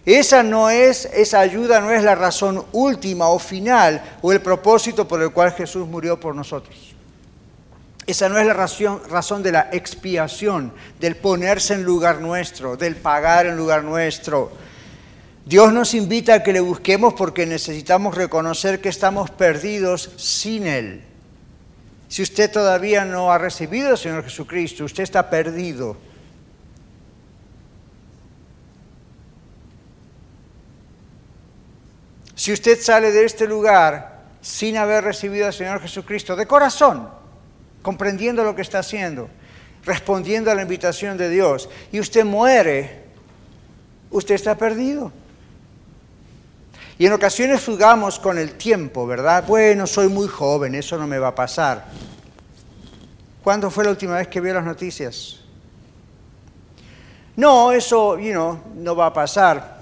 Esa 0.07 0.43
no 0.43 0.69
es, 0.69 1.07
esa 1.15 1.41
ayuda 1.41 1.81
no 1.81 1.91
es 1.91 2.03
la 2.03 2.15
razón 2.15 2.65
última 2.73 3.29
o 3.29 3.39
final 3.39 4.03
o 4.21 4.33
el 4.33 4.43
propósito 4.43 5.09
por 5.09 5.23
el 5.23 5.31
cual 5.31 5.53
Jesús 5.53 5.87
murió 5.87 6.21
por 6.21 6.35
nosotros. 6.35 6.95
Esa 8.07 8.29
no 8.29 8.39
es 8.39 8.47
la 8.47 8.53
razón, 8.53 9.01
razón 9.09 9.43
de 9.43 9.53
la 9.53 9.71
expiación, 9.73 10.75
del 11.01 11.17
ponerse 11.17 11.73
en 11.73 11.85
lugar 11.85 12.21
nuestro, 12.21 12.77
del 12.77 12.97
pagar 12.97 13.47
en 13.47 13.57
lugar 13.57 13.83
nuestro. 13.83 14.53
Dios 15.47 15.73
nos 15.73 15.95
invita 15.95 16.35
a 16.35 16.43
que 16.43 16.53
le 16.53 16.61
busquemos 16.61 17.15
porque 17.15 17.47
necesitamos 17.47 18.15
reconocer 18.15 18.83
que 18.83 18.91
estamos 18.91 19.31
perdidos 19.31 20.11
sin 20.17 20.67
Él. 20.67 21.03
Si 22.09 22.23
usted 22.23 22.51
todavía 22.51 23.07
no 23.07 23.33
ha 23.33 23.39
recibido 23.39 23.89
al 23.89 23.99
Señor 23.99 24.25
Jesucristo, 24.25 24.85
usted 24.85 25.03
está 25.03 25.31
perdido 25.31 25.97
Si 32.45 32.53
usted 32.53 32.79
sale 32.79 33.11
de 33.11 33.25
este 33.25 33.47
lugar 33.49 34.21
sin 34.43 34.77
haber 34.77 35.03
recibido 35.03 35.47
al 35.47 35.55
Señor 35.55 35.81
Jesucristo 35.81 36.37
de 36.37 36.45
corazón, 36.45 37.09
comprendiendo 37.81 38.45
lo 38.45 38.55
que 38.55 38.61
está 38.61 38.81
haciendo, 38.81 39.31
respondiendo 39.83 40.51
a 40.51 40.55
la 40.55 40.61
invitación 40.61 41.17
de 41.17 41.31
Dios, 41.31 41.71
y 41.91 42.01
usted 42.01 42.23
muere, 42.23 43.05
usted 44.11 44.35
está 44.35 44.59
perdido. 44.59 45.11
Y 46.99 47.07
en 47.07 47.15
ocasiones 47.15 47.65
jugamos 47.65 48.19
con 48.19 48.37
el 48.37 48.59
tiempo, 48.59 49.07
¿verdad? 49.07 49.45
Bueno, 49.47 49.87
soy 49.87 50.09
muy 50.09 50.29
joven, 50.29 50.75
eso 50.75 50.99
no 50.99 51.07
me 51.07 51.19
va 51.19 51.29
a 51.29 51.35
pasar. 51.35 51.87
¿Cuándo 53.43 53.71
fue 53.71 53.85
la 53.85 53.91
última 53.91 54.17
vez 54.17 54.29
que 54.29 54.43
vio 54.43 54.53
las 54.53 54.67
noticias? 54.67 55.41
No, 57.37 57.73
eso, 57.73 58.19
you 58.19 58.33
know, 58.33 58.61
no 58.75 58.95
va 58.95 59.07
a 59.07 59.13
pasar. 59.15 59.79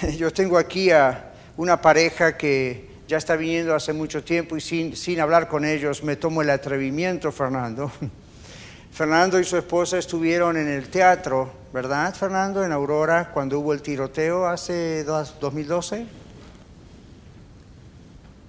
Yo 0.16 0.32
tengo 0.32 0.56
aquí 0.56 0.92
a 0.92 1.27
una 1.58 1.82
pareja 1.82 2.36
que 2.36 2.88
ya 3.08 3.16
está 3.16 3.34
viniendo 3.34 3.74
hace 3.74 3.92
mucho 3.92 4.22
tiempo 4.22 4.56
y 4.56 4.60
sin, 4.60 4.96
sin 4.96 5.20
hablar 5.20 5.48
con 5.48 5.64
ellos 5.64 6.04
me 6.04 6.14
tomo 6.14 6.40
el 6.40 6.50
atrevimiento, 6.50 7.32
Fernando. 7.32 7.90
Fernando 8.92 9.40
y 9.40 9.44
su 9.44 9.56
esposa 9.56 9.98
estuvieron 9.98 10.56
en 10.56 10.68
el 10.68 10.88
teatro, 10.88 11.52
¿verdad, 11.72 12.14
Fernando? 12.14 12.64
En 12.64 12.70
Aurora, 12.70 13.32
cuando 13.34 13.58
hubo 13.58 13.72
el 13.72 13.82
tiroteo 13.82 14.46
hace 14.46 15.02
2012. 15.02 16.06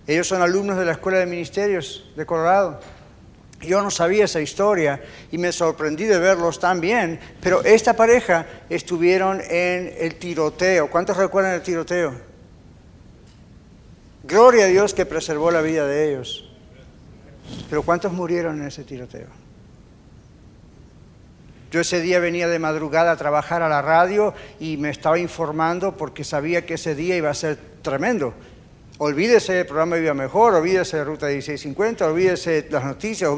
Ellos 0.06 0.28
son 0.28 0.44
alumnos 0.44 0.78
de 0.78 0.86
la 0.86 0.92
Escuela 0.92 1.18
de 1.18 1.26
Ministerios 1.26 2.12
de 2.16 2.26
Colorado. 2.28 2.80
Yo 3.62 3.82
no 3.82 3.90
sabía 3.90 4.26
esa 4.26 4.40
historia 4.40 5.02
y 5.32 5.40
me 5.40 5.52
sorprendí 5.52 6.06
de 6.06 6.20
verlos 6.20 6.60
tan 6.60 6.80
bien, 6.80 7.20
pero 7.42 7.64
esta 7.64 7.94
pareja 7.94 8.46
estuvieron 8.70 9.42
en 9.42 9.96
el 9.98 10.16
tiroteo. 10.16 10.92
¿Cuántos 10.92 11.18
recuerdan 11.18 11.56
el 11.56 11.64
tiroteo? 11.64 12.29
Gloria 14.30 14.66
a 14.66 14.68
Dios 14.68 14.94
que 14.94 15.08
preservó 15.08 15.50
la 15.50 15.62
vida 15.62 15.88
de 15.88 16.12
ellos. 16.12 16.48
Pero 17.68 17.82
¿cuántos 17.82 18.14
murieron 18.14 18.62
en 18.62 18.68
ese 18.68 18.84
tiroteo? 18.84 19.26
Yo 21.72 21.82
ese 21.82 22.00
día 22.00 22.20
venía 22.20 22.48
de 22.48 22.60
madrugada 22.60 23.12
a 23.12 23.18
trabajar 23.18 23.64
a 23.64 23.70
la 23.70 23.82
radio 23.82 24.36
y 24.60 24.78
me 24.78 24.92
estaba 24.92 25.18
informando 25.18 25.98
porque 25.98 26.24
sabía 26.24 26.64
que 26.64 26.76
ese 26.76 26.94
día 26.94 27.16
iba 27.18 27.32
a 27.32 27.34
ser 27.34 27.58
tremendo. 27.82 28.36
Olvídese 29.00 29.54
del 29.54 29.66
programa 29.66 29.96
Viva 29.96 30.14
Mejor, 30.14 30.54
olvídese 30.54 30.98
de 30.98 31.06
Ruta 31.06 31.26
1650, 31.26 32.06
olvídese 32.06 32.68
las 32.70 32.84
noticias, 32.84 33.32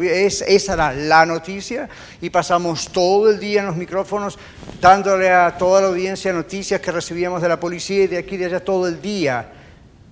esa 0.46 0.74
era 0.74 0.92
la 0.92 1.26
noticia 1.26 1.88
y 2.20 2.30
pasamos 2.30 2.92
todo 2.92 3.30
el 3.30 3.40
día 3.40 3.62
en 3.62 3.68
los 3.68 3.78
micrófonos 3.78 4.38
dándole 4.82 5.30
a 5.30 5.58
toda 5.58 5.82
la 5.82 5.88
audiencia 5.88 6.34
noticias 6.34 6.82
que 6.82 6.92
recibíamos 6.92 7.42
de 7.42 7.48
la 7.48 7.60
policía 7.60 8.04
y 8.04 8.08
de 8.08 8.18
aquí 8.18 8.36
y 8.36 8.40
de 8.40 8.46
allá 8.46 8.60
todo 8.60 8.88
el 8.88 9.02
día 9.02 9.61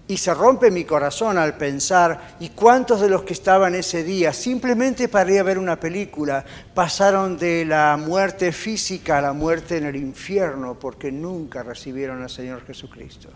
Y 0.10 0.18
se 0.18 0.34
rompe 0.34 0.72
mi 0.72 0.86
corazón 0.86 1.38
al 1.38 1.56
pensar, 1.56 2.36
¿y 2.40 2.50
cuántos 2.50 3.00
de 3.00 3.10
los 3.10 3.22
que 3.22 3.34
estaban 3.34 3.76
ese 3.76 4.04
día, 4.04 4.34
simplemente 4.34 5.08
para 5.08 5.32
ir 5.32 5.40
a 5.40 5.44
ver 5.44 5.60
una 5.60 5.80
película, 5.80 6.44
pasaron 6.74 7.38
de 7.38 7.64
la 7.64 7.96
muerte 7.96 8.52
física 8.52 9.20
a 9.20 9.22
la 9.22 9.34
muerte 9.34 9.78
en 9.78 9.86
el 9.86 9.96
infierno 9.96 10.80
porque 10.80 11.12
nunca 11.12 11.62
recibieron 11.62 12.24
al 12.24 12.30
Señor 12.32 12.66
Jesucristo? 12.66 13.30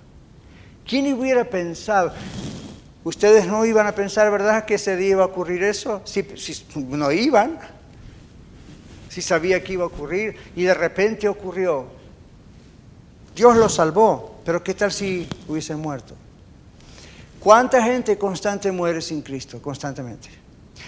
¿Quién 0.83 1.13
hubiera 1.13 1.43
pensado? 1.43 2.11
Ustedes 3.03 3.45
no 3.45 3.63
iban 3.67 3.85
a 3.85 3.91
pensar, 3.91 4.31
¿verdad?, 4.31 4.65
que 4.65 4.73
ese 4.73 4.97
día 4.97 5.09
iba 5.09 5.21
a 5.21 5.27
ocurrir 5.27 5.61
eso. 5.61 6.01
Si, 6.05 6.25
no 6.75 7.11
iban, 7.11 7.59
si 9.09 9.21
sabía 9.21 9.63
que 9.63 9.73
iba 9.73 9.83
a 9.83 9.87
ocurrir 9.87 10.37
y 10.55 10.63
de 10.63 10.73
repente 10.73 11.27
ocurrió. 11.27 11.85
Dios 13.35 13.57
los 13.57 13.75
salvó, 13.75 14.41
pero 14.43 14.63
¿qué 14.63 14.73
tal 14.73 14.91
si 14.91 15.29
hubiesen 15.47 15.77
muerto? 15.79 16.15
¿Cuánta 17.43 17.83
gente 17.83 18.17
constante 18.17 18.71
muere 18.71 19.01
sin 19.01 19.21
Cristo? 19.21 19.61
Constantemente. 19.61 20.29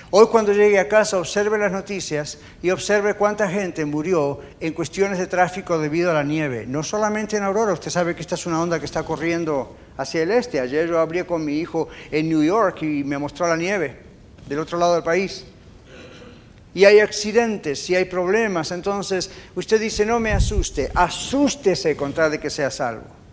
Hoy 0.10 0.28
cuando 0.28 0.54
llegue 0.54 0.80
a 0.80 0.88
casa 0.88 1.18
observe 1.18 1.58
las 1.58 1.70
noticias 1.70 2.38
y 2.64 2.70
observe 2.70 3.16
cuánta 3.16 3.50
gente 3.50 3.84
murió 3.84 4.40
en 4.62 4.72
cuestiones 4.72 5.20
de 5.20 5.28
tráfico 5.28 5.78
debido 5.78 6.12
a 6.12 6.14
la 6.14 6.24
nieve. 6.24 6.66
No 6.66 6.82
solamente 6.82 7.36
en 7.36 7.44
Aurora, 7.44 7.74
usted 7.74 7.92
sabe 7.92 8.16
que 8.16 8.22
esta 8.22 8.36
es 8.36 8.46
una 8.46 8.62
onda 8.62 8.80
que 8.80 8.86
está 8.86 9.04
corriendo 9.04 9.76
hacia 9.98 10.24
el 10.24 10.32
este. 10.32 10.62
Ayer 10.62 10.88
yo 10.88 10.98
hablé 10.98 11.26
con 11.26 11.44
mi 11.44 11.58
hijo 11.60 11.90
en 12.10 12.30
New 12.30 12.42
York 12.42 12.84
y 12.84 13.04
me 13.04 13.18
mostró 13.18 13.50
la 13.50 13.58
nieve 13.58 14.00
del 14.48 14.60
otro 14.60 14.78
lado 14.78 14.94
del 14.94 15.04
país. 15.04 15.44
Y 16.74 16.86
hay 16.86 17.02
accidentes 17.02 17.90
y 17.90 17.96
hay 17.96 18.06
problemas. 18.06 18.72
Entonces 18.72 19.30
usted 19.56 19.78
dice, 19.78 20.06
no 20.06 20.22
me 20.22 20.32
asuste, 20.32 20.90
asústese 20.96 21.98
contra 21.98 22.30
de 22.30 22.40
que 22.40 22.50
sea 22.50 22.72
salvo. 22.72 23.25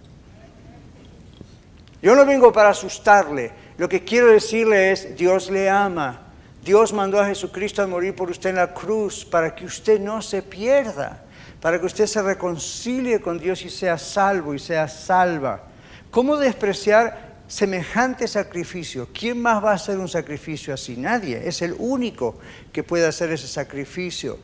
Yo 2.02 2.16
no 2.16 2.26
vengo 2.26 2.52
para 2.52 2.70
asustarle. 2.70 3.52
Lo 3.78 3.88
que 3.88 4.02
quiero 4.02 4.26
decirle 4.26 4.90
es, 4.90 5.16
Dios 5.16 5.50
le 5.50 5.70
ama. 5.70 6.18
Dios 6.64 6.92
mandó 6.92 7.20
a 7.20 7.26
Jesucristo 7.26 7.80
a 7.80 7.86
morir 7.86 8.14
por 8.14 8.28
usted 8.28 8.50
en 8.50 8.56
la 8.56 8.74
cruz 8.74 9.24
para 9.24 9.54
que 9.54 9.64
usted 9.64 10.00
no 10.00 10.20
se 10.20 10.42
pierda, 10.42 11.22
para 11.60 11.78
que 11.78 11.86
usted 11.86 12.06
se 12.06 12.20
reconcilie 12.22 13.20
con 13.20 13.38
Dios 13.38 13.64
y 13.64 13.70
sea 13.70 13.98
salvo 13.98 14.52
y 14.52 14.58
sea 14.58 14.88
salva. 14.88 15.62
¿Cómo 16.10 16.36
despreciar 16.36 17.34
semejante 17.46 18.26
sacrificio? 18.26 19.08
¿Quién 19.12 19.40
más 19.40 19.64
va 19.64 19.70
a 19.70 19.74
hacer 19.74 19.98
un 19.98 20.08
sacrificio 20.08 20.74
así? 20.74 20.96
Nadie. 20.96 21.48
Es 21.48 21.62
el 21.62 21.74
único 21.78 22.36
que 22.72 22.82
puede 22.82 23.06
hacer 23.06 23.30
ese 23.30 23.46
sacrificio. 23.46 24.38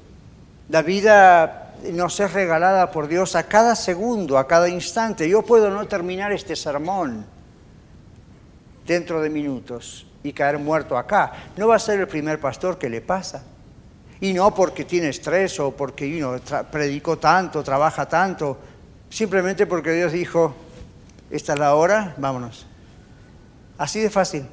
La 0.69 0.83
vida 0.83 1.75
nos 1.93 2.21
es 2.21 2.33
regalada 2.33 2.91
por 2.93 3.09
Dios 3.09 3.35
a 3.35 3.49
cada 3.49 3.75
segundo, 3.75 4.39
a 4.39 4.47
cada 4.47 4.69
instante. 4.69 5.29
Yo 5.29 5.43
puedo 5.43 5.71
no 5.71 5.87
terminar 5.89 6.33
este 6.33 6.55
sermón 6.55 7.38
dentro 8.89 9.21
de 9.21 9.29
minutos 9.29 10.07
y 10.25 10.33
caer 10.33 10.59
muerto 10.59 10.97
acá. 10.97 11.33
No 11.57 11.69
va 11.69 11.77
a 11.77 11.79
ser 11.79 12.01
el 12.01 12.09
primer 12.09 12.41
pastor 12.41 12.79
que 12.79 12.89
le 12.89 13.03
pasa. 13.03 13.45
Y 14.21 14.33
no 14.33 14.53
porque 14.53 14.85
tiene 14.85 15.11
estrés 15.11 15.61
o 15.61 15.71
porque 15.71 16.41
predicó 16.73 17.19
tanto, 17.19 17.63
trabaja 17.63 18.09
tanto, 18.09 18.59
simplemente 19.09 19.67
porque 19.67 19.93
Dios 19.93 20.11
dijo, 20.11 20.55
esta 21.31 21.53
es 21.53 21.59
la 21.59 21.75
hora, 21.77 22.15
vámonos. 22.17 22.67
Así 23.77 24.01
de 24.01 24.11
fácil. 24.11 24.45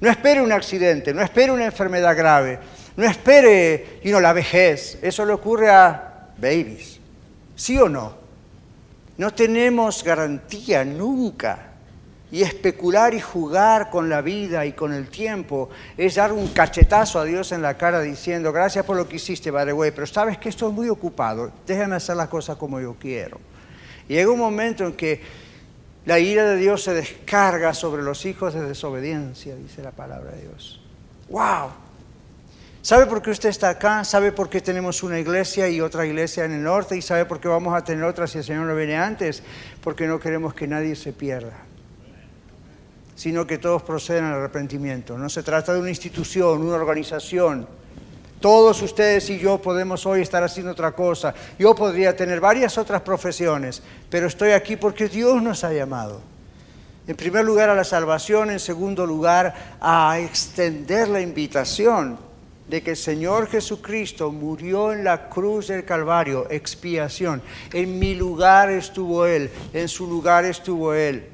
No 0.00 0.08
espere 0.08 0.40
un 0.40 0.52
accidente, 0.52 1.12
no 1.12 1.22
espere 1.22 1.50
una 1.50 1.64
enfermedad 1.64 2.16
grave, 2.16 2.60
no 2.96 3.04
espere 3.06 4.00
la 4.04 4.32
vejez. 4.32 4.98
Eso 5.02 5.24
le 5.24 5.32
ocurre 5.32 5.70
a 5.70 6.28
babies. 6.36 7.00
¿Sí 7.56 7.78
o 7.78 7.88
no? 7.88 8.14
No 9.16 9.32
tenemos 9.32 10.04
garantía 10.04 10.84
nunca 10.84 11.73
y 12.34 12.42
especular 12.42 13.14
y 13.14 13.20
jugar 13.20 13.90
con 13.90 14.08
la 14.08 14.20
vida 14.20 14.66
y 14.66 14.72
con 14.72 14.92
el 14.92 15.06
tiempo 15.06 15.70
es 15.96 16.16
dar 16.16 16.32
un 16.32 16.48
cachetazo 16.48 17.20
a 17.20 17.24
Dios 17.24 17.52
en 17.52 17.62
la 17.62 17.76
cara 17.76 18.00
diciendo, 18.00 18.52
gracias 18.52 18.84
por 18.84 18.96
lo 18.96 19.06
que 19.06 19.16
hiciste, 19.16 19.52
Padre 19.52 19.70
Güey, 19.70 19.92
pero 19.92 20.04
sabes 20.04 20.36
que 20.38 20.48
estoy 20.48 20.72
muy 20.72 20.88
ocupado, 20.88 21.52
déjame 21.64 21.94
hacer 21.94 22.16
las 22.16 22.26
cosas 22.26 22.56
como 22.56 22.80
yo 22.80 22.96
quiero. 22.98 23.38
Y 24.08 24.14
llega 24.14 24.32
un 24.32 24.40
momento 24.40 24.84
en 24.84 24.94
que 24.94 25.20
la 26.06 26.18
ira 26.18 26.44
de 26.44 26.56
Dios 26.56 26.82
se 26.82 26.92
descarga 26.92 27.72
sobre 27.72 28.02
los 28.02 28.26
hijos 28.26 28.52
de 28.52 28.62
desobediencia, 28.62 29.54
dice 29.54 29.80
la 29.80 29.92
palabra 29.92 30.32
de 30.32 30.48
Dios. 30.48 30.82
¡Wow! 31.28 31.70
¿Sabe 32.82 33.06
por 33.06 33.22
qué 33.22 33.30
usted 33.30 33.50
está 33.50 33.68
acá? 33.68 34.02
¿Sabe 34.02 34.32
por 34.32 34.50
qué 34.50 34.60
tenemos 34.60 35.04
una 35.04 35.20
iglesia 35.20 35.68
y 35.68 35.80
otra 35.80 36.04
iglesia 36.04 36.46
en 36.46 36.50
el 36.50 36.64
norte? 36.64 36.96
¿Y 36.96 37.00
sabe 37.00 37.26
por 37.26 37.38
qué 37.38 37.46
vamos 37.46 37.76
a 37.76 37.84
tener 37.84 38.02
otra 38.02 38.26
si 38.26 38.38
el 38.38 38.44
Señor 38.44 38.66
no 38.66 38.74
viene 38.74 38.96
antes? 38.96 39.40
Porque 39.80 40.08
no 40.08 40.18
queremos 40.18 40.52
que 40.52 40.66
nadie 40.66 40.96
se 40.96 41.12
pierda 41.12 41.54
sino 43.14 43.46
que 43.46 43.58
todos 43.58 43.82
proceden 43.82 44.24
al 44.24 44.34
arrepentimiento. 44.34 45.16
No 45.16 45.28
se 45.28 45.42
trata 45.42 45.72
de 45.72 45.80
una 45.80 45.90
institución, 45.90 46.62
una 46.62 46.76
organización. 46.76 47.66
Todos 48.40 48.82
ustedes 48.82 49.30
y 49.30 49.38
yo 49.38 49.58
podemos 49.58 50.04
hoy 50.04 50.20
estar 50.20 50.42
haciendo 50.42 50.72
otra 50.72 50.92
cosa. 50.92 51.34
Yo 51.58 51.74
podría 51.74 52.14
tener 52.14 52.40
varias 52.40 52.76
otras 52.76 53.00
profesiones, 53.02 53.82
pero 54.10 54.26
estoy 54.26 54.50
aquí 54.50 54.76
porque 54.76 55.08
Dios 55.08 55.42
nos 55.42 55.64
ha 55.64 55.72
llamado. 55.72 56.20
En 57.06 57.16
primer 57.16 57.44
lugar 57.44 57.68
a 57.68 57.74
la 57.74 57.84
salvación, 57.84 58.50
en 58.50 58.60
segundo 58.60 59.06
lugar 59.06 59.76
a 59.80 60.18
extender 60.18 61.08
la 61.08 61.20
invitación 61.20 62.18
de 62.68 62.82
que 62.82 62.90
el 62.90 62.96
Señor 62.96 63.46
Jesucristo 63.48 64.32
murió 64.32 64.92
en 64.92 65.04
la 65.04 65.28
cruz 65.28 65.68
del 65.68 65.84
Calvario, 65.84 66.46
expiación. 66.50 67.42
En 67.72 67.98
mi 67.98 68.14
lugar 68.14 68.70
estuvo 68.70 69.26
Él, 69.26 69.50
en 69.72 69.88
su 69.88 70.06
lugar 70.06 70.44
estuvo 70.46 70.94
Él. 70.94 71.28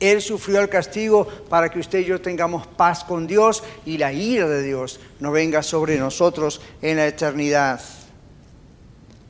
Él 0.00 0.20
sufrió 0.20 0.60
el 0.60 0.68
castigo 0.68 1.26
para 1.48 1.68
que 1.68 1.78
usted 1.78 2.00
y 2.00 2.04
yo 2.04 2.20
tengamos 2.20 2.66
paz 2.66 3.04
con 3.04 3.26
Dios 3.26 3.62
y 3.86 3.98
la 3.98 4.12
ira 4.12 4.48
de 4.48 4.62
Dios 4.62 5.00
no 5.20 5.30
venga 5.30 5.62
sobre 5.62 5.98
nosotros 5.98 6.60
en 6.82 6.96
la 6.96 7.06
eternidad. 7.06 7.80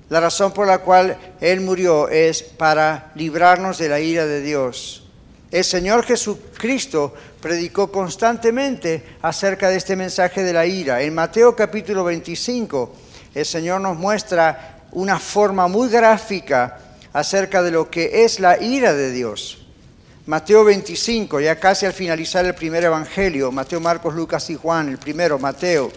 La 0.08 0.20
razón 0.20 0.52
por 0.52 0.66
la 0.66 0.78
cual 0.78 1.16
Él 1.40 1.60
murió 1.60 2.08
es 2.08 2.42
para 2.42 3.12
librarnos 3.14 3.78
de 3.78 3.88
la 3.88 4.00
ira 4.00 4.26
de 4.26 4.40
Dios. 4.40 5.04
El 5.50 5.64
Señor 5.64 6.04
Jesucristo 6.04 7.14
predicó 7.40 7.90
constantemente 7.92 9.04
acerca 9.22 9.68
de 9.68 9.76
este 9.76 9.96
mensaje 9.96 10.42
de 10.42 10.52
la 10.52 10.66
ira. 10.66 11.02
En 11.02 11.14
Mateo 11.14 11.54
capítulo 11.54 12.04
25, 12.04 12.94
el 13.34 13.46
Señor 13.46 13.80
nos 13.80 13.96
muestra 13.96 14.82
una 14.92 15.18
forma 15.18 15.68
muy 15.68 15.88
gráfica 15.88 16.78
acerca 17.12 17.62
de 17.62 17.70
lo 17.70 17.88
que 17.88 18.24
es 18.24 18.40
la 18.40 18.60
ira 18.60 18.94
de 18.94 19.12
Dios. 19.12 19.63
Mateo 20.26 20.64
25, 20.64 21.38
ya 21.40 21.60
casi 21.60 21.84
al 21.84 21.92
finalizar 21.92 22.46
el 22.46 22.54
primer 22.54 22.84
evangelio, 22.84 23.52
Mateo, 23.52 23.78
Marcos, 23.78 24.14
Lucas 24.14 24.48
y 24.48 24.54
Juan, 24.54 24.88
el 24.88 24.96
primero, 24.96 25.38
Mateo, 25.38 25.92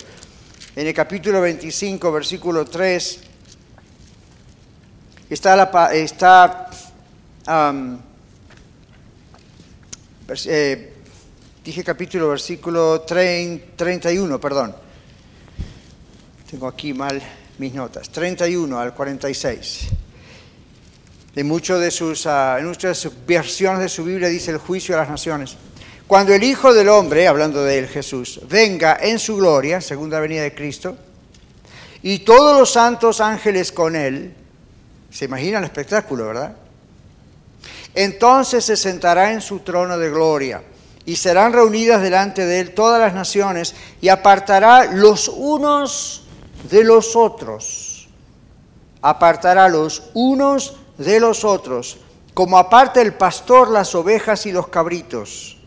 en 0.76 0.86
el 0.86 0.94
capítulo 0.94 1.40
25, 1.40 2.12
versículo 2.12 2.66
3, 2.66 3.20
está, 5.30 6.70
eh, 10.46 10.94
dije 11.64 11.84
capítulo, 11.86 12.28
versículo 12.28 13.02
31, 13.02 14.42
perdón. 14.42 14.76
Tengo 16.52 16.68
aquí 16.68 16.94
mal 16.94 17.22
mis 17.60 17.74
notas, 17.74 18.10
31 18.10 18.78
al 18.78 18.94
46 18.94 19.88
en 21.38 21.48
muchas 21.48 21.80
de 21.80 21.92
sus, 21.92 22.26
uh, 22.26 22.60
muchas 22.64 23.08
versiones 23.28 23.82
de 23.82 23.90
su 23.90 24.04
Biblia 24.04 24.28
dice 24.28 24.50
el 24.50 24.58
juicio 24.58 24.96
de 24.96 25.02
las 25.02 25.10
naciones. 25.10 25.56
Cuando 26.08 26.34
el 26.34 26.44
Hijo 26.44 26.74
del 26.74 26.90
Hombre, 26.90 27.28
hablando 27.28 27.64
de 27.64 27.78
él 27.78 27.88
Jesús, 27.88 28.42
venga 28.50 28.98
en 29.00 29.20
su 29.20 29.36
gloria, 29.36 29.80
segunda 29.80 30.20
venida 30.20 30.42
de 30.42 30.56
Cristo, 30.56 30.98
y 32.02 32.20
todos 32.20 32.58
los 32.58 32.72
santos 32.72 33.22
ángeles 33.22 33.72
con 33.72 33.96
él, 33.96 34.34
se 35.12 35.26
imagina 35.26 35.60
el 35.60 35.66
espectáculo, 35.66 36.26
¿verdad? 36.26 36.56
Entonces 37.94 38.66
se 38.66 38.76
sentará 38.76 39.32
en 39.32 39.42
su 39.42 39.60
trono 39.60 39.96
de 40.00 40.10
gloria 40.10 40.64
y 41.06 41.18
serán 41.18 41.54
reunidas 41.54 42.02
delante 42.02 42.48
de 42.48 42.62
él 42.62 42.74
todas 42.74 43.00
las 43.00 43.14
naciones 43.14 43.76
y 44.02 44.10
apartará 44.10 44.86
los 44.86 45.28
unos 45.28 46.24
de 46.68 46.84
los 46.84 47.16
otros. 47.16 48.08
Apartará 49.04 49.70
los 49.70 50.10
unos 50.16 50.78
de 50.98 51.20
los 51.20 51.44
otros, 51.44 51.98
como 52.34 52.58
aparte 52.58 53.02
el 53.02 53.14
pastor 53.14 53.70
las 53.70 53.96
ovejas 53.96 54.46
y 54.46 54.52
los 54.52 54.68
cabritos, 54.68 55.58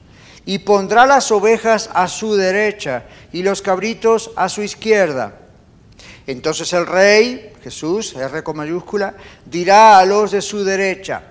y 0.44 0.58
pondrá 0.58 1.06
las 1.06 1.30
ovejas 1.30 1.90
a 1.92 2.08
su 2.08 2.34
derecha 2.34 3.04
y 3.32 3.42
los 3.42 3.62
cabritos 3.62 4.30
a 4.36 4.48
su 4.48 4.62
izquierda. 4.62 5.34
Entonces 6.26 6.72
el 6.72 6.86
rey, 6.86 7.52
Jesús, 7.62 8.14
R 8.14 8.42
con 8.42 8.56
mayúscula, 8.56 9.14
dirá 9.44 9.98
a 9.98 10.04
los 10.04 10.30
de 10.30 10.42
su 10.42 10.64
derecha, 10.64 11.22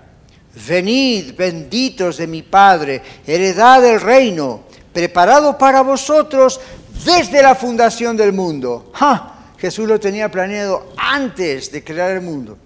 venid 0.66 1.34
benditos 1.36 2.16
de 2.18 2.26
mi 2.26 2.42
Padre, 2.42 3.02
heredad 3.26 3.80
del 3.80 4.00
reino, 4.00 4.64
preparado 4.92 5.56
para 5.56 5.82
vosotros 5.82 6.60
desde 7.04 7.42
la 7.42 7.54
fundación 7.54 8.16
del 8.16 8.32
mundo. 8.32 8.92
Jesús 9.58 9.88
lo 9.88 10.00
tenía 10.00 10.30
planeado 10.30 10.92
antes 10.96 11.70
de 11.70 11.84
crear 11.84 12.10
el 12.10 12.20
mundo. 12.20 12.56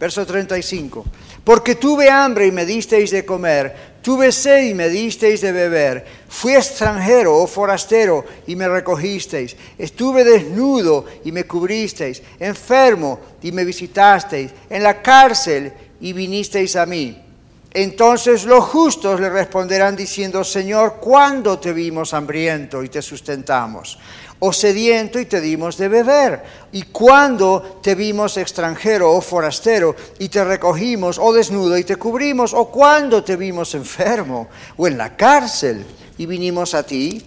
Verso 0.00 0.24
35. 0.24 1.04
Porque 1.44 1.74
tuve 1.74 2.08
hambre 2.08 2.46
y 2.46 2.52
me 2.52 2.64
disteis 2.64 3.10
de 3.10 3.26
comer, 3.26 3.98
tuve 4.00 4.32
sed 4.32 4.64
y 4.64 4.74
me 4.74 4.88
disteis 4.88 5.42
de 5.42 5.52
beber, 5.52 6.06
fui 6.26 6.54
extranjero 6.54 7.36
o 7.36 7.46
forastero 7.46 8.24
y 8.46 8.56
me 8.56 8.66
recogisteis, 8.66 9.54
estuve 9.76 10.24
desnudo 10.24 11.04
y 11.22 11.32
me 11.32 11.44
cubristeis, 11.44 12.22
enfermo 12.38 13.20
y 13.42 13.52
me 13.52 13.64
visitasteis, 13.64 14.52
en 14.70 14.82
la 14.82 15.02
cárcel 15.02 15.70
y 16.00 16.14
vinisteis 16.14 16.76
a 16.76 16.86
mí. 16.86 17.20
Entonces 17.72 18.44
los 18.44 18.64
justos 18.64 19.20
le 19.20 19.28
responderán 19.28 19.96
diciendo, 19.96 20.42
Señor, 20.44 20.96
¿cuándo 20.98 21.58
te 21.58 21.72
vimos 21.72 22.14
hambriento 22.14 22.82
y 22.82 22.88
te 22.88 23.02
sustentamos? 23.02 23.98
O 24.40 24.52
sediento 24.52 25.20
y 25.20 25.26
te 25.26 25.40
dimos 25.40 25.76
de 25.76 25.88
beber. 25.88 26.42
¿Y 26.72 26.82
cuándo 26.82 27.78
te 27.82 27.94
vimos 27.94 28.36
extranjero 28.36 29.12
o 29.12 29.20
forastero 29.20 29.94
y 30.18 30.28
te 30.28 30.42
recogimos? 30.42 31.18
O 31.18 31.32
desnudo 31.32 31.78
y 31.78 31.84
te 31.84 31.96
cubrimos. 31.96 32.54
¿O 32.54 32.70
cuándo 32.70 33.22
te 33.22 33.36
vimos 33.36 33.74
enfermo 33.74 34.48
o 34.76 34.86
en 34.86 34.98
la 34.98 35.14
cárcel 35.16 35.84
y 36.16 36.26
vinimos 36.26 36.74
a 36.74 36.82
ti? 36.82 37.22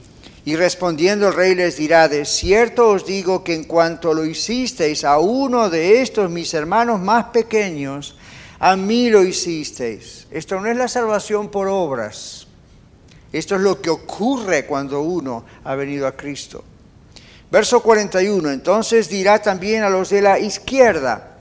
Y 0.45 0.55
respondiendo 0.55 1.27
el 1.27 1.35
rey 1.35 1.55
les 1.55 1.77
dirá, 1.77 2.09
de 2.09 2.25
cierto 2.25 2.89
os 2.89 3.05
digo 3.05 3.43
que 3.43 3.53
en 3.53 3.63
cuanto 3.63 4.13
lo 4.13 4.25
hicisteis 4.25 5.05
a 5.05 5.19
uno 5.19 5.69
de 5.69 6.01
estos 6.01 6.29
mis 6.29 6.53
hermanos 6.53 6.99
más 6.99 7.25
pequeños, 7.25 8.17
a 8.59 8.75
mí 8.75 9.09
lo 9.09 9.23
hicisteis. 9.23 10.27
Esto 10.31 10.59
no 10.59 10.67
es 10.67 10.75
la 10.75 10.87
salvación 10.87 11.49
por 11.49 11.67
obras. 11.67 12.47
Esto 13.31 13.55
es 13.55 13.61
lo 13.61 13.81
que 13.81 13.89
ocurre 13.89 14.65
cuando 14.65 15.01
uno 15.01 15.45
ha 15.63 15.75
venido 15.75 16.07
a 16.07 16.11
Cristo. 16.11 16.63
Verso 17.53 17.81
41, 17.81 18.49
entonces 18.49 19.07
dirá 19.07 19.39
también 19.39 19.83
a 19.83 19.89
los 19.91 20.09
de 20.09 20.23
la 20.23 20.39
izquierda, 20.39 21.35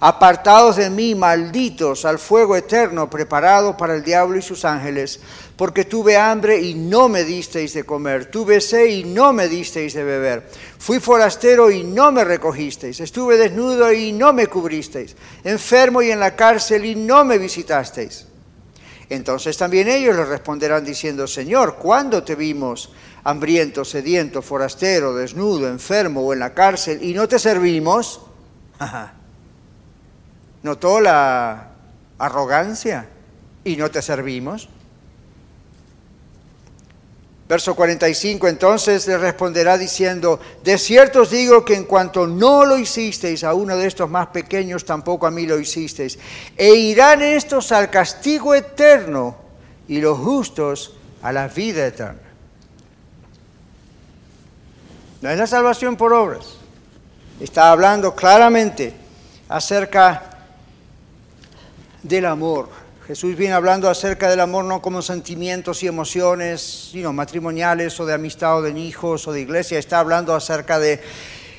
apartados 0.00 0.74
de 0.74 0.90
mí, 0.90 1.14
malditos, 1.14 2.04
al 2.04 2.18
fuego 2.18 2.56
eterno 2.56 3.08
preparado 3.08 3.76
para 3.76 3.94
el 3.94 4.02
diablo 4.02 4.36
y 4.36 4.42
sus 4.42 4.64
ángeles, 4.64 5.20
porque 5.54 5.84
tuve 5.84 6.16
hambre 6.16 6.60
y 6.60 6.74
no 6.74 7.08
me 7.08 7.22
disteis 7.22 7.72
de 7.72 7.84
comer, 7.84 8.32
tuve 8.32 8.60
sed 8.60 8.86
y 8.86 9.04
no 9.04 9.32
me 9.32 9.46
disteis 9.46 9.94
de 9.94 10.02
beber, 10.02 10.42
fui 10.76 10.98
forastero 10.98 11.70
y 11.70 11.84
no 11.84 12.10
me 12.10 12.24
recogisteis, 12.24 12.98
estuve 12.98 13.36
desnudo 13.36 13.92
y 13.92 14.10
no 14.10 14.32
me 14.32 14.48
cubristeis, 14.48 15.14
enfermo 15.44 16.02
y 16.02 16.10
en 16.10 16.18
la 16.18 16.34
cárcel 16.34 16.84
y 16.84 16.96
no 16.96 17.24
me 17.24 17.38
visitasteis. 17.38 18.26
Entonces 19.14 19.56
también 19.56 19.88
ellos 19.88 20.16
le 20.16 20.24
responderán 20.24 20.84
diciendo, 20.84 21.26
Señor, 21.26 21.76
¿cuándo 21.76 22.22
te 22.22 22.34
vimos 22.34 22.90
hambriento, 23.22 23.84
sediento, 23.84 24.42
forastero, 24.42 25.14
desnudo, 25.14 25.68
enfermo 25.68 26.20
o 26.22 26.32
en 26.32 26.40
la 26.40 26.52
cárcel 26.52 27.02
y 27.02 27.14
no 27.14 27.28
te 27.28 27.38
servimos? 27.38 28.20
¿Notó 30.62 31.00
la 31.00 31.70
arrogancia? 32.18 33.08
¿Y 33.64 33.76
no 33.76 33.90
te 33.90 34.02
servimos? 34.02 34.68
Verso 37.54 37.76
45, 37.76 38.48
entonces 38.48 39.06
le 39.06 39.16
responderá 39.16 39.78
diciendo, 39.78 40.40
de 40.64 40.76
cierto 40.76 41.22
os 41.22 41.30
digo 41.30 41.64
que 41.64 41.76
en 41.76 41.84
cuanto 41.84 42.26
no 42.26 42.64
lo 42.64 42.76
hicisteis 42.76 43.44
a 43.44 43.54
uno 43.54 43.76
de 43.76 43.86
estos 43.86 44.10
más 44.10 44.26
pequeños, 44.26 44.84
tampoco 44.84 45.24
a 45.24 45.30
mí 45.30 45.46
lo 45.46 45.60
hicisteis. 45.60 46.18
E 46.56 46.74
irán 46.74 47.22
estos 47.22 47.70
al 47.70 47.90
castigo 47.90 48.56
eterno 48.56 49.36
y 49.86 50.00
los 50.00 50.18
justos 50.18 50.96
a 51.22 51.30
la 51.30 51.46
vida 51.46 51.86
eterna. 51.86 52.28
No 55.22 55.30
es 55.30 55.38
la 55.38 55.46
salvación 55.46 55.96
por 55.96 56.12
obras. 56.12 56.56
Está 57.38 57.70
hablando 57.70 58.16
claramente 58.16 58.92
acerca 59.48 60.40
del 62.02 62.26
amor 62.26 62.68
Jesús 63.06 63.36
viene 63.36 63.52
hablando 63.52 63.90
acerca 63.90 64.30
del 64.30 64.40
amor 64.40 64.64
no 64.64 64.80
como 64.80 65.02
sentimientos 65.02 65.82
y 65.82 65.86
emociones 65.86 66.88
sino 66.90 67.12
matrimoniales 67.12 68.00
o 68.00 68.06
de 68.06 68.14
amistad 68.14 68.56
o 68.56 68.62
de 68.62 68.70
hijos 68.80 69.28
o 69.28 69.32
de 69.32 69.42
iglesia. 69.42 69.78
Está 69.78 69.98
hablando 69.98 70.34
acerca 70.34 70.78
de 70.78 71.02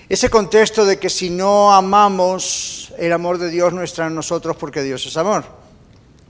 ese 0.10 0.32
contexto 0.32 0.86
de 0.86 0.98
que 0.98 1.08
si 1.08 1.30
no 1.30 1.72
amamos, 1.72 2.92
el 2.98 3.14
amor 3.14 3.38
de 3.38 3.52
Dios 3.52 3.74
no 3.74 3.84
está 3.84 4.08
en 4.08 4.16
nosotros 4.16 4.58
porque 4.58 4.82
Dios 4.82 5.06
es 5.06 5.18
amor. 5.18 5.46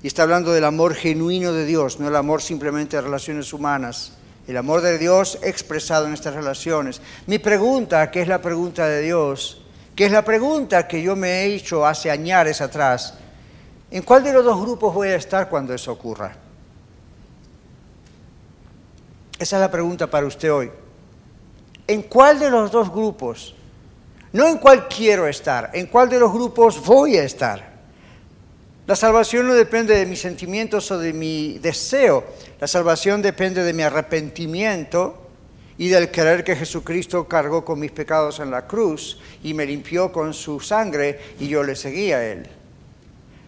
Y 0.04 0.08
está 0.08 0.24
hablando 0.24 0.52
del 0.52 0.66
amor 0.66 0.94
genuino 0.96 1.54
de 1.54 1.66
Dios, 1.66 1.98
no 1.98 2.10
el 2.10 2.16
amor 2.18 2.42
simplemente 2.42 2.98
de 2.98 3.02
relaciones 3.04 3.54
humanas. 3.54 4.12
El 4.50 4.58
amor 4.58 4.82
de 4.82 4.98
Dios 4.98 5.40
expresado 5.44 6.08
en 6.08 6.14
estas 6.14 6.36
relaciones. 6.36 7.02
Mi 7.26 7.40
pregunta, 7.40 8.12
que 8.12 8.22
es 8.22 8.28
la 8.28 8.42
pregunta 8.42 8.86
de 8.86 9.02
Dios, 9.02 9.62
que 9.96 10.08
es 10.08 10.12
la 10.12 10.26
pregunta 10.26 10.90
que 10.90 11.02
yo 11.02 11.16
me 11.16 11.30
he 11.30 11.56
hecho 11.56 11.86
hace 11.86 12.12
años 12.12 12.60
atrás, 12.60 13.14
¿En 13.96 14.02
cuál 14.02 14.26
de 14.26 14.34
los 14.34 14.44
dos 14.44 14.60
grupos 14.60 14.94
voy 14.94 15.08
a 15.08 15.16
estar 15.16 15.48
cuando 15.48 15.74
eso 15.74 15.90
ocurra? 15.90 16.36
Esa 19.40 19.56
es 19.56 19.60
la 19.62 19.72
pregunta 19.72 20.06
para 20.06 20.28
usted 20.28 20.52
hoy. 20.52 20.70
¿En 21.88 22.02
cuál 22.02 22.38
de 22.38 22.50
los 22.50 22.70
dos 22.70 22.92
grupos? 22.92 23.56
No 24.34 24.50
en 24.50 24.58
cuál 24.58 24.90
quiero 24.90 25.30
estar, 25.30 25.70
en 25.72 25.88
cuál 25.88 26.10
de 26.10 26.20
los 26.20 26.34
grupos 26.34 26.84
voy 26.84 27.16
a 27.16 27.24
estar. 27.24 27.72
La 28.86 28.98
salvación 28.98 29.48
no 29.48 29.54
depende 29.54 29.96
de 29.96 30.06
mis 30.06 30.20
sentimientos 30.20 30.92
o 30.92 30.98
de 30.98 31.14
mi 31.14 31.58
deseo. 31.60 32.26
La 32.60 32.68
salvación 32.68 33.22
depende 33.22 33.64
de 33.64 33.72
mi 33.72 33.84
arrepentimiento 33.84 35.22
y 35.78 35.88
del 35.88 36.12
creer 36.12 36.44
que 36.44 36.58
Jesucristo 36.58 37.30
cargó 37.30 37.64
con 37.64 37.80
mis 37.80 37.94
pecados 37.94 38.42
en 38.42 38.52
la 38.52 38.68
cruz 38.68 39.22
y 39.42 39.54
me 39.54 39.66
limpió 39.66 40.12
con 40.12 40.34
su 40.34 40.60
sangre 40.60 41.18
y 41.40 41.48
yo 41.48 41.64
le 41.64 41.78
seguí 41.78 42.12
a 42.12 42.30
Él. 42.30 42.50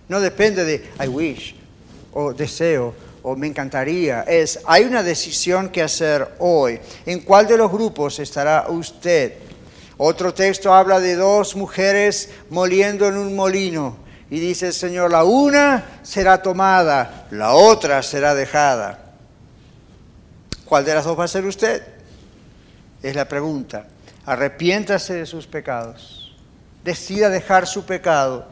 No 0.10 0.20
depende 0.20 0.64
de 0.64 0.90
I 1.04 1.08
wish 1.08 1.56
o 2.14 2.34
deseo 2.34 2.94
o 3.24 3.36
me 3.36 3.48
encantaría. 3.48 4.22
Es, 4.22 4.60
hay 4.66 4.86
una 4.86 5.04
decisión 5.04 5.70
que 5.70 5.84
hacer 5.84 6.36
hoy. 6.40 6.80
¿En 7.06 7.22
cuál 7.22 7.46
de 7.46 7.58
los 7.58 7.72
grupos 7.72 8.20
estará 8.20 8.68
usted? 8.70 9.34
Otro 9.98 10.34
texto 10.34 10.74
habla 10.74 11.00
de 11.00 11.16
dos 11.16 11.56
mujeres 11.56 12.30
moliendo 12.50 13.08
en 13.08 13.18
un 13.18 13.36
molino. 13.36 13.98
Y 14.30 14.40
dice 14.40 14.68
el 14.68 14.74
Señor, 14.74 15.12
la 15.12 15.24
una 15.24 16.00
será 16.04 16.42
tomada, 16.42 17.28
la 17.32 17.54
otra 17.54 18.04
será 18.04 18.36
dejada. 18.36 19.14
¿Cuál 20.66 20.86
de 20.86 20.94
las 20.94 21.06
dos 21.06 21.18
va 21.18 21.24
a 21.24 21.30
ser 21.30 21.46
usted? 21.46 21.82
Es 23.02 23.16
la 23.16 23.28
pregunta. 23.28 23.88
Arrepiéntase 24.26 25.14
de 25.14 25.26
sus 25.26 25.48
pecados. 25.48 26.36
Decida 26.84 27.30
dejar 27.30 27.68
su 27.68 27.86
pecado 27.86 28.46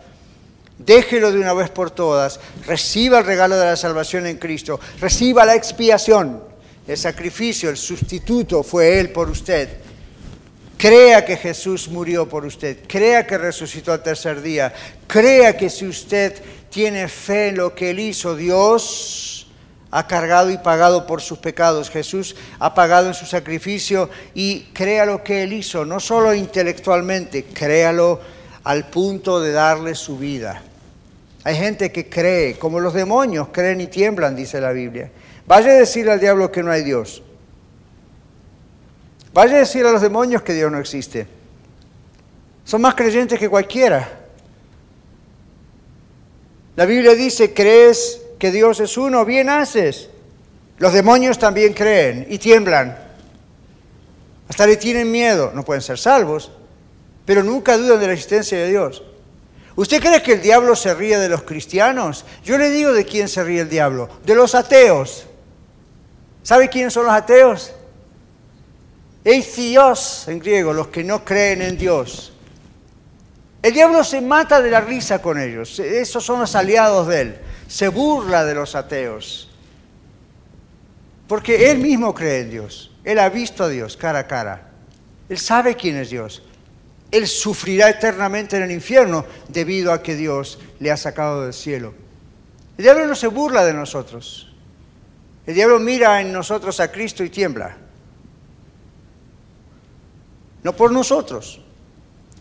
Déjelo 0.78 1.32
de 1.32 1.40
una 1.40 1.54
vez 1.54 1.70
por 1.70 1.92
todas. 1.92 2.40
Reciba 2.66 3.20
el 3.20 3.26
regalo 3.26 3.58
de 3.58 3.66
la 3.66 3.76
salvación 3.76 4.28
en 4.28 4.38
Cristo. 4.38 4.80
Reciba 5.00 5.46
la 5.46 5.56
expiación. 5.56 6.44
El 6.88 6.98
sacrificio, 6.98 7.70
el 7.70 7.78
sustituto 7.78 8.62
fue 8.62 9.00
Él 9.00 9.12
por 9.12 9.30
usted. 9.30 9.70
Crea 10.78 11.24
que 11.24 11.38
Jesús 11.38 11.88
murió 11.88 12.28
por 12.28 12.46
usted. 12.46 12.80
Crea 12.88 13.26
que 13.26 13.38
resucitó 13.38 13.94
al 13.94 14.04
tercer 14.04 14.42
día. 14.42 14.74
Crea 15.08 15.56
que 15.56 15.70
si 15.70 15.88
usted 15.88 16.36
tiene 16.70 17.08
fe 17.08 17.48
en 17.48 17.58
lo 17.58 17.74
que 17.74 17.92
Él 17.92 18.00
hizo, 18.00 18.36
Dios 18.36 19.48
ha 19.92 20.08
cargado 20.08 20.52
y 20.52 20.58
pagado 20.58 21.08
por 21.08 21.22
sus 21.22 21.40
pecados. 21.40 21.90
Jesús 21.90 22.36
ha 22.60 22.76
pagado 22.76 23.08
en 23.08 23.14
su 23.14 23.26
sacrificio 23.26 24.10
y 24.34 24.64
crea 24.74 25.06
lo 25.06 25.24
que 25.24 25.44
Él 25.44 25.54
hizo, 25.54 25.86
no 25.86 26.02
solo 26.02 26.34
intelectualmente, 26.34 27.46
créalo 27.46 28.20
al 28.66 28.90
punto 28.90 29.40
de 29.40 29.52
darle 29.52 29.96
su 29.96 30.18
vida. 30.18 30.62
Hay 31.44 31.56
gente 31.56 31.92
que 31.92 32.10
cree, 32.10 32.58
como 32.58 32.80
los 32.80 32.94
demonios, 32.94 33.50
creen 33.52 33.80
y 33.80 33.88
tiemblan, 33.88 34.36
dice 34.36 34.60
la 34.60 34.72
Biblia. 34.72 35.12
Vaya 35.46 35.70
a 35.70 35.76
decirle 35.76 36.12
al 36.12 36.20
diablo 36.20 36.52
que 36.52 36.64
no 36.64 36.72
hay 36.72 36.84
Dios. 36.84 37.22
Vaya 39.34 39.58
a 39.58 39.60
decir 39.60 39.86
a 39.86 39.92
los 39.92 40.02
demonios 40.02 40.42
que 40.42 40.54
Dios 40.54 40.72
no 40.72 40.80
existe. 40.80 41.28
Son 42.64 42.82
más 42.82 42.96
creyentes 42.96 43.38
que 43.38 43.48
cualquiera. 43.48 44.10
La 46.76 46.88
Biblia 46.88 47.14
dice, 47.14 47.54
¿crees 47.54 48.20
que 48.40 48.52
Dios 48.52 48.80
es 48.80 48.98
uno? 48.98 49.26
Bien 49.26 49.48
haces. 49.48 50.10
Los 50.80 50.92
demonios 50.92 51.38
también 51.38 51.74
creen 51.74 52.26
y 52.28 52.40
tiemblan. 52.40 52.98
Hasta 54.50 54.66
le 54.66 54.78
tienen 54.78 55.12
miedo. 55.12 55.52
No 55.54 55.64
pueden 55.64 55.84
ser 55.84 56.00
salvos, 56.00 56.52
pero 57.26 57.44
nunca 57.44 57.78
dudan 57.78 58.00
de 58.00 58.08
la 58.08 58.14
existencia 58.14 58.58
de 58.58 58.70
Dios. 58.70 59.04
¿Usted 59.76 60.00
cree 60.02 60.24
que 60.24 60.34
el 60.34 60.42
diablo 60.42 60.76
se 60.76 60.94
ríe 60.94 61.18
de 61.18 61.28
los 61.28 61.44
cristianos? 61.44 62.24
Yo 62.44 62.58
le 62.58 62.70
digo 62.70 62.94
de 62.94 63.04
quién 63.04 63.28
se 63.28 63.44
ríe 63.44 63.62
el 63.62 63.70
diablo, 63.70 64.10
de 64.26 64.36
los 64.36 64.56
ateos. 64.56 65.26
¿Sabe 66.44 66.70
quiénes 66.70 66.94
son 66.94 67.06
los 67.06 67.14
ateos? 67.14 67.74
En 69.24 70.40
griego, 70.40 70.72
los 70.72 70.88
que 70.88 71.04
no 71.04 71.26
creen 71.26 71.62
en 71.62 71.78
Dios. 71.78 72.32
El 73.64 73.74
diablo 73.74 74.04
se 74.04 74.22
mata 74.22 74.62
de 74.62 74.70
la 74.70 74.80
risa 74.80 75.20
con 75.20 75.40
ellos, 75.40 75.80
esos 75.80 76.24
son 76.24 76.40
los 76.40 76.56
aliados 76.56 77.08
de 77.08 77.22
él. 77.22 77.38
Se 77.68 77.88
burla 77.88 78.46
de 78.46 78.54
los 78.54 78.76
ateos. 78.76 79.50
Porque 81.28 81.72
él 81.72 81.80
mismo 81.80 82.14
cree 82.14 82.42
en 82.42 82.52
Dios, 82.52 82.92
él 83.04 83.18
ha 83.18 83.28
visto 83.30 83.64
a 83.64 83.68
Dios 83.68 83.98
cara 83.98 84.20
a 84.20 84.28
cara, 84.28 84.70
él 85.28 85.40
sabe 85.40 85.76
quién 85.76 85.98
es 85.98 86.12
Dios, 86.12 86.44
él 87.12 87.28
sufrirá 87.28 87.90
eternamente 87.90 88.58
en 88.58 88.64
el 88.64 88.72
infierno 88.72 89.26
debido 89.48 89.94
a 89.94 90.02
que 90.02 90.16
Dios 90.16 90.60
le 90.80 90.92
ha 90.92 90.98
sacado 90.98 91.44
del 91.44 91.54
cielo. 91.54 91.94
El 92.78 92.84
diablo 92.84 93.08
no 93.08 93.16
se 93.16 93.28
burla 93.28 93.64
de 93.64 93.74
nosotros. 93.74 94.52
El 95.46 95.56
diablo 95.56 95.80
mira 95.80 96.20
en 96.22 96.34
nosotros 96.34 96.80
a 96.80 96.92
Cristo 96.92 97.24
y 97.24 97.30
tiembla. 97.30 97.78
No 100.64 100.76
por 100.76 100.92
nosotros, 100.92 101.62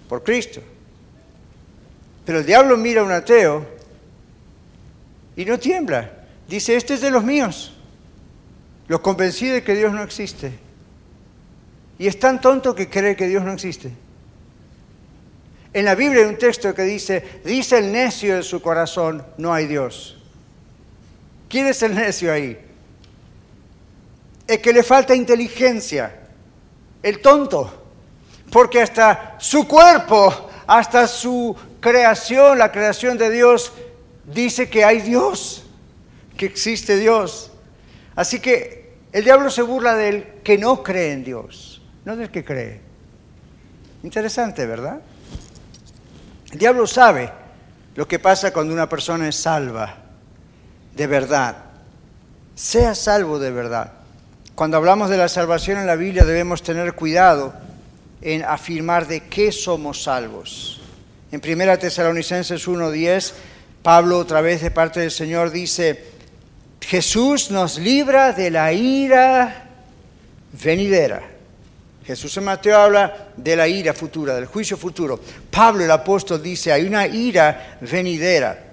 por 0.09 0.25
Cristo. 0.25 0.61
Pero 2.25 2.39
el 2.39 2.47
diablo 2.47 2.77
mira 2.77 3.03
a 3.03 3.05
un 3.05 3.13
ateo 3.13 3.67
y 5.37 5.45
no 5.45 5.59
tiembla. 5.59 6.11
Dice, 6.49 6.75
este 6.75 6.95
es 6.95 7.01
de 7.01 7.11
los 7.11 7.23
míos. 7.23 7.75
Lo 8.89 9.03
convencí 9.03 9.49
de 9.49 9.63
que 9.63 9.75
Dios 9.75 9.93
no 9.93 10.03
existe. 10.03 10.53
Y 11.99 12.07
es 12.07 12.19
tan 12.19 12.41
tonto 12.41 12.75
que 12.75 12.89
cree 12.89 13.15
que 13.15 13.29
Dios 13.29 13.45
no 13.45 13.53
existe. 13.53 13.93
En 15.75 15.85
la 15.85 15.97
Biblia 15.97 16.23
hay 16.23 16.29
un 16.29 16.39
texto 16.39 16.73
que 16.73 16.83
dice, 16.83 17.41
dice 17.45 17.79
el 17.79 17.91
necio 17.91 18.37
de 18.37 18.45
su 18.45 18.63
corazón, 18.63 19.27
no 19.39 19.53
hay 19.53 19.67
Dios. 19.67 20.17
¿Quién 21.49 21.67
es 21.67 21.83
el 21.83 21.97
necio 21.97 22.33
ahí? 22.33 22.57
Es 24.47 24.61
que 24.61 24.73
le 24.73 24.85
falta 24.85 25.17
inteligencia, 25.17 26.15
el 27.03 27.21
tonto, 27.21 27.87
porque 28.53 28.83
hasta 28.83 29.35
su 29.39 29.67
cuerpo, 29.67 30.49
hasta 30.69 31.09
su 31.09 31.57
creación, 31.81 32.57
la 32.57 32.71
creación 32.71 33.19
de 33.19 33.31
Dios, 33.31 33.73
dice 34.33 34.71
que 34.71 34.85
hay 34.85 35.01
Dios, 35.01 35.67
que 36.37 36.47
existe 36.47 36.97
Dios. 36.97 37.51
Así 38.15 38.39
que 38.39 38.95
el 39.11 39.25
diablo 39.25 39.51
se 39.51 39.63
burla 39.63 39.97
del 39.97 40.25
que 40.45 40.57
no 40.57 40.85
cree 40.85 41.13
en 41.15 41.25
Dios, 41.25 41.83
no 42.05 42.17
del 42.17 42.31
que 42.31 42.45
cree. 42.45 42.81
Interesante, 44.05 44.67
¿verdad? 44.67 45.01
El 46.55 46.61
diablo 46.61 46.87
sabe 46.87 47.33
lo 47.97 48.07
que 48.07 48.21
pasa 48.21 48.53
cuando 48.53 48.73
una 48.73 48.89
persona 48.89 49.29
es 49.29 49.35
salva 49.35 49.97
de 50.95 51.07
verdad. 51.09 51.57
Sea 52.55 52.95
salvo 52.95 53.41
de 53.41 53.51
verdad. 53.51 53.95
Cuando 54.55 54.77
hablamos 54.77 55.11
de 55.11 55.17
la 55.17 55.29
salvación 55.29 55.79
en 55.79 55.89
la 55.89 55.97
Biblia 55.97 56.25
debemos 56.25 56.63
tener 56.63 56.93
cuidado 56.93 57.53
en 58.23 58.45
afirmar 58.45 59.09
de 59.09 59.25
qué 59.25 59.51
somos 59.51 60.05
salvos. 60.05 60.81
En 61.33 61.41
1 61.41 61.77
Tesalonicenses 61.77 62.69
1:10, 62.69 63.33
Pablo 63.83 64.21
otra 64.21 64.41
vez 64.41 64.63
de 64.63 64.71
parte 64.71 65.01
del 65.01 65.11
Señor 65.11 65.51
dice, 65.51 66.05
Jesús 66.81 67.51
nos 67.51 67.81
libra 67.81 68.33
de 68.33 68.53
la 68.53 68.73
ira 68.73 69.71
venidera. 70.53 71.34
Jesús 72.07 72.37
en 72.37 72.45
Mateo 72.45 72.79
habla 72.79 73.29
de 73.37 73.57
la 73.57 73.67
ira 73.67 73.95
futura, 73.95 74.35
del 74.35 74.47
juicio 74.47 74.77
futuro. 74.77 75.19
Pablo 75.51 75.85
el 75.85 75.91
apóstol 75.91 76.43
dice, 76.43 76.71
hay 76.71 76.85
una 76.85 77.07
ira 77.07 77.79
venidera. 77.81 78.73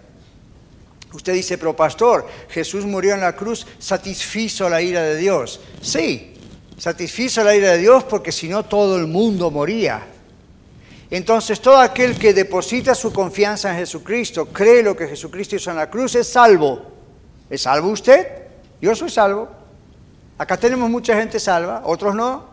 Usted 1.14 1.34
dice, 1.34 1.58
pero 1.58 1.76
pastor, 1.76 2.28
Jesús 2.50 2.86
murió 2.86 3.14
en 3.14 3.22
la 3.22 3.36
cruz, 3.36 3.66
satisfizo 3.80 4.70
la 4.70 4.82
ira 4.82 5.02
de 5.04 5.18
Dios. 5.18 5.62
Sí, 5.82 6.34
satisfizo 6.78 7.44
la 7.44 7.56
ira 7.56 7.72
de 7.72 7.78
Dios 7.78 8.04
porque 8.04 8.34
si 8.34 8.50
no 8.50 8.64
todo 8.64 8.98
el 8.98 9.08
mundo 9.08 9.50
moría. 9.50 10.08
Entonces 11.10 11.60
todo 11.62 11.78
aquel 11.78 12.18
que 12.18 12.34
deposita 12.34 12.96
su 12.96 13.14
confianza 13.14 13.72
en 13.72 13.78
Jesucristo, 13.78 14.48
cree 14.48 14.84
lo 14.84 14.96
que 14.96 15.08
Jesucristo 15.08 15.56
hizo 15.56 15.70
en 15.70 15.78
la 15.78 15.90
cruz, 15.90 16.16
es 16.16 16.28
salvo. 16.28 16.82
¿Es 17.50 17.62
salvo 17.62 17.90
usted? 17.90 18.28
Yo 18.82 18.94
soy 18.96 19.10
salvo. 19.10 19.50
Acá 20.38 20.58
tenemos 20.58 20.90
mucha 20.90 21.16
gente 21.16 21.40
salva, 21.40 21.82
otros 21.86 22.16
no. 22.16 22.51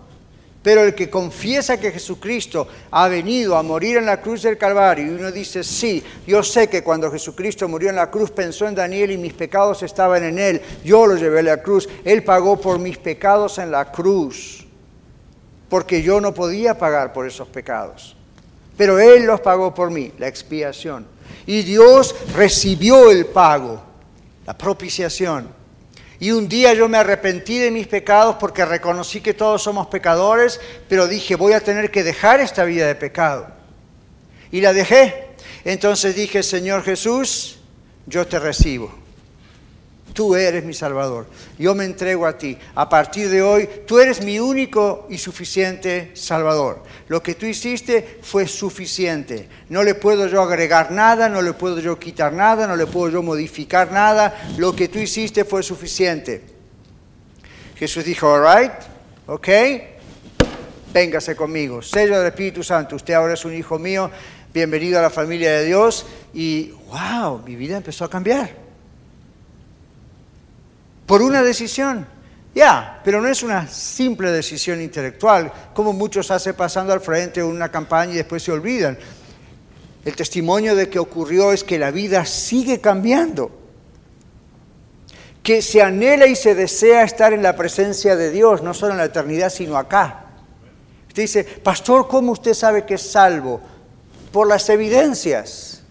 Pero 0.69 0.83
el 0.83 0.95
que 0.95 1.09
confiesa 1.09 1.81
que 1.81 1.91
Jesucristo 1.91 2.69
ha 2.91 3.09
venido 3.09 3.57
a 3.57 3.63
morir 3.63 3.97
en 3.97 4.05
la 4.05 4.21
cruz 4.21 4.43
del 4.43 4.59
Calvario 4.59 5.07
y 5.07 5.17
uno 5.17 5.33
dice, 5.33 5.65
sí, 5.65 6.05
yo 6.27 6.43
sé 6.43 6.69
que 6.69 6.83
cuando 6.83 7.11
Jesucristo 7.11 7.67
murió 7.67 7.89
en 7.89 7.97
la 7.97 8.11
cruz 8.11 8.31
pensó 8.31 8.69
en 8.69 8.75
Daniel 8.75 9.13
y 9.13 9.17
mis 9.17 9.33
pecados 9.33 9.83
estaban 9.83 10.25
en 10.25 10.39
él, 10.39 10.61
yo 10.85 11.07
lo 11.07 11.17
llevé 11.17 11.39
a 11.39 11.43
la 11.45 11.63
cruz, 11.63 11.89
él 12.05 12.23
pagó 12.23 12.61
por 12.61 12.79
mis 12.79 12.99
pecados 12.99 13.57
en 13.57 13.71
la 13.71 13.91
cruz, 13.91 14.67
porque 15.71 16.03
yo 16.03 16.21
no 16.21 16.35
podía 16.35 16.77
pagar 16.77 17.15
por 17.15 17.27
esos 17.27 17.49
pecados, 17.49 18.15
pero 18.77 18.99
él 18.99 19.25
los 19.25 19.41
pagó 19.41 19.73
por 19.73 19.91
mí, 19.91 20.13
la 20.19 20.29
expiación. 20.29 21.07
Y 21.47 21.63
Dios 21.63 22.15
recibió 22.37 23.11
el 23.11 23.25
pago, 23.25 23.83
la 24.45 24.53
propiciación. 24.53 25.49
Y 26.21 26.33
un 26.33 26.49
día 26.49 26.75
yo 26.75 26.89
me 26.89 26.99
arrepentí 26.99 27.59
de 27.59 27.71
mis 27.71 27.87
pecados 27.87 28.37
porque 28.41 28.65
reconocí 28.65 29.21
que 29.21 29.35
todos 29.35 29.63
somos 29.63 29.87
pecadores, 29.87 30.61
pero 30.89 31.07
dije, 31.07 31.37
voy 31.37 31.53
a 31.53 31.61
tener 31.61 31.91
que 31.91 32.03
dejar 32.03 32.41
esta 32.41 32.65
vida 32.65 32.87
de 32.87 32.95
pecado. 32.97 33.49
Y 34.51 34.61
la 34.61 34.73
dejé. 34.73 35.29
Entonces 35.65 36.17
dije, 36.17 36.43
Señor 36.43 36.83
Jesús, 36.83 37.59
yo 38.07 38.27
te 38.27 38.39
recibo. 38.39 39.08
Tú 40.13 40.35
eres 40.35 40.65
mi 40.65 40.75
Salvador. 40.75 41.27
Yo 41.59 41.75
me 41.75 41.85
entrego 41.85 42.27
a 42.27 42.37
ti. 42.37 42.57
A 42.75 42.89
partir 42.89 43.29
de 43.29 43.43
hoy, 43.43 43.69
tú 43.87 43.99
eres 43.99 44.23
mi 44.23 44.39
único 44.39 45.07
y 45.09 45.19
suficiente 45.19 46.11
Salvador. 46.15 46.83
Lo 47.09 47.23
que 47.23 47.35
tú 47.35 47.47
hiciste 47.47 48.19
fue 48.23 48.47
suficiente. 48.47 49.49
No 49.69 49.83
le 49.83 49.95
puedo 49.95 50.27
yo 50.27 50.43
agregar 50.43 50.91
nada, 50.91 51.29
no 51.29 51.43
le 51.43 51.53
puedo 51.53 51.79
yo 51.81 51.99
quitar 51.99 52.33
nada, 52.33 52.67
no 52.67 52.77
le 52.77 52.87
puedo 52.87 53.11
yo 53.11 53.23
modificar 53.23 53.93
nada. 53.93 54.35
Lo 54.57 54.75
que 54.75 54.89
tú 54.89 54.99
hiciste 54.99 55.45
fue 55.45 55.63
suficiente. 55.63 56.43
Jesús 57.77 58.05
dijo, 58.05 58.33
all 58.33 58.43
right, 58.43 58.73
ok, 59.27 59.49
véngase 60.93 61.37
conmigo. 61.37 61.81
Sello 61.81 62.19
del 62.19 62.29
Espíritu 62.29 62.65
Santo. 62.65 62.97
Usted 62.97 63.15
ahora 63.15 63.35
es 63.35 63.45
un 63.45 63.55
hijo 63.55 63.79
mío. 63.79 64.11
Bienvenido 64.53 64.99
a 64.99 65.03
la 65.03 65.11
familia 65.11 65.53
de 65.53 65.67
Dios. 65.67 66.07
Y 66.35 66.73
wow, 66.91 67.43
mi 67.45 67.55
vida 67.55 67.77
empezó 67.77 68.05
a 68.05 68.11
cambiar 68.11 68.68
por 71.09 71.23
una 71.23 71.43
decisión. 71.43 72.07
Ya, 72.55 73.01
pero 73.03 73.21
no 73.21 73.29
es 73.29 73.43
una 73.43 73.67
simple 73.67 74.31
decisión 74.31 74.81
intelectual, 74.81 75.51
como 75.75 75.93
muchos 75.93 76.31
hacen 76.31 76.55
pasando 76.55 76.93
al 76.93 77.01
frente 77.01 77.43
una 77.43 77.71
campaña 77.71 78.13
y 78.13 78.17
después 78.17 78.43
se 78.43 78.53
olvidan. 78.53 78.99
El 80.05 80.15
testimonio 80.15 80.77
de 80.77 80.89
que 80.89 80.99
ocurrió 80.99 81.53
es 81.53 81.65
que 81.65 81.79
la 81.79 81.91
vida 81.91 82.25
sigue 82.27 82.81
cambiando, 82.81 83.51
que 85.43 85.63
se 85.63 85.83
anhela 85.83 86.27
y 86.27 86.37
se 86.37 86.55
desea 86.55 87.05
estar 87.05 87.33
en 87.33 87.43
la 87.43 87.57
presencia 87.57 88.15
de 88.15 88.31
Dios, 88.31 88.63
no 88.63 88.75
solo 88.75 88.93
en 88.93 88.99
la 88.99 89.05
eternidad, 89.07 89.51
sino 89.51 89.79
acá. 89.79 90.27
Usted 91.09 91.23
dice, 91.23 91.45
pastor, 91.45 92.07
¿cómo 92.07 92.33
usted 92.33 92.53
sabe 92.53 92.85
que 92.85 92.95
es 92.95 93.03
salvo? 93.03 93.61
Por 94.31 94.47
las 94.47 94.69
evidencias, 94.69 95.83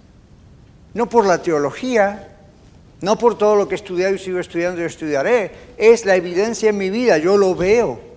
no 0.94 1.10
por 1.10 1.26
la 1.26 1.42
teología, 1.42 2.37
no 3.02 3.18
por 3.18 3.38
todo 3.38 3.56
lo 3.56 3.68
que 3.68 3.76
he 3.76 3.78
estudiado 3.78 4.16
y 4.16 4.20
sigo 4.20 4.40
estudiando 4.40 4.82
y 4.82 4.86
estudiaré. 4.86 5.52
Es 5.78 6.06
la 6.06 6.16
evidencia 6.16 6.70
en 6.70 6.78
mi 6.78 6.90
vida, 6.90 7.18
yo 7.18 7.38
lo 7.38 7.56
veo. 7.56 8.08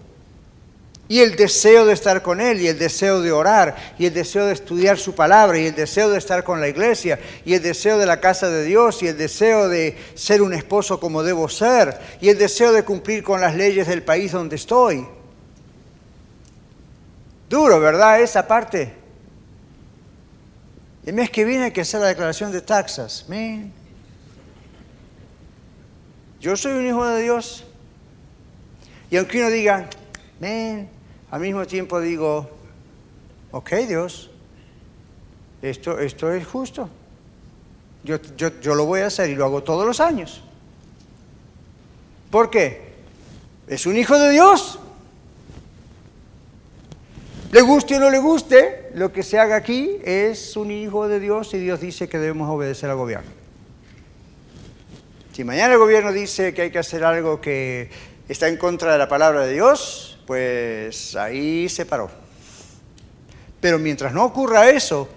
Y 1.11 1.19
el 1.19 1.35
deseo 1.35 1.87
de 1.87 1.93
estar 1.93 2.23
con 2.23 2.41
Él, 2.41 2.61
y 2.61 2.69
el 2.69 2.79
deseo 2.79 3.21
de 3.21 3.33
orar, 3.33 3.75
y 3.99 4.07
el 4.07 4.15
deseo 4.15 4.47
de 4.47 4.53
estudiar 4.53 4.97
su 4.97 5.13
palabra, 5.13 5.59
y 5.59 5.67
el 5.67 5.75
deseo 5.75 6.09
de 6.09 6.19
estar 6.19 6.45
con 6.45 6.61
la 6.61 6.69
iglesia, 6.69 7.19
y 7.45 7.55
el 7.55 7.63
deseo 7.63 7.99
de 7.99 8.07
la 8.07 8.21
casa 8.21 8.49
de 8.49 8.63
Dios, 8.63 9.03
y 9.03 9.09
el 9.09 9.19
deseo 9.19 9.69
de 9.69 9.99
ser 10.15 10.41
un 10.41 10.55
esposo 10.55 11.01
como 11.01 11.25
debo 11.25 11.49
ser, 11.49 11.99
y 12.21 12.29
el 12.29 12.39
deseo 12.39 12.73
de 12.73 12.85
cumplir 12.85 13.25
con 13.25 13.41
las 13.41 13.57
leyes 13.57 13.89
del 13.89 14.05
país 14.05 14.31
donde 14.31 14.55
estoy. 14.55 15.05
Duro, 17.49 17.81
¿verdad? 17.81 18.21
Esa 18.21 18.47
parte. 18.47 18.95
El 21.05 21.15
mes 21.15 21.29
que 21.31 21.45
viene 21.45 21.65
hay 21.65 21.71
que 21.73 21.81
hacer 21.81 22.01
la 22.01 22.07
declaración 22.07 22.53
de 22.53 22.61
taxas. 22.61 23.25
Yo 26.41 26.57
soy 26.57 26.73
un 26.73 26.87
hijo 26.87 27.05
de 27.07 27.23
Dios. 27.23 27.65
Y 29.11 29.17
aunque 29.17 29.41
uno 29.41 29.51
diga, 29.51 29.89
ven, 30.41 30.89
al 31.31 31.41
mismo 31.41 31.67
tiempo 31.67 32.01
digo, 32.01 32.49
ok 33.51 33.71
Dios, 33.87 34.31
esto, 35.61 35.99
esto 35.99 36.33
es 36.33 36.47
justo. 36.47 36.89
Yo, 38.05 38.17
yo, 38.37 38.61
yo 38.61 38.75
lo 38.75 38.87
voy 38.87 39.01
a 39.01 39.09
hacer 39.09 39.29
y 39.29 39.35
lo 39.35 39.45
hago 39.45 39.63
todos 39.63 39.87
los 39.87 40.01
años. 40.01 40.43
¿Por 42.31 42.49
qué? 42.49 42.91
Es 43.67 43.85
un 43.85 43.97
hijo 43.97 44.19
de 44.19 44.31
Dios. 44.31 44.79
Le 47.53 47.61
guste 47.63 47.97
o 47.97 48.01
no 48.01 48.11
le 48.11 48.21
guste, 48.21 48.91
lo 48.95 49.13
que 49.13 49.25
se 49.25 49.39
haga 49.39 49.57
aquí 49.57 49.99
es 50.05 50.57
un 50.57 50.71
hijo 50.71 51.09
de 51.09 51.19
Dios 51.19 51.53
y 51.53 51.59
Dios 51.59 51.81
dice 51.81 52.09
que 52.09 52.19
debemos 52.19 52.49
obedecer 52.49 52.89
al 52.89 52.97
gobierno. 52.97 53.40
Si 55.33 55.45
mañana 55.45 55.75
el 55.75 55.79
gobierno 55.79 56.13
dice 56.13 56.53
que 56.53 56.63
hay 56.63 56.71
que 56.71 56.81
hacer 56.81 57.05
algo 57.05 57.41
que 57.41 57.89
está 58.29 58.49
en 58.49 58.57
contra 58.57 58.93
de 58.93 58.99
la 58.99 59.09
palabra 59.09 59.47
de 59.47 59.53
Dios, 59.53 60.19
pues 60.27 61.15
ahí 61.15 61.69
se 61.69 61.87
paró. 61.87 62.11
Pero 63.61 63.79
mientras 63.79 64.13
no 64.13 64.25
ocurra 64.25 64.71
eso, 64.71 65.09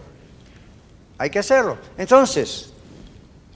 hay 1.18 1.32
que 1.32 1.39
hacerlo. 1.39 1.80
Entonces, 1.97 2.74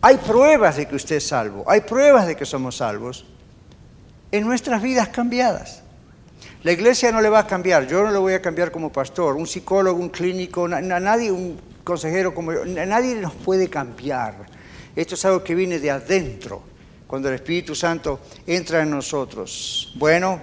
hay 0.02 0.18
pruebas 0.18 0.78
de 0.78 0.88
que 0.88 0.96
usted 0.96 1.18
es 1.18 1.28
salvo, 1.28 1.64
hay 1.68 1.82
pruebas 1.82 2.26
de 2.26 2.36
que 2.36 2.46
somos 2.46 2.78
salvos 2.78 3.26
en 4.32 4.46
nuestras 4.46 4.82
vidas 4.82 5.10
cambiadas. 5.10 5.84
La 6.64 6.72
iglesia 6.72 7.12
no 7.12 7.22
le 7.22 7.30
va 7.30 7.40
a 7.40 7.48
cambiar, 7.48 7.88
yo 7.88 8.04
no 8.04 8.12
le 8.12 8.18
voy 8.18 8.34
a 8.34 8.42
cambiar 8.42 8.72
como 8.72 8.92
pastor, 8.92 9.36
un 9.36 9.46
psicólogo, 9.46 10.00
un 10.00 10.10
clínico, 10.10 10.68
nadie, 10.68 11.32
un 11.32 11.60
consejero 11.84 12.34
como 12.34 12.52
yo, 12.52 12.66
nadie 12.66 13.16
nos 13.16 13.34
puede 13.34 13.70
cambiar 13.70 14.57
Esto 14.98 15.14
es 15.14 15.24
algo 15.26 15.44
que 15.44 15.54
viene 15.54 15.78
de 15.78 15.92
adentro, 15.92 16.64
cuando 17.06 17.30
el 17.30 17.36
Espíritu 17.36 17.76
Santo 17.76 18.20
entra 18.48 18.82
en 18.82 18.90
nosotros. 18.90 19.94
Bueno, 19.94 20.42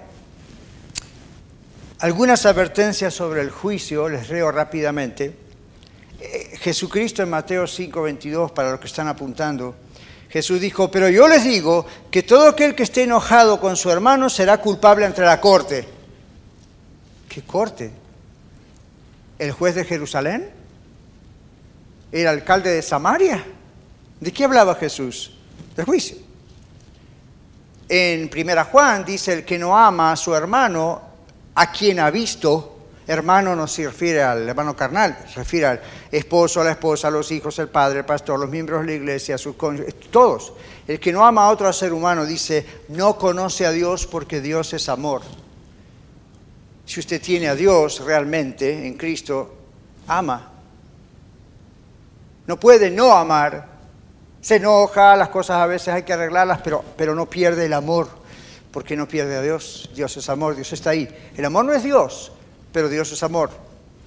algunas 1.99 2.47
advertencias 2.47 3.13
sobre 3.13 3.41
el 3.41 3.51
juicio, 3.51 4.09
les 4.09 4.31
leo 4.31 4.53
rápidamente. 4.53 5.35
Eh, 6.21 6.57
Jesucristo 6.61 7.21
en 7.25 7.31
Mateo 7.31 7.67
5:22, 7.67 8.53
para 8.53 8.71
los 8.71 8.79
que 8.79 8.87
están 8.87 9.09
apuntando, 9.09 9.75
Jesús 10.29 10.61
dijo, 10.61 10.89
pero 10.89 11.09
yo 11.09 11.27
les 11.27 11.43
digo 11.43 11.85
que 12.13 12.23
todo 12.23 12.47
aquel 12.47 12.77
que 12.77 12.85
esté 12.85 13.03
enojado 13.03 13.59
con 13.59 13.77
su 13.77 13.91
hermano 13.91 14.31
será 14.31 14.59
culpable 14.59 15.05
ante 15.05 15.23
la 15.23 15.41
corte. 15.41 15.85
¿Qué 17.29 17.43
corte? 17.43 17.91
¿El 19.37 19.51
juez 19.51 19.75
de 19.75 19.85
Jerusalén? 19.85 20.49
¿El 22.13 22.29
alcalde 22.29 22.71
de 22.71 22.83
Samaria? 22.83 23.45
¿De 24.25 24.33
qué 24.33 24.45
hablaba 24.45 24.75
Jesús? 24.77 25.33
Del 25.77 25.85
juicio. 25.85 26.16
En 27.87 28.31
Primera 28.31 28.64
Juan 28.64 29.05
dice, 29.05 29.35
el 29.35 29.45
que 29.45 29.59
no 29.59 29.77
ama 29.77 30.12
a 30.12 30.16
su 30.16 30.35
hermano, 30.35 31.03
a 31.55 31.70
quien 31.70 32.01
ha 32.01 32.11
visto, 32.11 32.87
hermano 33.07 33.55
no 33.55 33.66
se 33.66 33.85
refiere 33.85 34.22
al 34.22 34.49
hermano 34.49 34.75
carnal, 34.75 35.18
se 35.29 35.35
refiere 35.35 35.66
al 35.66 35.83
esposo, 36.11 36.62
a 36.62 36.64
la 36.64 36.70
esposa, 36.70 37.09
a 37.09 37.11
los 37.11 37.31
hijos, 37.33 37.59
el 37.59 37.68
padre, 37.68 37.99
el 37.99 38.07
pastor, 38.07 38.41
los 38.41 38.49
miembros 38.49 38.81
de 38.81 38.87
la 38.87 38.93
iglesia, 38.95 39.37
sus 39.37 39.57
todos. 40.11 40.55
El 40.89 40.99
que 40.99 41.12
no 41.12 41.22
ama 41.22 41.45
a 41.45 41.51
otro 41.51 41.70
ser 41.70 41.93
humano 41.93 42.25
dice, 42.25 42.64
no 42.89 43.18
conoce 43.18 43.66
a 43.66 43.72
Dios 43.72 44.07
porque 44.07 44.41
Dios 44.41 44.72
es 44.72 44.89
amor. 44.89 45.20
Si 46.87 46.99
usted 46.99 47.20
tiene 47.20 47.49
a 47.49 47.55
Dios 47.55 48.01
realmente 48.01 48.87
en 48.87 48.95
Cristo, 48.95 49.55
ama. 50.09 50.51
No 52.47 52.59
puede 52.59 52.91
no 52.91 53.12
amar. 53.12 53.74
Se 54.45 54.57
enoja, 54.57 55.17
las 55.17 55.31
cosas 55.31 55.57
a 55.57 55.67
veces 55.67 55.89
hay 55.89 56.03
que 56.03 56.13
arreglarlas, 56.13 56.61
pero, 56.63 56.85
pero 56.99 57.15
no 57.15 57.25
pierde 57.25 57.65
el 57.65 57.73
amor, 57.73 58.11
porque 58.73 58.95
no 58.95 59.09
pierde 59.09 59.37
a 59.37 59.41
Dios. 59.41 59.89
Dios 59.95 60.15
es 60.19 60.29
amor, 60.29 60.55
Dios 60.55 60.71
está 60.75 60.91
ahí. 60.91 61.09
El 61.35 61.47
amor 61.47 61.65
no 61.65 61.73
es 61.73 61.83
Dios, 61.83 62.31
pero 62.71 62.91
Dios 62.91 63.11
es 63.11 63.23
amor. 63.23 63.49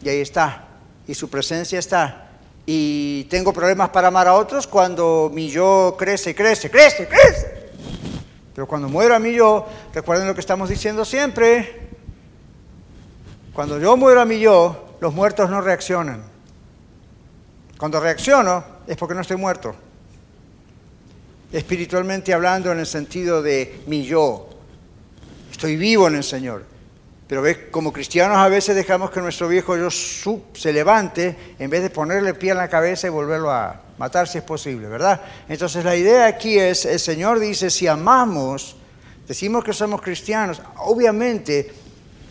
Y 0.04 0.10
ahí 0.10 0.22
está. 0.22 0.68
Y 1.08 1.16
su 1.16 1.28
presencia 1.28 1.80
está. 1.80 2.28
Y 2.68 3.24
tengo 3.32 3.52
problemas 3.52 3.90
para 3.90 4.10
amar 4.10 4.28
a 4.28 4.36
otros 4.36 4.68
cuando 4.68 5.32
mi 5.34 5.50
yo 5.50 5.96
crece, 5.98 6.36
crece, 6.36 6.70
crece, 6.70 7.08
crece. 7.08 7.72
Pero 8.54 8.68
cuando 8.68 8.90
muero 8.90 9.16
a 9.16 9.20
mi 9.20 9.34
yo, 9.34 9.66
recuerden 9.92 10.28
lo 10.28 10.36
que 10.36 10.42
estamos 10.42 10.70
diciendo 10.70 11.04
siempre. 11.04 11.88
Cuando 13.54 13.80
yo 13.80 13.98
muero 13.98 14.22
a 14.22 14.26
mi 14.26 14.40
yo, 14.40 14.98
los 15.00 15.16
muertos 15.16 15.50
no 15.50 15.62
reaccionan. 15.62 16.22
Cuando 17.80 18.00
reacciono 18.00 18.64
es 18.86 18.96
porque 18.98 19.16
no 19.16 19.22
estoy 19.22 19.38
muerto. 19.38 19.87
Espiritualmente 21.52 22.34
hablando 22.34 22.72
en 22.72 22.80
el 22.80 22.86
sentido 22.86 23.42
de 23.42 23.82
mi 23.88 24.04
yo. 24.04 24.50
Estoy 25.52 25.76
vivo 25.76 26.08
en 26.08 26.16
el 26.16 26.24
Señor. 26.24 26.78
Pero 27.28 27.42
ves, 27.42 27.58
como 27.72 27.92
cristianos 27.92 28.38
a 28.38 28.48
veces 28.48 28.76
dejamos 28.76 29.12
que 29.12 29.20
nuestro 29.20 29.50
viejo 29.50 29.76
yo 29.76 29.90
se 29.92 30.72
levante 30.72 31.36
en 31.60 31.70
vez 31.70 31.82
de 31.82 31.90
ponerle 31.90 32.34
pie 32.34 32.52
en 32.52 32.58
la 32.58 32.70
cabeza 32.70 33.08
y 33.08 33.10
volverlo 33.10 33.52
a 33.52 33.82
matar 33.98 34.28
si 34.28 34.38
es 34.38 34.44
posible, 34.44 34.88
¿verdad? 34.88 35.22
Entonces 35.50 35.84
la 35.84 35.96
idea 35.96 36.28
aquí 36.28 36.58
es, 36.58 36.86
el 36.86 37.00
Señor 37.00 37.40
dice, 37.40 37.70
si 37.70 37.86
amamos, 37.86 38.78
decimos 39.28 39.64
que 39.64 39.74
somos 39.74 40.02
cristianos, 40.02 40.62
obviamente 40.78 41.70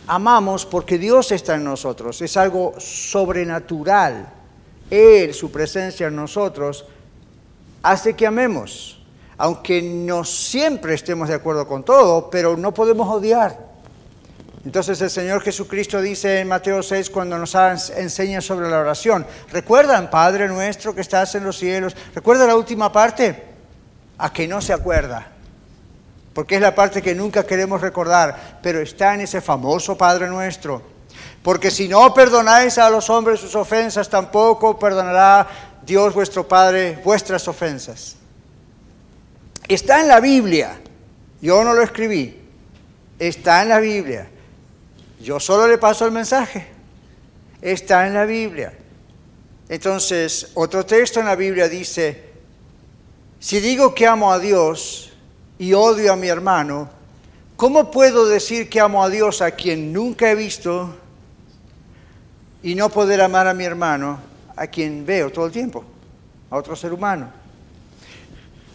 amamos 0.07 0.65
porque 0.65 0.97
Dios 0.97 1.31
está 1.31 1.55
en 1.55 1.63
nosotros, 1.63 2.19
es 2.21 2.35
algo 2.35 2.73
sobrenatural. 2.79 4.33
Él, 4.89 5.33
su 5.33 5.51
presencia 5.51 6.07
en 6.07 6.15
nosotros, 6.15 6.85
hace 7.83 8.15
que 8.15 8.25
amemos, 8.25 8.96
aunque 9.37 9.81
no 9.81 10.23
siempre 10.23 10.93
estemos 10.93 11.29
de 11.29 11.35
acuerdo 11.35 11.67
con 11.67 11.83
todo, 11.83 12.29
pero 12.29 12.57
no 12.57 12.73
podemos 12.73 13.07
odiar. 13.07 13.67
Entonces 14.65 14.99
el 15.01 15.09
Señor 15.09 15.41
Jesucristo 15.41 16.01
dice 16.01 16.39
en 16.39 16.47
Mateo 16.49 16.83
6 16.83 17.09
cuando 17.09 17.37
nos 17.37 17.55
enseña 17.91 18.41
sobre 18.41 18.69
la 18.69 18.79
oración, 18.79 19.25
¿recuerdan, 19.51 20.09
Padre 20.09 20.47
nuestro 20.49 20.93
que 20.93 21.01
estás 21.01 21.35
en 21.35 21.45
los 21.45 21.57
cielos? 21.57 21.95
¿Recuerda 22.13 22.45
la 22.45 22.55
última 22.55 22.91
parte? 22.91 23.45
A 24.17 24.33
que 24.33 24.45
no 24.45 24.59
se 24.59 24.73
acuerda, 24.73 25.27
porque 26.33 26.55
es 26.55 26.61
la 26.61 26.75
parte 26.75 27.01
que 27.01 27.15
nunca 27.15 27.45
queremos 27.45 27.79
recordar, 27.79 28.59
pero 28.61 28.81
está 28.81 29.13
en 29.13 29.21
ese 29.21 29.39
famoso 29.39 29.97
Padre 29.97 30.27
nuestro. 30.27 30.81
Porque 31.43 31.71
si 31.71 31.87
no 31.87 32.13
perdonáis 32.13 32.77
a 32.77 32.89
los 32.89 33.09
hombres 33.09 33.39
sus 33.39 33.55
ofensas, 33.55 34.09
tampoco 34.09 34.77
perdonará 34.77 35.47
Dios 35.85 36.13
vuestro 36.13 36.45
Padre 36.45 36.99
vuestras 37.05 37.47
ofensas. 37.47 38.16
Está 39.67 40.01
en 40.01 40.07
la 40.07 40.19
Biblia, 40.21 40.79
yo 41.41 41.63
no 41.63 41.73
lo 41.73 41.81
escribí, 41.81 42.37
está 43.19 43.63
en 43.63 43.69
la 43.69 43.79
Biblia. 43.79 44.29
Yo 45.19 45.39
solo 45.39 45.67
le 45.67 45.77
paso 45.77 46.05
el 46.05 46.11
mensaje. 46.11 46.67
Está 47.61 48.07
en 48.07 48.13
la 48.13 48.25
Biblia. 48.25 48.73
Entonces, 49.67 50.51
otro 50.53 50.85
texto 50.85 51.19
en 51.19 51.25
la 51.25 51.35
Biblia 51.35 51.67
dice, 51.67 52.23
si 53.39 53.59
digo 53.59 53.93
que 53.93 54.07
amo 54.07 54.31
a 54.31 54.39
Dios 54.39 55.11
y 55.59 55.73
odio 55.73 56.13
a 56.13 56.15
mi 56.15 56.27
hermano, 56.27 56.89
¿cómo 57.55 57.91
puedo 57.91 58.27
decir 58.27 58.69
que 58.69 58.79
amo 58.79 59.03
a 59.03 59.09
Dios 59.09 59.41
a 59.41 59.51
quien 59.51 59.91
nunca 59.91 60.31
he 60.31 60.35
visto 60.35 60.95
y 62.63 62.75
no 62.75 62.89
poder 62.89 63.21
amar 63.21 63.47
a 63.47 63.53
mi 63.53 63.65
hermano 63.65 64.19
a 64.55 64.67
quien 64.67 65.05
veo 65.05 65.31
todo 65.31 65.47
el 65.47 65.51
tiempo, 65.51 65.83
a 66.49 66.57
otro 66.57 66.75
ser 66.75 66.93
humano? 66.93 67.31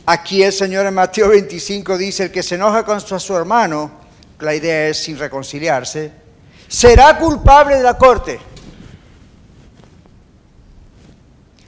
Aquí 0.04 0.42
el 0.42 0.52
Señor 0.52 0.86
en 0.86 0.94
Mateo 0.94 1.28
25 1.28 1.96
dice, 1.96 2.24
el 2.24 2.30
que 2.32 2.42
se 2.42 2.56
enoja 2.56 2.84
con 2.84 3.00
su 3.00 3.36
hermano, 3.36 3.90
la 4.40 4.54
idea 4.54 4.88
es 4.88 4.98
sin 4.98 5.16
reconciliarse, 5.16 6.10
será 6.66 7.16
culpable 7.18 7.76
de 7.76 7.82
la 7.82 7.96
corte. 7.96 8.40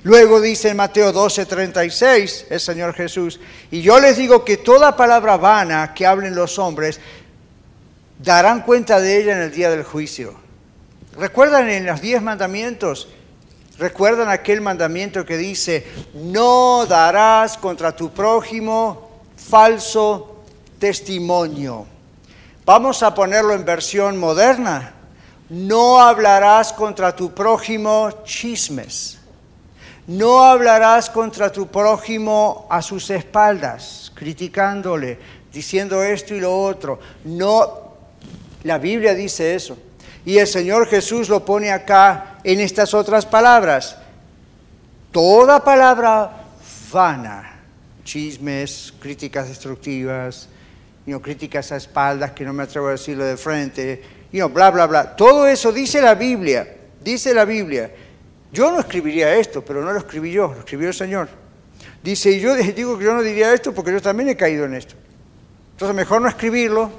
Luego 0.02 0.40
dice 0.40 0.68
en 0.68 0.76
Mateo 0.76 1.12
12:36 1.12 2.46
el 2.50 2.60
Señor 2.60 2.92
Jesús, 2.94 3.40
y 3.70 3.80
yo 3.80 4.00
les 4.00 4.16
digo 4.16 4.44
que 4.44 4.58
toda 4.58 4.96
palabra 4.96 5.36
vana 5.36 5.94
que 5.94 6.04
hablen 6.04 6.34
los 6.34 6.58
hombres, 6.58 7.00
darán 8.18 8.62
cuenta 8.62 9.00
de 9.00 9.16
ella 9.16 9.32
en 9.32 9.42
el 9.42 9.52
día 9.52 9.70
del 9.70 9.84
juicio. 9.84 10.34
¿Recuerdan 11.16 11.70
en 11.70 11.86
los 11.86 12.00
diez 12.00 12.20
mandamientos? 12.20 13.08
¿Recuerdan 13.78 14.28
aquel 14.28 14.60
mandamiento 14.60 15.24
que 15.24 15.36
dice, 15.36 15.84
no 16.14 16.86
darás 16.86 17.56
contra 17.58 17.94
tu 17.94 18.10
prójimo 18.10 19.10
falso 19.36 20.44
testimonio? 20.78 21.86
Vamos 22.64 23.02
a 23.02 23.12
ponerlo 23.12 23.52
en 23.52 23.64
versión 23.64 24.16
moderna. 24.16 24.94
No 25.50 26.00
hablarás 26.00 26.72
contra 26.72 27.14
tu 27.14 27.34
prójimo 27.34 28.22
chismes. 28.24 29.18
No 30.06 30.44
hablarás 30.44 31.10
contra 31.10 31.50
tu 31.50 31.66
prójimo 31.66 32.66
a 32.70 32.80
sus 32.80 33.10
espaldas, 33.10 34.12
criticándole, 34.14 35.18
diciendo 35.52 36.02
esto 36.02 36.34
y 36.34 36.40
lo 36.40 36.62
otro. 36.62 37.00
No, 37.24 37.94
la 38.62 38.78
Biblia 38.78 39.14
dice 39.14 39.54
eso. 39.54 39.76
Y 40.24 40.38
el 40.38 40.46
Señor 40.46 40.88
Jesús 40.88 41.28
lo 41.28 41.44
pone 41.44 41.70
acá 41.70 42.38
en 42.44 42.60
estas 42.60 42.94
otras 42.94 43.26
palabras. 43.26 43.98
Toda 45.12 45.62
palabra 45.62 46.44
vana, 46.90 47.60
chismes, 48.04 48.94
críticas 49.00 49.48
destructivas, 49.48 50.48
you 51.06 51.20
críticas 51.20 51.72
a 51.72 51.76
espaldas 51.76 52.32
que 52.32 52.44
no 52.44 52.52
me 52.52 52.62
atrevo 52.62 52.88
a 52.88 52.92
decirlo 52.92 53.24
de 53.24 53.36
frente, 53.36 54.02
you 54.32 54.48
bla, 54.48 54.70
bla, 54.70 54.86
bla. 54.86 55.16
Todo 55.16 55.46
eso 55.46 55.72
dice 55.72 56.00
la 56.00 56.14
Biblia, 56.14 56.66
dice 57.02 57.34
la 57.34 57.44
Biblia. 57.44 57.90
Yo 58.52 58.70
no 58.70 58.80
escribiría 58.80 59.34
esto, 59.34 59.64
pero 59.64 59.82
no 59.82 59.92
lo 59.92 59.98
escribí 59.98 60.30
yo, 60.30 60.48
lo 60.52 60.60
escribió 60.60 60.88
el 60.88 60.94
Señor. 60.94 61.28
Dice, 62.02 62.30
y 62.30 62.40
yo 62.40 62.54
digo 62.54 62.98
que 62.98 63.04
yo 63.04 63.14
no 63.14 63.22
diría 63.22 63.52
esto 63.52 63.72
porque 63.72 63.92
yo 63.92 64.00
también 64.00 64.28
he 64.28 64.36
caído 64.36 64.64
en 64.64 64.74
esto. 64.74 64.94
Entonces 65.72 65.94
mejor 65.94 66.22
no 66.22 66.28
escribirlo 66.28 66.90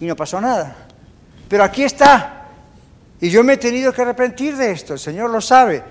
y 0.00 0.06
no 0.06 0.14
pasó 0.14 0.40
nada. 0.40 0.76
Pero 1.48 1.64
aquí 1.64 1.82
está. 1.82 2.37
Y 3.20 3.30
yo 3.30 3.42
me 3.42 3.54
he 3.54 3.56
tenido 3.56 3.92
que 3.92 4.02
arrepentir 4.02 4.56
de 4.56 4.70
esto, 4.70 4.94
el 4.94 4.98
Señor 4.98 5.30
lo 5.30 5.40
sabe. 5.40 5.82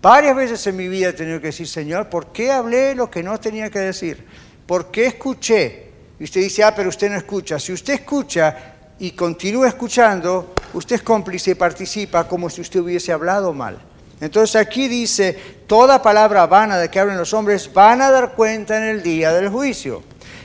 Varias 0.00 0.34
veces 0.34 0.66
en 0.66 0.76
mi 0.76 0.88
vida 0.88 1.10
he 1.10 1.12
tenido 1.12 1.40
que 1.40 1.46
decir, 1.48 1.68
Señor, 1.68 2.08
¿por 2.08 2.32
qué 2.32 2.50
hablé 2.50 2.94
lo 2.94 3.08
que 3.08 3.22
no 3.22 3.38
tenía 3.38 3.70
que 3.70 3.78
decir? 3.78 4.26
¿Por 4.66 4.90
qué 4.90 5.06
escuché? 5.06 5.90
Y 6.18 6.24
usted 6.24 6.40
dice, 6.40 6.64
ah, 6.64 6.74
pero 6.74 6.88
usted 6.88 7.08
no 7.08 7.16
escucha. 7.16 7.58
Si 7.60 7.72
usted 7.72 7.94
escucha 7.94 8.74
y 8.98 9.12
continúa 9.12 9.68
escuchando, 9.68 10.54
usted 10.72 10.96
es 10.96 11.02
cómplice 11.02 11.52
y 11.52 11.54
participa 11.54 12.26
como 12.26 12.50
si 12.50 12.60
usted 12.60 12.80
hubiese 12.80 13.12
hablado 13.12 13.52
mal. 13.52 13.78
Entonces 14.20 14.56
aquí 14.56 14.88
dice, 14.88 15.36
toda 15.66 16.02
palabra 16.02 16.46
vana 16.46 16.78
de 16.78 16.88
que 16.88 17.00
hablan 17.00 17.18
los 17.18 17.32
hombres 17.34 17.72
van 17.72 18.02
a 18.02 18.10
dar 18.10 18.34
cuenta 18.34 18.76
en 18.76 18.84
el 18.84 19.02
día 19.02 19.32
del 19.32 19.48
juicio. 19.48 20.02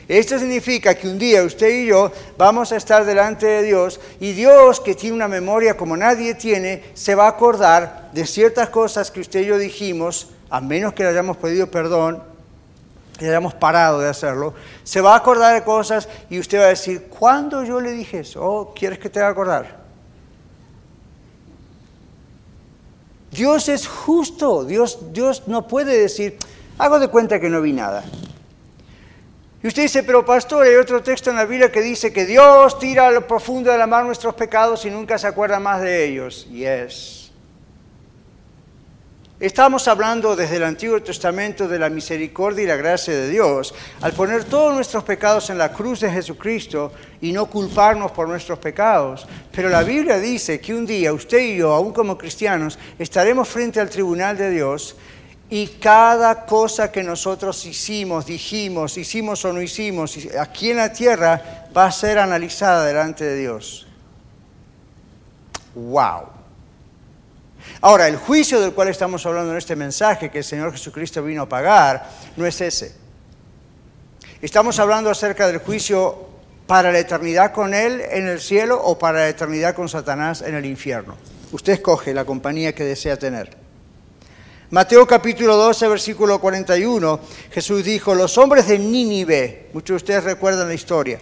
Esto 0.08 0.40
significa 0.40 0.96
que 0.96 1.10
un 1.10 1.20
día 1.20 1.44
usted 1.44 1.70
y 1.70 1.88
yo 1.88 2.12
vamos 2.38 2.72
a 2.72 2.78
estar 2.78 3.04
delante 3.04 3.46
de 3.46 3.64
Dios 3.64 4.00
y 4.22 4.32
Dios, 4.32 4.80
que 4.80 4.96
tiene 4.96 5.16
una 5.16 5.28
memoria 5.28 5.76
como 5.76 5.98
nadie 5.98 6.34
tiene, 6.34 6.84
se 6.94 7.14
va 7.14 7.26
a 7.26 7.30
acordar 7.30 8.10
de 8.14 8.26
ciertas 8.26 8.70
cosas 8.70 9.12
que 9.12 9.20
usted 9.20 9.42
y 9.42 9.48
yo 9.48 9.58
dijimos, 9.58 10.30
a 10.50 10.62
menos 10.62 10.94
que 10.94 11.04
le 11.04 11.10
hayamos 11.10 11.36
pedido 11.36 11.70
perdón, 11.70 12.24
y 13.20 13.26
hayamos 13.26 13.54
parado 13.54 14.00
de 14.00 14.08
hacerlo, 14.08 14.54
se 14.84 15.02
va 15.02 15.14
a 15.14 15.18
acordar 15.18 15.54
de 15.54 15.64
cosas 15.64 16.08
y 16.30 16.40
usted 16.40 16.60
va 16.60 16.66
a 16.66 16.70
decir, 16.70 17.08
¿cuándo 17.10 17.66
yo 17.66 17.82
le 17.82 17.92
dije 17.92 18.20
eso? 18.20 18.42
Oh, 18.42 18.74
¿quieres 18.74 19.00
que 19.00 19.10
te 19.10 19.20
haga 19.20 19.30
acordar? 19.30 19.78
Dios 23.32 23.68
es 23.68 23.88
justo, 23.88 24.64
Dios, 24.64 25.12
Dios 25.12 25.44
no 25.48 25.68
puede 25.68 26.00
decir, 26.00 26.38
hago 26.78 26.98
de 26.98 27.10
cuenta 27.10 27.42
que 27.42 27.50
no 27.50 27.62
vi 27.62 27.74
nada. 27.74 28.06
Y 29.64 29.68
usted 29.68 29.84
dice, 29.84 30.04
pero 30.04 30.24
pastor, 30.24 30.66
hay 30.66 30.76
otro 30.76 31.02
texto 31.02 31.32
en 31.32 31.36
la 31.36 31.46
Biblia 31.46 31.72
que 31.72 31.82
dice 31.82 32.14
que 32.14 32.26
Dios 32.26 32.78
tira 32.78 33.08
a 33.08 33.12
lo 33.12 33.26
profundo 33.26 33.72
de 33.72 33.78
la 33.78 33.88
mar 33.88 34.06
nuestros 34.06 34.36
pecados 34.36 34.86
y 34.86 34.92
nunca 34.92 35.18
se 35.18 35.26
acuerda 35.26 35.60
más 35.60 35.82
de 35.82 36.06
ellos. 36.06 36.48
Y 36.52 36.64
es. 36.64 37.32
Estamos 39.40 39.88
hablando 39.88 40.36
desde 40.36 40.56
el 40.56 40.64
Antiguo 40.64 41.00
Testamento 41.00 41.68
de 41.68 41.78
la 41.78 41.92
misericordia 41.92 42.64
y 42.64 42.68
la 42.68 42.76
gracia 42.76 43.14
de 43.14 43.30
Dios. 43.30 43.74
Al 44.02 44.14
poner 44.14 44.46
todos 44.46 44.74
nuestros 44.74 45.04
pecados 45.04 45.52
en 45.52 45.60
la 45.60 45.72
cruz 45.72 46.00
de 46.00 46.12
Jesucristo 46.12 46.92
y 47.22 47.32
no 47.32 47.46
culparnos 47.46 48.12
por 48.12 48.28
nuestros 48.28 48.58
pecados. 48.58 49.28
Pero 49.52 49.70
la 49.70 49.84
Biblia 49.84 50.18
dice 50.18 50.60
que 50.60 50.74
un 50.74 50.88
día 50.88 51.14
usted 51.14 51.40
y 51.40 51.58
yo, 51.58 51.72
aún 51.72 51.94
como 51.94 52.18
cristianos, 52.18 52.80
estaremos 52.98 53.48
frente 53.48 53.80
al 53.80 53.92
tribunal 53.92 54.38
de 54.38 54.50
Dios 54.50 54.96
y 55.50 55.68
cada 55.68 56.46
cosa 56.46 56.92
que 56.92 57.04
nosotros 57.04 57.66
hicimos, 57.66 58.26
dijimos, 58.26 58.98
hicimos 58.98 59.46
o 59.46 59.54
no 59.54 59.62
hicimos, 59.62 60.18
aquí 60.38 60.72
en 60.72 60.78
la 60.78 60.92
tierra 60.92 61.70
va 61.76 61.86
a 61.86 61.92
ser 61.92 62.20
analizada 62.20 62.86
delante 62.86 63.24
de 63.24 63.38
Dios. 63.38 63.88
¡Wow! 65.74 66.24
Ahora, 67.80 68.08
el 68.08 68.18
juicio 68.18 68.60
del 68.60 68.74
cual 68.74 68.90
estamos 68.90 69.26
hablando 69.26 69.52
en 69.52 69.58
este 69.58 69.76
mensaje, 69.76 70.30
que 70.30 70.40
el 70.40 70.44
Señor 70.44 70.72
Jesucristo 70.72 71.24
vino 71.24 71.44
a 71.44 71.50
pagar, 71.50 72.10
no 72.36 72.46
es 72.46 72.60
ese. 72.60 72.94
Estamos 74.42 74.80
hablando 74.80 75.10
acerca 75.10 75.48
del 75.48 75.60
juicio 75.60 76.28
para 76.66 76.92
la 76.92 77.00
eternidad 77.00 77.54
con 77.54 77.74
Él 77.74 78.02
en 78.12 78.28
el 78.28 78.42
cielo 78.42 78.82
o 78.84 79.00
para 79.00 79.20
la 79.20 79.30
eternidad 79.30 79.76
con 79.76 79.88
Satanás 79.88 80.42
en 80.42 80.56
el 80.56 80.66
infierno. 80.66 81.16
Usted 81.52 81.74
escoge 81.74 82.14
la 82.14 82.26
compañía 82.26 82.76
que 82.76 82.84
desea 82.84 83.18
tener. 83.18 83.67
Mateo 84.70 85.08
capítulo 85.08 85.56
12, 85.56 85.88
versículo 85.88 86.40
41, 86.40 87.22
Jesús 87.52 87.86
dijo, 87.86 88.14
los 88.14 88.38
hombres 88.38 88.68
de 88.68 88.78
Nínive, 88.78 89.70
muchos 89.72 89.94
de 89.94 89.96
ustedes 89.96 90.24
recuerdan 90.26 90.68
la 90.68 90.74
historia, 90.74 91.20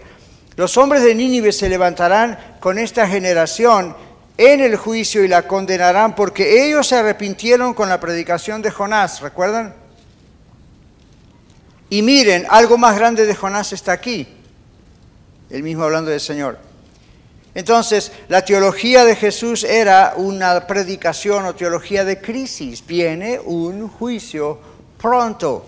los 0.56 0.76
hombres 0.76 1.04
de 1.04 1.14
Nínive 1.14 1.52
se 1.52 1.68
levantarán 1.68 2.56
con 2.58 2.76
esta 2.76 3.06
generación 3.06 3.94
en 4.36 4.60
el 4.60 4.74
juicio 4.74 5.22
y 5.22 5.28
la 5.28 5.46
condenarán 5.46 6.16
porque 6.16 6.66
ellos 6.66 6.88
se 6.88 6.96
arrepintieron 6.96 7.72
con 7.72 7.88
la 7.88 8.00
predicación 8.00 8.62
de 8.62 8.72
Jonás, 8.72 9.20
¿recuerdan? 9.20 9.76
Y 11.88 12.02
miren, 12.02 12.46
algo 12.50 12.76
más 12.76 12.98
grande 12.98 13.26
de 13.26 13.34
Jonás 13.36 13.72
está 13.72 13.92
aquí, 13.92 14.26
el 15.50 15.62
mismo 15.62 15.84
hablando 15.84 16.10
del 16.10 16.20
Señor. 16.20 16.65
Entonces, 17.56 18.12
la 18.28 18.44
teología 18.44 19.06
de 19.06 19.16
Jesús 19.16 19.64
era 19.64 20.12
una 20.18 20.66
predicación 20.66 21.46
o 21.46 21.54
teología 21.54 22.04
de 22.04 22.20
crisis. 22.20 22.86
Viene 22.86 23.40
un 23.40 23.88
juicio 23.88 24.58
pronto. 25.00 25.64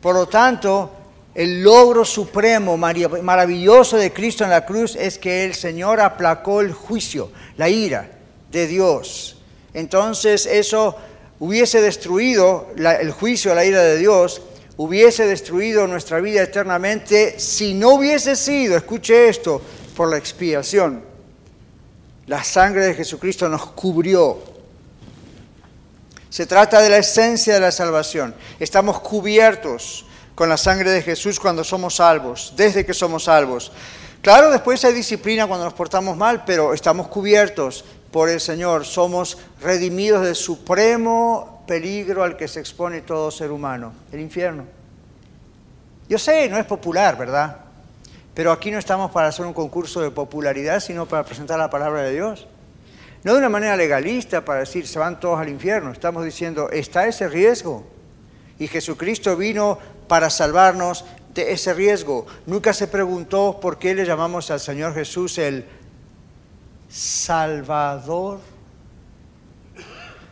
Por 0.00 0.16
lo 0.16 0.26
tanto, 0.26 0.90
el 1.32 1.62
logro 1.62 2.04
supremo, 2.04 2.76
maravilloso 2.76 3.96
de 3.96 4.12
Cristo 4.12 4.42
en 4.42 4.50
la 4.50 4.66
cruz 4.66 4.96
es 4.96 5.16
que 5.16 5.44
el 5.44 5.54
Señor 5.54 6.00
aplacó 6.00 6.60
el 6.60 6.72
juicio, 6.72 7.30
la 7.58 7.68
ira 7.68 8.10
de 8.50 8.66
Dios. 8.66 9.36
Entonces 9.72 10.46
eso 10.46 10.96
hubiese 11.38 11.80
destruido 11.80 12.72
el 12.76 13.12
juicio, 13.12 13.54
la 13.54 13.64
ira 13.64 13.82
de 13.82 13.98
Dios, 13.98 14.42
hubiese 14.78 15.28
destruido 15.28 15.86
nuestra 15.86 16.18
vida 16.18 16.42
eternamente 16.42 17.38
si 17.38 17.72
no 17.74 17.90
hubiese 17.90 18.34
sido, 18.34 18.76
escuche 18.76 19.28
esto, 19.28 19.62
por 19.94 20.10
la 20.10 20.18
expiación. 20.18 21.02
La 22.26 22.42
sangre 22.42 22.86
de 22.86 22.94
Jesucristo 22.94 23.48
nos 23.48 23.66
cubrió. 23.66 24.38
Se 26.30 26.46
trata 26.46 26.80
de 26.80 26.88
la 26.88 26.98
esencia 26.98 27.54
de 27.54 27.60
la 27.60 27.70
salvación. 27.70 28.34
Estamos 28.58 29.00
cubiertos 29.00 30.06
con 30.34 30.48
la 30.48 30.56
sangre 30.56 30.90
de 30.90 31.02
Jesús 31.02 31.38
cuando 31.38 31.62
somos 31.62 31.96
salvos, 31.96 32.54
desde 32.56 32.84
que 32.84 32.94
somos 32.94 33.24
salvos. 33.24 33.70
Claro, 34.20 34.50
después 34.50 34.84
hay 34.84 34.94
disciplina 34.94 35.46
cuando 35.46 35.66
nos 35.66 35.74
portamos 35.74 36.16
mal, 36.16 36.44
pero 36.44 36.72
estamos 36.72 37.08
cubiertos 37.08 37.84
por 38.10 38.28
el 38.28 38.40
Señor, 38.40 38.84
somos 38.84 39.38
redimidos 39.60 40.24
del 40.24 40.34
supremo 40.34 41.62
peligro 41.66 42.22
al 42.22 42.36
que 42.36 42.48
se 42.48 42.60
expone 42.60 43.02
todo 43.02 43.30
ser 43.30 43.50
humano, 43.50 43.92
el 44.12 44.20
infierno. 44.20 44.64
Yo 46.08 46.18
sé, 46.18 46.48
no 46.48 46.56
es 46.58 46.64
popular, 46.64 47.18
¿verdad? 47.18 47.58
Pero 48.34 48.50
aquí 48.50 48.70
no 48.70 48.78
estamos 48.78 49.12
para 49.12 49.28
hacer 49.28 49.46
un 49.46 49.52
concurso 49.52 50.00
de 50.00 50.10
popularidad, 50.10 50.80
sino 50.80 51.06
para 51.06 51.24
presentar 51.24 51.58
la 51.58 51.70
palabra 51.70 52.02
de 52.02 52.12
Dios. 52.12 52.48
No 53.22 53.32
de 53.32 53.38
una 53.38 53.48
manera 53.48 53.76
legalista 53.76 54.44
para 54.44 54.60
decir 54.60 54.86
se 54.86 54.98
van 54.98 55.20
todos 55.20 55.38
al 55.38 55.48
infierno. 55.48 55.92
Estamos 55.92 56.24
diciendo, 56.24 56.68
está 56.70 57.06
ese 57.06 57.28
riesgo. 57.28 57.86
Y 58.58 58.66
Jesucristo 58.66 59.36
vino 59.36 59.78
para 60.08 60.30
salvarnos 60.30 61.04
de 61.32 61.52
ese 61.52 61.74
riesgo. 61.74 62.26
Nunca 62.46 62.72
se 62.72 62.86
preguntó 62.88 63.58
por 63.60 63.78
qué 63.78 63.94
le 63.94 64.04
llamamos 64.04 64.50
al 64.50 64.60
Señor 64.60 64.94
Jesús 64.94 65.38
el 65.38 65.64
Salvador. 66.88 68.40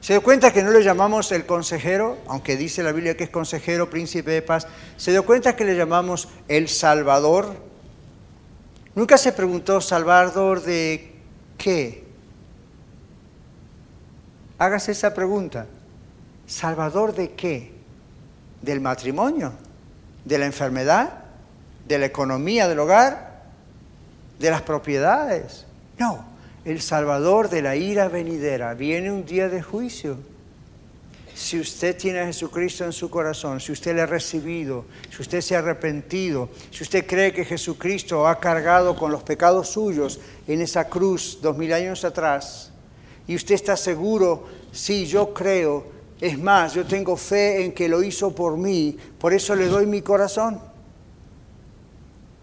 ¿Se 0.00 0.14
dio 0.14 0.22
cuenta 0.22 0.52
que 0.52 0.64
no 0.64 0.72
le 0.72 0.82
llamamos 0.82 1.30
el 1.30 1.46
consejero, 1.46 2.18
aunque 2.26 2.56
dice 2.56 2.82
la 2.82 2.90
Biblia 2.90 3.16
que 3.16 3.24
es 3.24 3.30
consejero, 3.30 3.88
príncipe 3.88 4.32
de 4.32 4.42
paz? 4.42 4.66
¿Se 4.96 5.12
dio 5.12 5.24
cuenta 5.24 5.54
que 5.54 5.64
le 5.64 5.76
llamamos 5.76 6.28
el 6.48 6.68
Salvador? 6.68 7.71
Nunca 8.94 9.16
se 9.16 9.32
preguntó, 9.32 9.80
Salvador 9.80 10.62
de 10.62 11.12
qué. 11.58 12.04
Hágase 14.58 14.92
esa 14.92 15.14
pregunta. 15.14 15.66
¿Salvador 16.46 17.14
de 17.14 17.32
qué? 17.32 17.72
¿Del 18.60 18.80
matrimonio? 18.80 19.52
de 20.24 20.38
la 20.38 20.46
enfermedad, 20.46 21.10
de 21.86 21.98
la 21.98 22.06
economía 22.06 22.68
del 22.68 22.78
hogar, 22.78 23.42
de 24.38 24.50
las 24.50 24.62
propiedades. 24.62 25.66
No, 25.98 26.24
el 26.64 26.80
Salvador 26.80 27.48
de 27.48 27.62
la 27.62 27.76
ira 27.76 28.08
venidera. 28.08 28.74
Viene 28.74 29.10
un 29.10 29.24
día 29.24 29.48
de 29.48 29.62
juicio. 29.62 30.16
Si 31.42 31.58
usted 31.58 31.96
tiene 31.96 32.20
a 32.20 32.26
Jesucristo 32.26 32.84
en 32.84 32.92
su 32.92 33.10
corazón, 33.10 33.58
si 33.58 33.72
usted 33.72 33.96
le 33.96 34.02
ha 34.02 34.06
recibido, 34.06 34.84
si 35.10 35.22
usted 35.22 35.40
se 35.40 35.56
ha 35.56 35.58
arrepentido, 35.58 36.48
si 36.70 36.84
usted 36.84 37.04
cree 37.04 37.32
que 37.32 37.44
Jesucristo 37.44 38.28
ha 38.28 38.38
cargado 38.38 38.94
con 38.94 39.10
los 39.10 39.24
pecados 39.24 39.68
suyos 39.68 40.20
en 40.46 40.60
esa 40.60 40.88
cruz 40.88 41.40
dos 41.42 41.58
mil 41.58 41.72
años 41.72 42.04
atrás, 42.04 42.70
y 43.26 43.34
usted 43.34 43.56
está 43.56 43.76
seguro, 43.76 44.46
sí, 44.70 45.04
yo 45.04 45.34
creo 45.34 45.84
es 46.20 46.38
más, 46.38 46.74
yo 46.74 46.86
tengo 46.86 47.16
fe 47.16 47.64
en 47.64 47.72
que 47.72 47.88
lo 47.88 48.04
hizo 48.04 48.32
por 48.32 48.56
mí, 48.56 48.96
por 49.18 49.32
eso 49.32 49.56
le 49.56 49.66
doy 49.66 49.86
mi 49.86 50.00
corazón. 50.00 50.60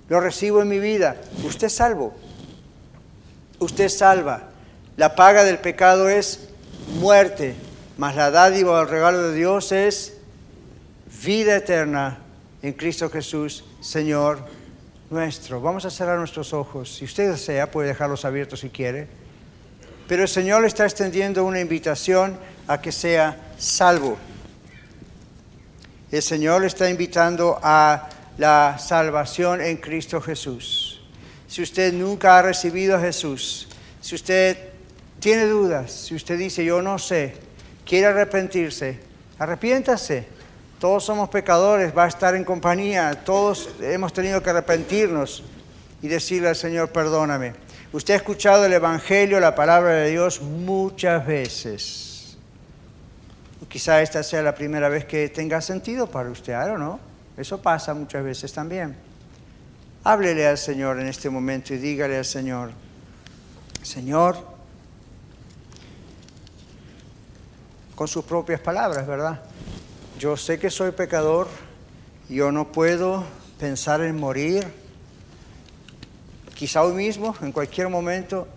Lo 0.09 0.19
recibo 0.19 0.61
en 0.61 0.67
mi 0.67 0.79
vida. 0.79 1.15
Usted 1.45 1.67
es 1.67 1.73
salvo. 1.73 2.13
Usted 3.59 3.87
salva. 3.87 4.49
La 4.97 5.15
paga 5.15 5.45
del 5.45 5.59
pecado 5.59 6.09
es 6.09 6.49
muerte, 6.99 7.55
mas 7.99 8.15
la 8.15 8.31
dádiva 8.31 8.79
el 8.79 8.87
regalo 8.87 9.23
de 9.23 9.35
Dios 9.35 9.73
es 9.73 10.13
vida 11.21 11.57
eterna 11.57 12.19
en 12.61 12.71
Cristo 12.71 13.09
Jesús, 13.09 13.65
Señor 13.81 14.39
nuestro. 15.09 15.59
Vamos 15.59 15.83
a 15.83 15.89
cerrar 15.89 16.17
nuestros 16.17 16.53
ojos. 16.53 16.95
Si 16.95 17.03
usted 17.03 17.29
desea, 17.29 17.69
puede 17.69 17.89
dejarlos 17.89 18.23
abiertos 18.23 18.61
si 18.61 18.69
quiere. 18.69 19.09
Pero 20.07 20.21
el 20.21 20.29
Señor 20.29 20.63
está 20.63 20.85
extendiendo 20.85 21.43
una 21.43 21.59
invitación 21.59 22.39
a 22.69 22.79
que 22.79 22.93
sea 22.93 23.37
salvo. 23.57 24.17
El 26.09 26.21
Señor 26.21 26.63
está 26.63 26.89
invitando 26.89 27.59
a 27.61 28.07
la 28.37 28.77
salvación 28.79 29.59
en 29.59 29.75
Cristo 29.75 30.21
Jesús. 30.21 31.01
Si 31.49 31.61
usted 31.61 31.91
nunca 31.91 32.39
ha 32.39 32.43
recibido 32.43 32.95
a 32.95 33.01
Jesús, 33.01 33.67
si 33.99 34.15
usted 34.15 34.57
tiene 35.19 35.47
dudas, 35.47 35.91
si 35.91 36.15
usted 36.15 36.37
dice 36.37 36.63
yo 36.63 36.81
no 36.81 36.97
sé, 36.97 37.48
quiere 37.89 38.05
arrepentirse, 38.05 38.99
arrepiéntase. 39.39 40.27
Todos 40.77 41.03
somos 41.03 41.27
pecadores, 41.27 41.91
va 41.97 42.05
a 42.05 42.07
estar 42.07 42.35
en 42.35 42.45
compañía, 42.45 43.11
todos 43.25 43.71
hemos 43.81 44.13
tenido 44.13 44.41
que 44.41 44.51
arrepentirnos 44.51 45.43
y 46.01 46.07
decirle 46.07 46.49
al 46.49 46.55
Señor, 46.55 46.89
perdóname. 46.91 47.53
Usted 47.91 48.13
ha 48.13 48.17
escuchado 48.17 48.63
el 48.65 48.71
Evangelio, 48.71 49.39
la 49.39 49.55
palabra 49.55 49.93
de 49.93 50.11
Dios 50.11 50.39
muchas 50.39 51.25
veces. 51.25 52.37
Quizá 53.67 54.01
esta 54.01 54.23
sea 54.23 54.41
la 54.41 54.55
primera 54.55 54.87
vez 54.87 55.05
que 55.05 55.27
tenga 55.29 55.59
sentido 55.59 56.07
para 56.07 56.29
usted, 56.29 56.55
¿o 56.71 56.77
no? 56.77 56.99
Eso 57.35 57.61
pasa 57.61 57.93
muchas 57.93 58.23
veces 58.23 58.53
también. 58.53 58.95
Háblele 60.03 60.47
al 60.47 60.57
Señor 60.57 60.99
en 60.99 61.07
este 61.07 61.29
momento 61.29 61.73
y 61.73 61.77
dígale 61.77 62.17
al 62.17 62.25
Señor, 62.25 62.71
Señor, 63.81 64.37
con 67.99 68.07
sus 68.07 68.23
propias 68.23 68.61
palabras, 68.61 69.05
¿verdad? 69.05 69.41
Yo 70.17 70.37
sé 70.37 70.57
que 70.57 70.69
soy 70.69 70.91
pecador 70.91 71.49
Yo 72.29 72.49
no 72.49 72.71
puedo 72.71 73.25
pensar 73.59 73.99
en 73.99 74.17
morir, 74.17 74.65
quizá 76.55 76.81
hoy 76.81 76.93
mismo, 76.93 77.35
en 77.41 77.51
cualquier 77.51 77.89
momento, 77.89 78.47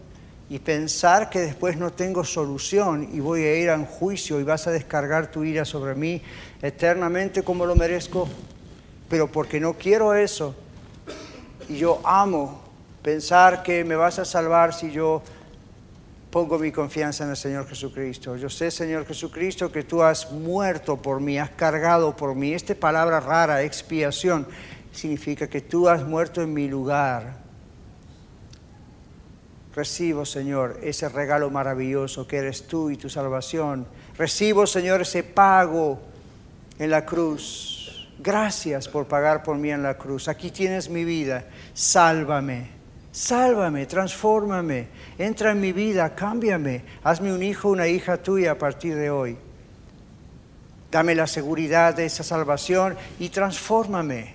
y 0.49 0.61
pensar 0.61 1.29
que 1.29 1.41
después 1.41 1.77
no 1.77 1.93
tengo 1.93 2.23
solución 2.23 3.09
y 3.13 3.19
voy 3.19 3.43
a 3.43 3.57
ir 3.57 3.71
a 3.71 3.75
un 3.75 3.85
juicio 3.85 4.39
y 4.39 4.45
vas 4.45 4.69
a 4.69 4.71
descargar 4.71 5.33
tu 5.33 5.43
ira 5.43 5.65
sobre 5.65 5.97
mí 5.97 6.23
eternamente 6.63 7.43
como 7.43 7.67
lo 7.67 7.75
merezco, 7.75 8.29
pero 9.09 9.27
porque 9.27 9.59
no 9.59 9.73
quiero 9.73 10.15
eso. 10.15 10.55
Y 11.69 11.79
yo 11.79 12.01
amo 12.05 12.63
pensar 13.03 13.65
que 13.65 13.83
me 13.83 13.97
vas 13.97 14.21
a 14.21 14.25
salvar 14.25 14.73
si 14.73 14.93
yo 14.93 15.21
pongo 16.33 16.59
mi 16.59 16.73
confianza 16.73 17.25
en 17.25 17.31
el 17.31 17.37
Señor 17.37 17.69
Jesucristo. 17.69 18.37
Yo 18.37 18.49
sé, 18.49 18.71
Señor 18.71 19.05
Jesucristo, 19.05 19.71
que 19.71 19.83
tú 19.83 20.03
has 20.03 20.33
muerto 20.33 20.97
por 20.97 21.21
mí, 21.21 21.39
has 21.39 21.51
cargado 21.51 22.17
por 22.17 22.35
mí. 22.35 22.55
Esta 22.55 22.75
palabra 22.75 23.21
rara, 23.21 23.63
expiación, 23.63 24.47
significa 24.93 25.47
que 25.47 25.61
tú 25.61 25.91
has 25.91 26.03
muerto 26.03 26.41
en 26.41 26.55
mi 26.55 26.69
lugar. 26.69 27.37
Recibo, 29.75 30.25
Señor, 30.25 30.81
ese 30.83 31.11
regalo 31.11 31.51
maravilloso 31.51 32.27
que 32.27 32.39
eres 32.39 32.67
tú 32.67 32.89
y 32.89 32.97
tu 32.97 33.11
salvación. 33.11 33.87
Recibo, 34.17 34.67
Señor, 34.67 35.03
ese 35.03 35.23
pago 35.23 36.01
en 36.79 36.89
la 36.89 37.05
cruz. 37.05 38.09
Gracias 38.19 38.89
por 38.89 39.07
pagar 39.07 39.43
por 39.43 39.59
mí 39.59 39.71
en 39.71 39.83
la 39.83 39.99
cruz. 39.99 40.29
Aquí 40.29 40.51
tienes 40.51 40.89
mi 40.89 41.05
vida. 41.05 41.45
Sálvame. 41.75 42.82
Sálvame, 43.13 43.85
transfórmame, 43.85 44.89
entra 45.19 45.51
en 45.51 45.61
mi 45.61 45.73
vida, 45.73 46.15
cámbiame, 46.15 46.83
hazme 47.05 47.31
un 47.31 47.43
hijo, 47.43 47.69
una 47.69 47.87
hija 47.87 48.17
tuya 48.17 48.53
a 48.53 48.59
partir 48.59 48.97
de 48.97 49.11
hoy. 49.11 49.37
Dame 50.91 51.15
la 51.15 51.27
seguridad 51.27 51.95
de 51.95 52.07
esa 52.07 52.23
salvación 52.23 52.97
y 53.19 53.29
transfórmame. 53.29 54.35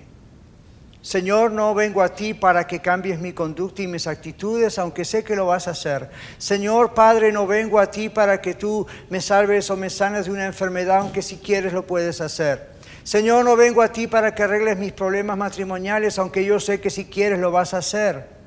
Señor, 1.02 1.50
no 1.50 1.74
vengo 1.74 2.02
a 2.02 2.14
ti 2.14 2.34
para 2.34 2.68
que 2.68 2.78
cambies 2.78 3.18
mi 3.18 3.32
conducta 3.32 3.82
y 3.82 3.88
mis 3.88 4.06
actitudes, 4.06 4.78
aunque 4.78 5.04
sé 5.04 5.24
que 5.24 5.34
lo 5.34 5.46
vas 5.46 5.66
a 5.66 5.72
hacer. 5.72 6.10
Señor 6.38 6.94
Padre, 6.94 7.32
no 7.32 7.48
vengo 7.48 7.80
a 7.80 7.90
ti 7.90 8.08
para 8.08 8.40
que 8.40 8.54
tú 8.54 8.86
me 9.10 9.20
salves 9.20 9.70
o 9.70 9.76
me 9.76 9.90
sanes 9.90 10.26
de 10.26 10.32
una 10.32 10.46
enfermedad, 10.46 10.98
aunque 10.98 11.22
si 11.22 11.38
quieres 11.38 11.72
lo 11.72 11.84
puedes 11.84 12.20
hacer. 12.20 12.68
Señor, 13.02 13.44
no 13.44 13.56
vengo 13.56 13.82
a 13.82 13.90
ti 13.90 14.06
para 14.06 14.36
que 14.36 14.44
arregles 14.44 14.78
mis 14.78 14.92
problemas 14.92 15.36
matrimoniales, 15.36 16.16
aunque 16.18 16.44
yo 16.44 16.60
sé 16.60 16.80
que 16.80 16.90
si 16.90 17.06
quieres 17.06 17.40
lo 17.40 17.50
vas 17.50 17.74
a 17.74 17.78
hacer. 17.78 18.37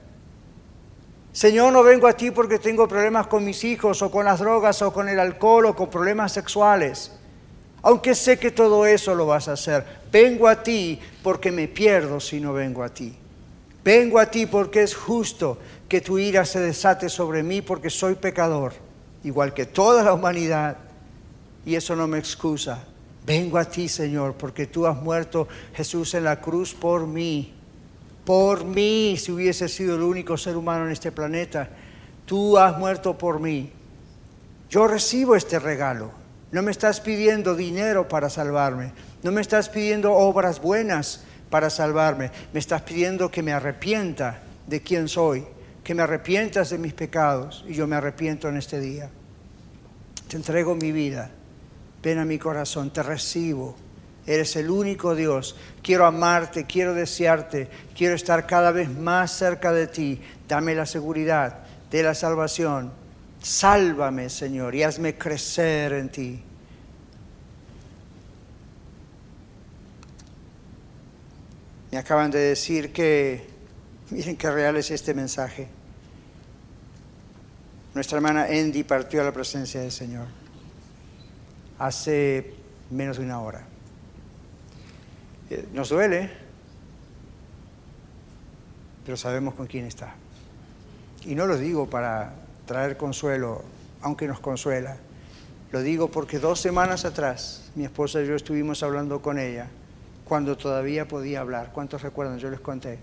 Señor, 1.33 1.71
no 1.71 1.81
vengo 1.81 2.07
a 2.07 2.13
ti 2.13 2.29
porque 2.31 2.59
tengo 2.59 2.87
problemas 2.87 3.27
con 3.27 3.45
mis 3.45 3.63
hijos 3.63 4.01
o 4.01 4.11
con 4.11 4.25
las 4.25 4.39
drogas 4.39 4.81
o 4.81 4.91
con 4.91 5.07
el 5.07 5.19
alcohol 5.19 5.67
o 5.67 5.75
con 5.75 5.89
problemas 5.89 6.33
sexuales. 6.33 7.13
Aunque 7.83 8.15
sé 8.15 8.37
que 8.37 8.51
todo 8.51 8.85
eso 8.85 9.15
lo 9.15 9.25
vas 9.25 9.47
a 9.47 9.53
hacer. 9.53 9.85
Vengo 10.11 10.47
a 10.47 10.61
ti 10.61 10.99
porque 11.23 11.51
me 11.51 11.69
pierdo 11.69 12.19
si 12.19 12.41
no 12.41 12.51
vengo 12.51 12.83
a 12.83 12.89
ti. 12.89 13.15
Vengo 13.83 14.19
a 14.19 14.25
ti 14.25 14.45
porque 14.45 14.83
es 14.83 14.93
justo 14.93 15.57
que 15.87 16.01
tu 16.01 16.19
ira 16.19 16.45
se 16.45 16.59
desate 16.59 17.07
sobre 17.07 17.43
mí 17.43 17.61
porque 17.61 17.89
soy 17.89 18.15
pecador, 18.15 18.73
igual 19.23 19.53
que 19.53 19.65
toda 19.65 20.03
la 20.03 20.13
humanidad. 20.13 20.77
Y 21.65 21.75
eso 21.75 21.95
no 21.95 22.07
me 22.07 22.19
excusa. 22.19 22.83
Vengo 23.25 23.57
a 23.57 23.65
ti, 23.65 23.87
Señor, 23.87 24.33
porque 24.33 24.67
tú 24.67 24.85
has 24.85 25.01
muerto, 25.01 25.47
Jesús, 25.73 26.13
en 26.13 26.25
la 26.25 26.41
cruz 26.41 26.73
por 26.73 27.07
mí 27.07 27.53
por 28.25 28.65
mí, 28.65 29.17
si 29.17 29.31
hubiese 29.31 29.67
sido 29.67 29.95
el 29.95 30.03
único 30.03 30.37
ser 30.37 30.55
humano 30.55 30.85
en 30.85 30.91
este 30.91 31.11
planeta. 31.11 31.69
Tú 32.25 32.57
has 32.57 32.77
muerto 32.77 33.17
por 33.17 33.39
mí. 33.39 33.71
Yo 34.69 34.87
recibo 34.87 35.35
este 35.35 35.59
regalo. 35.59 36.11
No 36.51 36.61
me 36.61 36.71
estás 36.71 37.01
pidiendo 37.01 37.55
dinero 37.55 38.07
para 38.07 38.29
salvarme. 38.29 38.91
No 39.23 39.31
me 39.31 39.41
estás 39.41 39.69
pidiendo 39.69 40.13
obras 40.13 40.61
buenas 40.61 41.23
para 41.49 41.69
salvarme. 41.69 42.31
Me 42.53 42.59
estás 42.59 42.81
pidiendo 42.83 43.31
que 43.31 43.43
me 43.43 43.53
arrepienta 43.53 44.41
de 44.67 44.81
quién 44.81 45.07
soy, 45.07 45.45
que 45.83 45.95
me 45.95 46.03
arrepientas 46.03 46.69
de 46.69 46.77
mis 46.77 46.93
pecados. 46.93 47.65
Y 47.67 47.73
yo 47.73 47.87
me 47.87 47.95
arrepiento 47.95 48.47
en 48.49 48.57
este 48.57 48.79
día. 48.79 49.09
Te 50.27 50.37
entrego 50.37 50.75
mi 50.75 50.91
vida. 50.91 51.31
Ven 52.03 52.19
a 52.19 52.25
mi 52.25 52.37
corazón, 52.37 52.91
te 52.91 53.03
recibo 53.03 53.75
Eres 54.25 54.55
el 54.55 54.69
único 54.69 55.15
Dios. 55.15 55.55
Quiero 55.81 56.05
amarte, 56.05 56.65
quiero 56.65 56.93
desearte, 56.93 57.67
quiero 57.95 58.15
estar 58.15 58.45
cada 58.45 58.71
vez 58.71 58.89
más 58.89 59.31
cerca 59.31 59.71
de 59.71 59.87
ti. 59.87 60.21
Dame 60.47 60.75
la 60.75 60.85
seguridad 60.85 61.59
de 61.89 62.03
la 62.03 62.13
salvación. 62.13 62.91
Sálvame, 63.41 64.29
Señor, 64.29 64.75
y 64.75 64.83
hazme 64.83 65.17
crecer 65.17 65.93
en 65.93 66.09
ti. 66.09 66.43
Me 71.91 71.97
acaban 71.97 72.31
de 72.31 72.39
decir 72.39 72.93
que, 72.93 73.47
miren 74.11 74.37
qué 74.37 74.51
real 74.51 74.77
es 74.77 74.91
este 74.91 75.13
mensaje. 75.13 75.67
Nuestra 77.93 78.17
hermana 78.17 78.43
Andy 78.43 78.83
partió 78.83 79.21
a 79.21 79.25
la 79.25 79.33
presencia 79.33 79.81
del 79.81 79.91
Señor 79.91 80.27
hace 81.81 82.53
menos 82.91 83.17
de 83.17 83.23
una 83.23 83.41
hora. 83.41 83.70
Nos 85.73 85.89
duele, 85.89 86.29
pero 89.05 89.17
sabemos 89.17 89.53
con 89.55 89.67
quién 89.67 89.85
está. 89.85 90.15
Y 91.25 91.35
no 91.35 91.45
lo 91.45 91.57
digo 91.57 91.89
para 91.89 92.33
traer 92.65 92.97
consuelo, 92.97 93.63
aunque 94.01 94.27
nos 94.27 94.39
consuela. 94.39 94.97
Lo 95.71 95.81
digo 95.81 96.09
porque 96.09 96.39
dos 96.39 96.59
semanas 96.59 97.05
atrás 97.05 97.71
mi 97.75 97.85
esposa 97.85 98.21
y 98.21 98.27
yo 98.27 98.35
estuvimos 98.35 98.83
hablando 98.83 99.21
con 99.21 99.39
ella 99.39 99.67
cuando 100.25 100.57
todavía 100.57 101.07
podía 101.07 101.41
hablar. 101.41 101.71
¿Cuántos 101.73 102.01
recuerdan? 102.01 102.39
Yo 102.39 102.49
les 102.49 102.59
conté. 102.59 102.99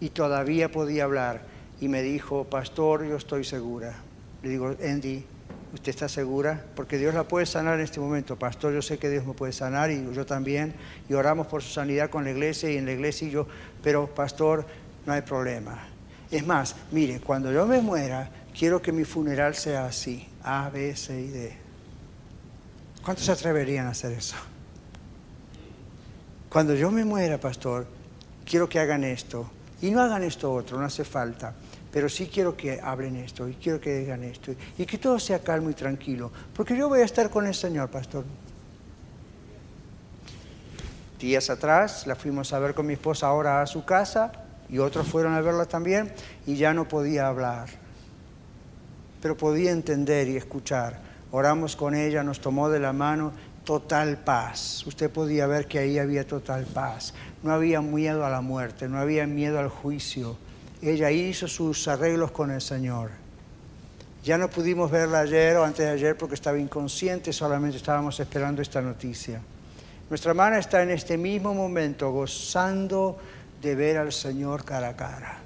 Y 0.00 0.10
todavía 0.10 0.70
podía 0.70 1.04
hablar. 1.04 1.42
Y 1.80 1.88
me 1.88 2.02
dijo, 2.02 2.44
pastor, 2.44 3.06
yo 3.06 3.16
estoy 3.16 3.44
segura. 3.44 3.94
Le 4.42 4.48
digo, 4.48 4.74
Andy, 4.82 5.24
¿Usted 5.72 5.90
está 5.90 6.08
segura? 6.08 6.64
Porque 6.74 6.96
Dios 6.96 7.14
la 7.14 7.24
puede 7.24 7.44
sanar 7.44 7.74
en 7.74 7.84
este 7.84 8.00
momento. 8.00 8.38
Pastor, 8.38 8.72
yo 8.72 8.80
sé 8.80 8.98
que 8.98 9.10
Dios 9.10 9.26
me 9.26 9.34
puede 9.34 9.52
sanar 9.52 9.90
y 9.90 10.12
yo 10.14 10.24
también. 10.24 10.74
Y 11.08 11.14
oramos 11.14 11.46
por 11.46 11.62
su 11.62 11.70
sanidad 11.70 12.08
con 12.08 12.24
la 12.24 12.30
iglesia 12.30 12.70
y 12.70 12.78
en 12.78 12.86
la 12.86 12.92
iglesia 12.92 13.28
y 13.28 13.30
yo. 13.30 13.46
Pero, 13.82 14.06
pastor, 14.14 14.66
no 15.04 15.12
hay 15.12 15.20
problema. 15.22 15.86
Es 16.30 16.46
más, 16.46 16.74
mire, 16.90 17.20
cuando 17.20 17.52
yo 17.52 17.66
me 17.66 17.82
muera, 17.82 18.30
quiero 18.58 18.80
que 18.80 18.92
mi 18.92 19.04
funeral 19.04 19.54
sea 19.54 19.84
así. 19.86 20.26
A, 20.42 20.70
B, 20.70 20.96
C 20.96 21.20
y 21.20 21.28
D. 21.28 21.56
¿Cuántos 23.02 23.26
se 23.26 23.32
atreverían 23.32 23.86
a 23.86 23.90
hacer 23.90 24.12
eso? 24.12 24.36
Cuando 26.48 26.74
yo 26.74 26.90
me 26.90 27.04
muera, 27.04 27.38
pastor, 27.38 27.86
quiero 28.46 28.68
que 28.70 28.80
hagan 28.80 29.04
esto. 29.04 29.50
Y 29.82 29.90
no 29.90 30.00
hagan 30.00 30.24
esto 30.24 30.52
otro, 30.52 30.78
no 30.78 30.86
hace 30.86 31.04
falta 31.04 31.54
pero 31.92 32.08
sí 32.08 32.28
quiero 32.32 32.56
que 32.56 32.80
hablen 32.80 33.16
esto 33.16 33.48
y 33.48 33.54
quiero 33.54 33.80
que 33.80 33.98
digan 33.98 34.22
esto 34.24 34.52
y 34.76 34.84
que 34.84 34.98
todo 34.98 35.18
sea 35.18 35.40
calmo 35.40 35.70
y 35.70 35.74
tranquilo, 35.74 36.30
porque 36.54 36.76
yo 36.76 36.88
voy 36.88 37.00
a 37.00 37.04
estar 37.04 37.30
con 37.30 37.46
el 37.46 37.54
Señor, 37.54 37.88
pastor. 37.90 38.24
Días 41.18 41.50
atrás 41.50 42.06
la 42.06 42.14
fuimos 42.14 42.52
a 42.52 42.58
ver 42.58 42.74
con 42.74 42.86
mi 42.86 42.92
esposa 42.92 43.26
ahora 43.26 43.60
a 43.60 43.66
su 43.66 43.84
casa 43.84 44.32
y 44.68 44.78
otros 44.78 45.08
fueron 45.08 45.34
a 45.34 45.40
verla 45.40 45.64
también 45.64 46.12
y 46.46 46.56
ya 46.56 46.72
no 46.74 46.86
podía 46.86 47.26
hablar, 47.26 47.68
pero 49.20 49.36
podía 49.36 49.72
entender 49.72 50.28
y 50.28 50.36
escuchar. 50.36 51.00
Oramos 51.30 51.76
con 51.76 51.94
ella, 51.94 52.22
nos 52.22 52.40
tomó 52.40 52.70
de 52.70 52.80
la 52.80 52.92
mano, 52.92 53.32
total 53.64 54.18
paz. 54.18 54.86
Usted 54.86 55.10
podía 55.10 55.46
ver 55.46 55.66
que 55.66 55.78
ahí 55.78 55.98
había 55.98 56.26
total 56.26 56.64
paz. 56.64 57.12
No 57.42 57.52
había 57.52 57.82
miedo 57.82 58.24
a 58.24 58.30
la 58.30 58.40
muerte, 58.40 58.88
no 58.88 58.98
había 58.98 59.26
miedo 59.26 59.58
al 59.58 59.68
juicio 59.68 60.38
ella 60.82 61.10
hizo 61.10 61.48
sus 61.48 61.88
arreglos 61.88 62.30
con 62.30 62.50
el 62.50 62.60
Señor. 62.60 63.10
Ya 64.24 64.36
no 64.36 64.48
pudimos 64.50 64.90
verla 64.90 65.20
ayer 65.20 65.56
o 65.56 65.64
antes 65.64 65.86
de 65.86 65.92
ayer 65.92 66.16
porque 66.16 66.34
estaba 66.34 66.58
inconsciente, 66.58 67.32
solamente 67.32 67.76
estábamos 67.76 68.18
esperando 68.20 68.62
esta 68.62 68.80
noticia. 68.80 69.40
Nuestra 70.08 70.30
hermana 70.30 70.58
está 70.58 70.82
en 70.82 70.90
este 70.90 71.16
mismo 71.16 71.54
momento 71.54 72.10
gozando 72.10 73.18
de 73.60 73.74
ver 73.74 73.98
al 73.98 74.12
Señor 74.12 74.64
cara 74.64 74.90
a 74.90 74.96
cara. 74.96 75.38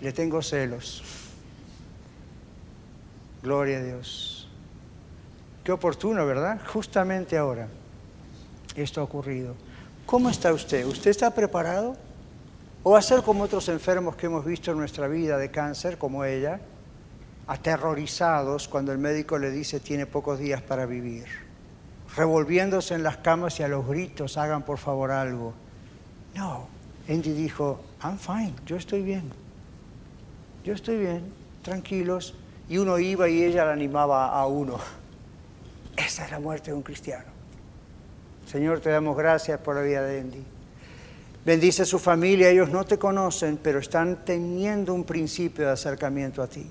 Le 0.00 0.12
tengo 0.12 0.42
celos. 0.42 1.02
Gloria 3.42 3.78
a 3.78 3.82
Dios. 3.82 4.48
Qué 5.64 5.72
oportuno, 5.72 6.26
¿verdad? 6.26 6.60
Justamente 6.66 7.36
ahora 7.36 7.68
esto 8.74 9.00
ha 9.00 9.04
ocurrido. 9.04 9.54
¿Cómo 10.06 10.28
está 10.28 10.52
usted? 10.52 10.84
¿Usted 10.86 11.10
está 11.10 11.32
preparado? 11.34 11.96
O 12.84 12.96
a 12.96 13.02
ser 13.02 13.22
como 13.22 13.44
otros 13.44 13.68
enfermos 13.68 14.16
que 14.16 14.26
hemos 14.26 14.44
visto 14.44 14.72
en 14.72 14.78
nuestra 14.78 15.06
vida 15.06 15.38
de 15.38 15.50
cáncer, 15.50 15.98
como 15.98 16.24
ella, 16.24 16.60
aterrorizados 17.46 18.66
cuando 18.68 18.92
el 18.92 18.98
médico 18.98 19.38
le 19.38 19.50
dice 19.50 19.78
tiene 19.80 20.06
pocos 20.06 20.38
días 20.38 20.62
para 20.62 20.86
vivir, 20.86 21.26
revolviéndose 22.16 22.94
en 22.94 23.02
las 23.02 23.18
camas 23.18 23.60
y 23.60 23.62
a 23.62 23.68
los 23.68 23.86
gritos, 23.86 24.36
hagan 24.36 24.64
por 24.64 24.78
favor 24.78 25.10
algo. 25.10 25.54
No, 26.34 26.66
Andy 27.08 27.32
dijo, 27.32 27.80
I'm 28.02 28.18
fine, 28.18 28.54
yo 28.66 28.76
estoy 28.76 29.02
bien, 29.02 29.30
yo 30.64 30.72
estoy 30.74 30.98
bien, 30.98 31.32
tranquilos. 31.62 32.34
Y 32.68 32.78
uno 32.78 32.98
iba 32.98 33.28
y 33.28 33.42
ella 33.42 33.64
la 33.64 33.72
animaba 33.72 34.28
a 34.28 34.46
uno. 34.46 34.78
Esa 35.96 36.24
es 36.24 36.30
la 36.30 36.40
muerte 36.40 36.70
de 36.70 36.76
un 36.76 36.82
cristiano. 36.82 37.26
Señor, 38.46 38.80
te 38.80 38.90
damos 38.90 39.16
gracias 39.16 39.60
por 39.60 39.74
la 39.74 39.82
vida 39.82 40.02
de 40.02 40.20
Andy. 40.20 40.44
Bendice 41.44 41.82
a 41.82 41.86
su 41.86 41.98
familia, 41.98 42.50
ellos 42.50 42.70
no 42.70 42.84
te 42.84 42.98
conocen, 42.98 43.58
pero 43.60 43.80
están 43.80 44.24
teniendo 44.24 44.94
un 44.94 45.02
principio 45.02 45.66
de 45.66 45.72
acercamiento 45.72 46.40
a 46.40 46.46
ti. 46.46 46.70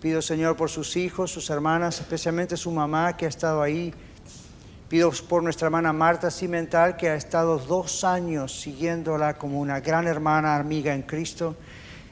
Pido, 0.00 0.20
Señor, 0.20 0.56
por 0.56 0.68
sus 0.68 0.96
hijos, 0.96 1.30
sus 1.30 1.48
hermanas, 1.48 2.00
especialmente 2.00 2.56
su 2.56 2.72
mamá 2.72 3.16
que 3.16 3.26
ha 3.26 3.28
estado 3.28 3.62
ahí. 3.62 3.94
Pido 4.88 5.12
por 5.28 5.44
nuestra 5.44 5.66
hermana 5.66 5.92
Marta 5.92 6.28
Cimental, 6.32 6.96
que 6.96 7.08
ha 7.08 7.14
estado 7.14 7.56
dos 7.56 8.02
años 8.02 8.60
siguiéndola 8.60 9.38
como 9.38 9.60
una 9.60 9.78
gran 9.78 10.08
hermana 10.08 10.56
amiga 10.56 10.92
en 10.92 11.02
Cristo, 11.02 11.54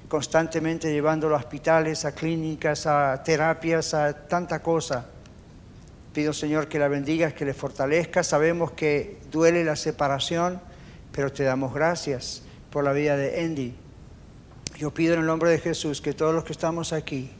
constantemente 0.08 0.92
llevándolo 0.92 1.34
a 1.34 1.38
hospitales, 1.38 2.04
a 2.04 2.12
clínicas, 2.12 2.86
a 2.86 3.20
terapias, 3.24 3.92
a 3.92 4.26
tanta 4.28 4.62
cosa. 4.62 5.04
Pido, 6.12 6.32
Señor, 6.32 6.68
que 6.68 6.78
la 6.78 6.86
bendigas, 6.86 7.32
que 7.32 7.44
le 7.44 7.54
fortalezca. 7.54 8.22
Sabemos 8.22 8.70
que 8.70 9.18
duele 9.32 9.64
la 9.64 9.74
separación, 9.74 10.60
pero 11.12 11.32
te 11.32 11.44
damos 11.44 11.72
gracias 11.74 12.42
por 12.70 12.84
la 12.84 12.92
vida 12.92 13.16
de 13.16 13.44
Andy. 13.44 13.74
Yo 14.78 14.92
pido 14.92 15.14
en 15.14 15.20
el 15.20 15.26
nombre 15.26 15.50
de 15.50 15.58
Jesús 15.58 16.00
que 16.00 16.14
todos 16.14 16.34
los 16.34 16.44
que 16.44 16.52
estamos 16.52 16.92
aquí, 16.92 17.30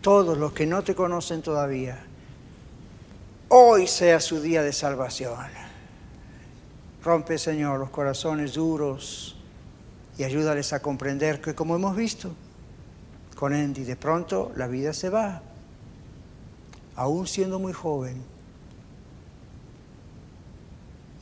todos 0.00 0.38
los 0.38 0.52
que 0.52 0.66
no 0.66 0.82
te 0.82 0.94
conocen 0.94 1.42
todavía, 1.42 1.98
hoy 3.48 3.86
sea 3.86 4.20
su 4.20 4.40
día 4.40 4.62
de 4.62 4.72
salvación. 4.72 5.34
Rompe, 7.02 7.36
Señor, 7.36 7.80
los 7.80 7.90
corazones 7.90 8.54
duros 8.54 9.36
y 10.16 10.24
ayúdales 10.24 10.72
a 10.72 10.80
comprender 10.80 11.40
que, 11.40 11.54
como 11.54 11.74
hemos 11.76 11.96
visto 11.96 12.32
con 13.36 13.52
Andy, 13.52 13.84
de 13.84 13.96
pronto 13.96 14.52
la 14.56 14.68
vida 14.68 14.92
se 14.92 15.10
va 15.10 15.42
aún 16.96 17.26
siendo 17.26 17.58
muy 17.58 17.72
joven. 17.72 18.33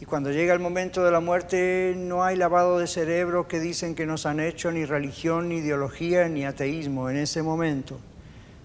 Y 0.02 0.04
cuando 0.04 0.32
llega 0.32 0.52
el 0.52 0.58
momento 0.58 1.04
de 1.04 1.12
la 1.12 1.20
muerte 1.20 1.94
no 1.96 2.24
hay 2.24 2.34
lavado 2.34 2.80
de 2.80 2.88
cerebro 2.88 3.46
que 3.46 3.60
dicen 3.60 3.94
que 3.94 4.04
nos 4.04 4.26
han 4.26 4.40
hecho 4.40 4.72
ni 4.72 4.84
religión, 4.84 5.48
ni 5.48 5.58
ideología, 5.58 6.28
ni 6.28 6.44
ateísmo. 6.44 7.08
En 7.08 7.18
ese 7.18 7.40
momento 7.40 8.00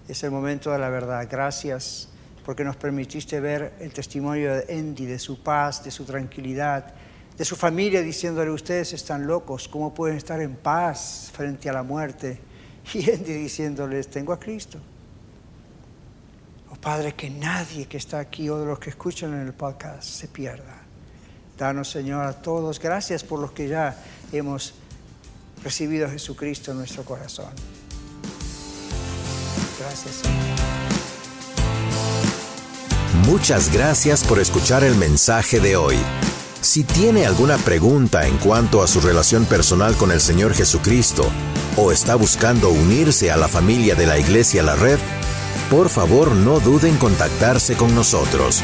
es 0.08 0.20
el 0.24 0.32
momento 0.32 0.72
de 0.72 0.80
la 0.80 0.88
verdad. 0.88 1.28
Gracias 1.30 2.08
porque 2.44 2.64
nos 2.64 2.74
permitiste 2.74 3.38
ver 3.38 3.72
el 3.78 3.92
testimonio 3.92 4.52
de 4.52 4.78
Andy, 4.80 5.06
de 5.06 5.20
su 5.20 5.40
paz, 5.40 5.84
de 5.84 5.92
su 5.92 6.04
tranquilidad, 6.04 6.92
de 7.36 7.44
su 7.44 7.54
familia 7.54 8.02
diciéndole, 8.02 8.50
ustedes 8.50 8.92
están 8.92 9.24
locos, 9.24 9.68
¿cómo 9.68 9.94
pueden 9.94 10.16
estar 10.16 10.40
en 10.40 10.56
paz 10.56 11.30
frente 11.32 11.70
a 11.70 11.72
la 11.72 11.84
muerte? 11.84 12.40
Y 12.94 13.08
Andy 13.12 13.34
diciéndoles, 13.34 14.08
tengo 14.08 14.32
a 14.32 14.40
Cristo. 14.40 14.80
Padre, 16.80 17.14
que 17.14 17.30
nadie 17.30 17.86
que 17.86 17.96
está 17.96 18.18
aquí 18.18 18.48
o 18.48 18.58
de 18.58 18.66
los 18.66 18.80
que 18.80 18.90
escuchan 18.90 19.34
en 19.34 19.46
el 19.46 19.52
podcast 19.52 20.02
se 20.02 20.26
pierda. 20.26 20.87
Danos, 21.58 21.90
Señor, 21.90 22.24
a 22.24 22.32
todos. 22.34 22.78
Gracias 22.78 23.24
por 23.24 23.40
los 23.40 23.50
que 23.50 23.68
ya 23.68 23.96
hemos 24.32 24.74
recibido 25.62 26.06
a 26.06 26.10
Jesucristo 26.10 26.70
en 26.70 26.78
nuestro 26.78 27.04
corazón. 27.04 27.50
Gracias, 29.80 30.14
Señor. 30.14 30.38
Muchas 33.26 33.72
gracias 33.72 34.24
por 34.24 34.38
escuchar 34.38 34.84
el 34.84 34.94
mensaje 34.94 35.60
de 35.60 35.76
hoy. 35.76 35.96
Si 36.60 36.84
tiene 36.84 37.26
alguna 37.26 37.56
pregunta 37.58 38.26
en 38.26 38.38
cuanto 38.38 38.82
a 38.82 38.86
su 38.86 39.00
relación 39.00 39.44
personal 39.44 39.96
con 39.96 40.12
el 40.12 40.20
Señor 40.20 40.54
Jesucristo 40.54 41.28
o 41.76 41.92
está 41.92 42.14
buscando 42.14 42.70
unirse 42.70 43.30
a 43.30 43.36
la 43.36 43.48
familia 43.48 43.94
de 43.94 44.06
la 44.06 44.18
Iglesia 44.18 44.62
La 44.62 44.76
Red, 44.76 44.98
por 45.70 45.88
favor 45.88 46.32
no 46.32 46.60
duden 46.60 46.94
en 46.94 46.98
contactarse 46.98 47.74
con 47.74 47.94
nosotros. 47.94 48.62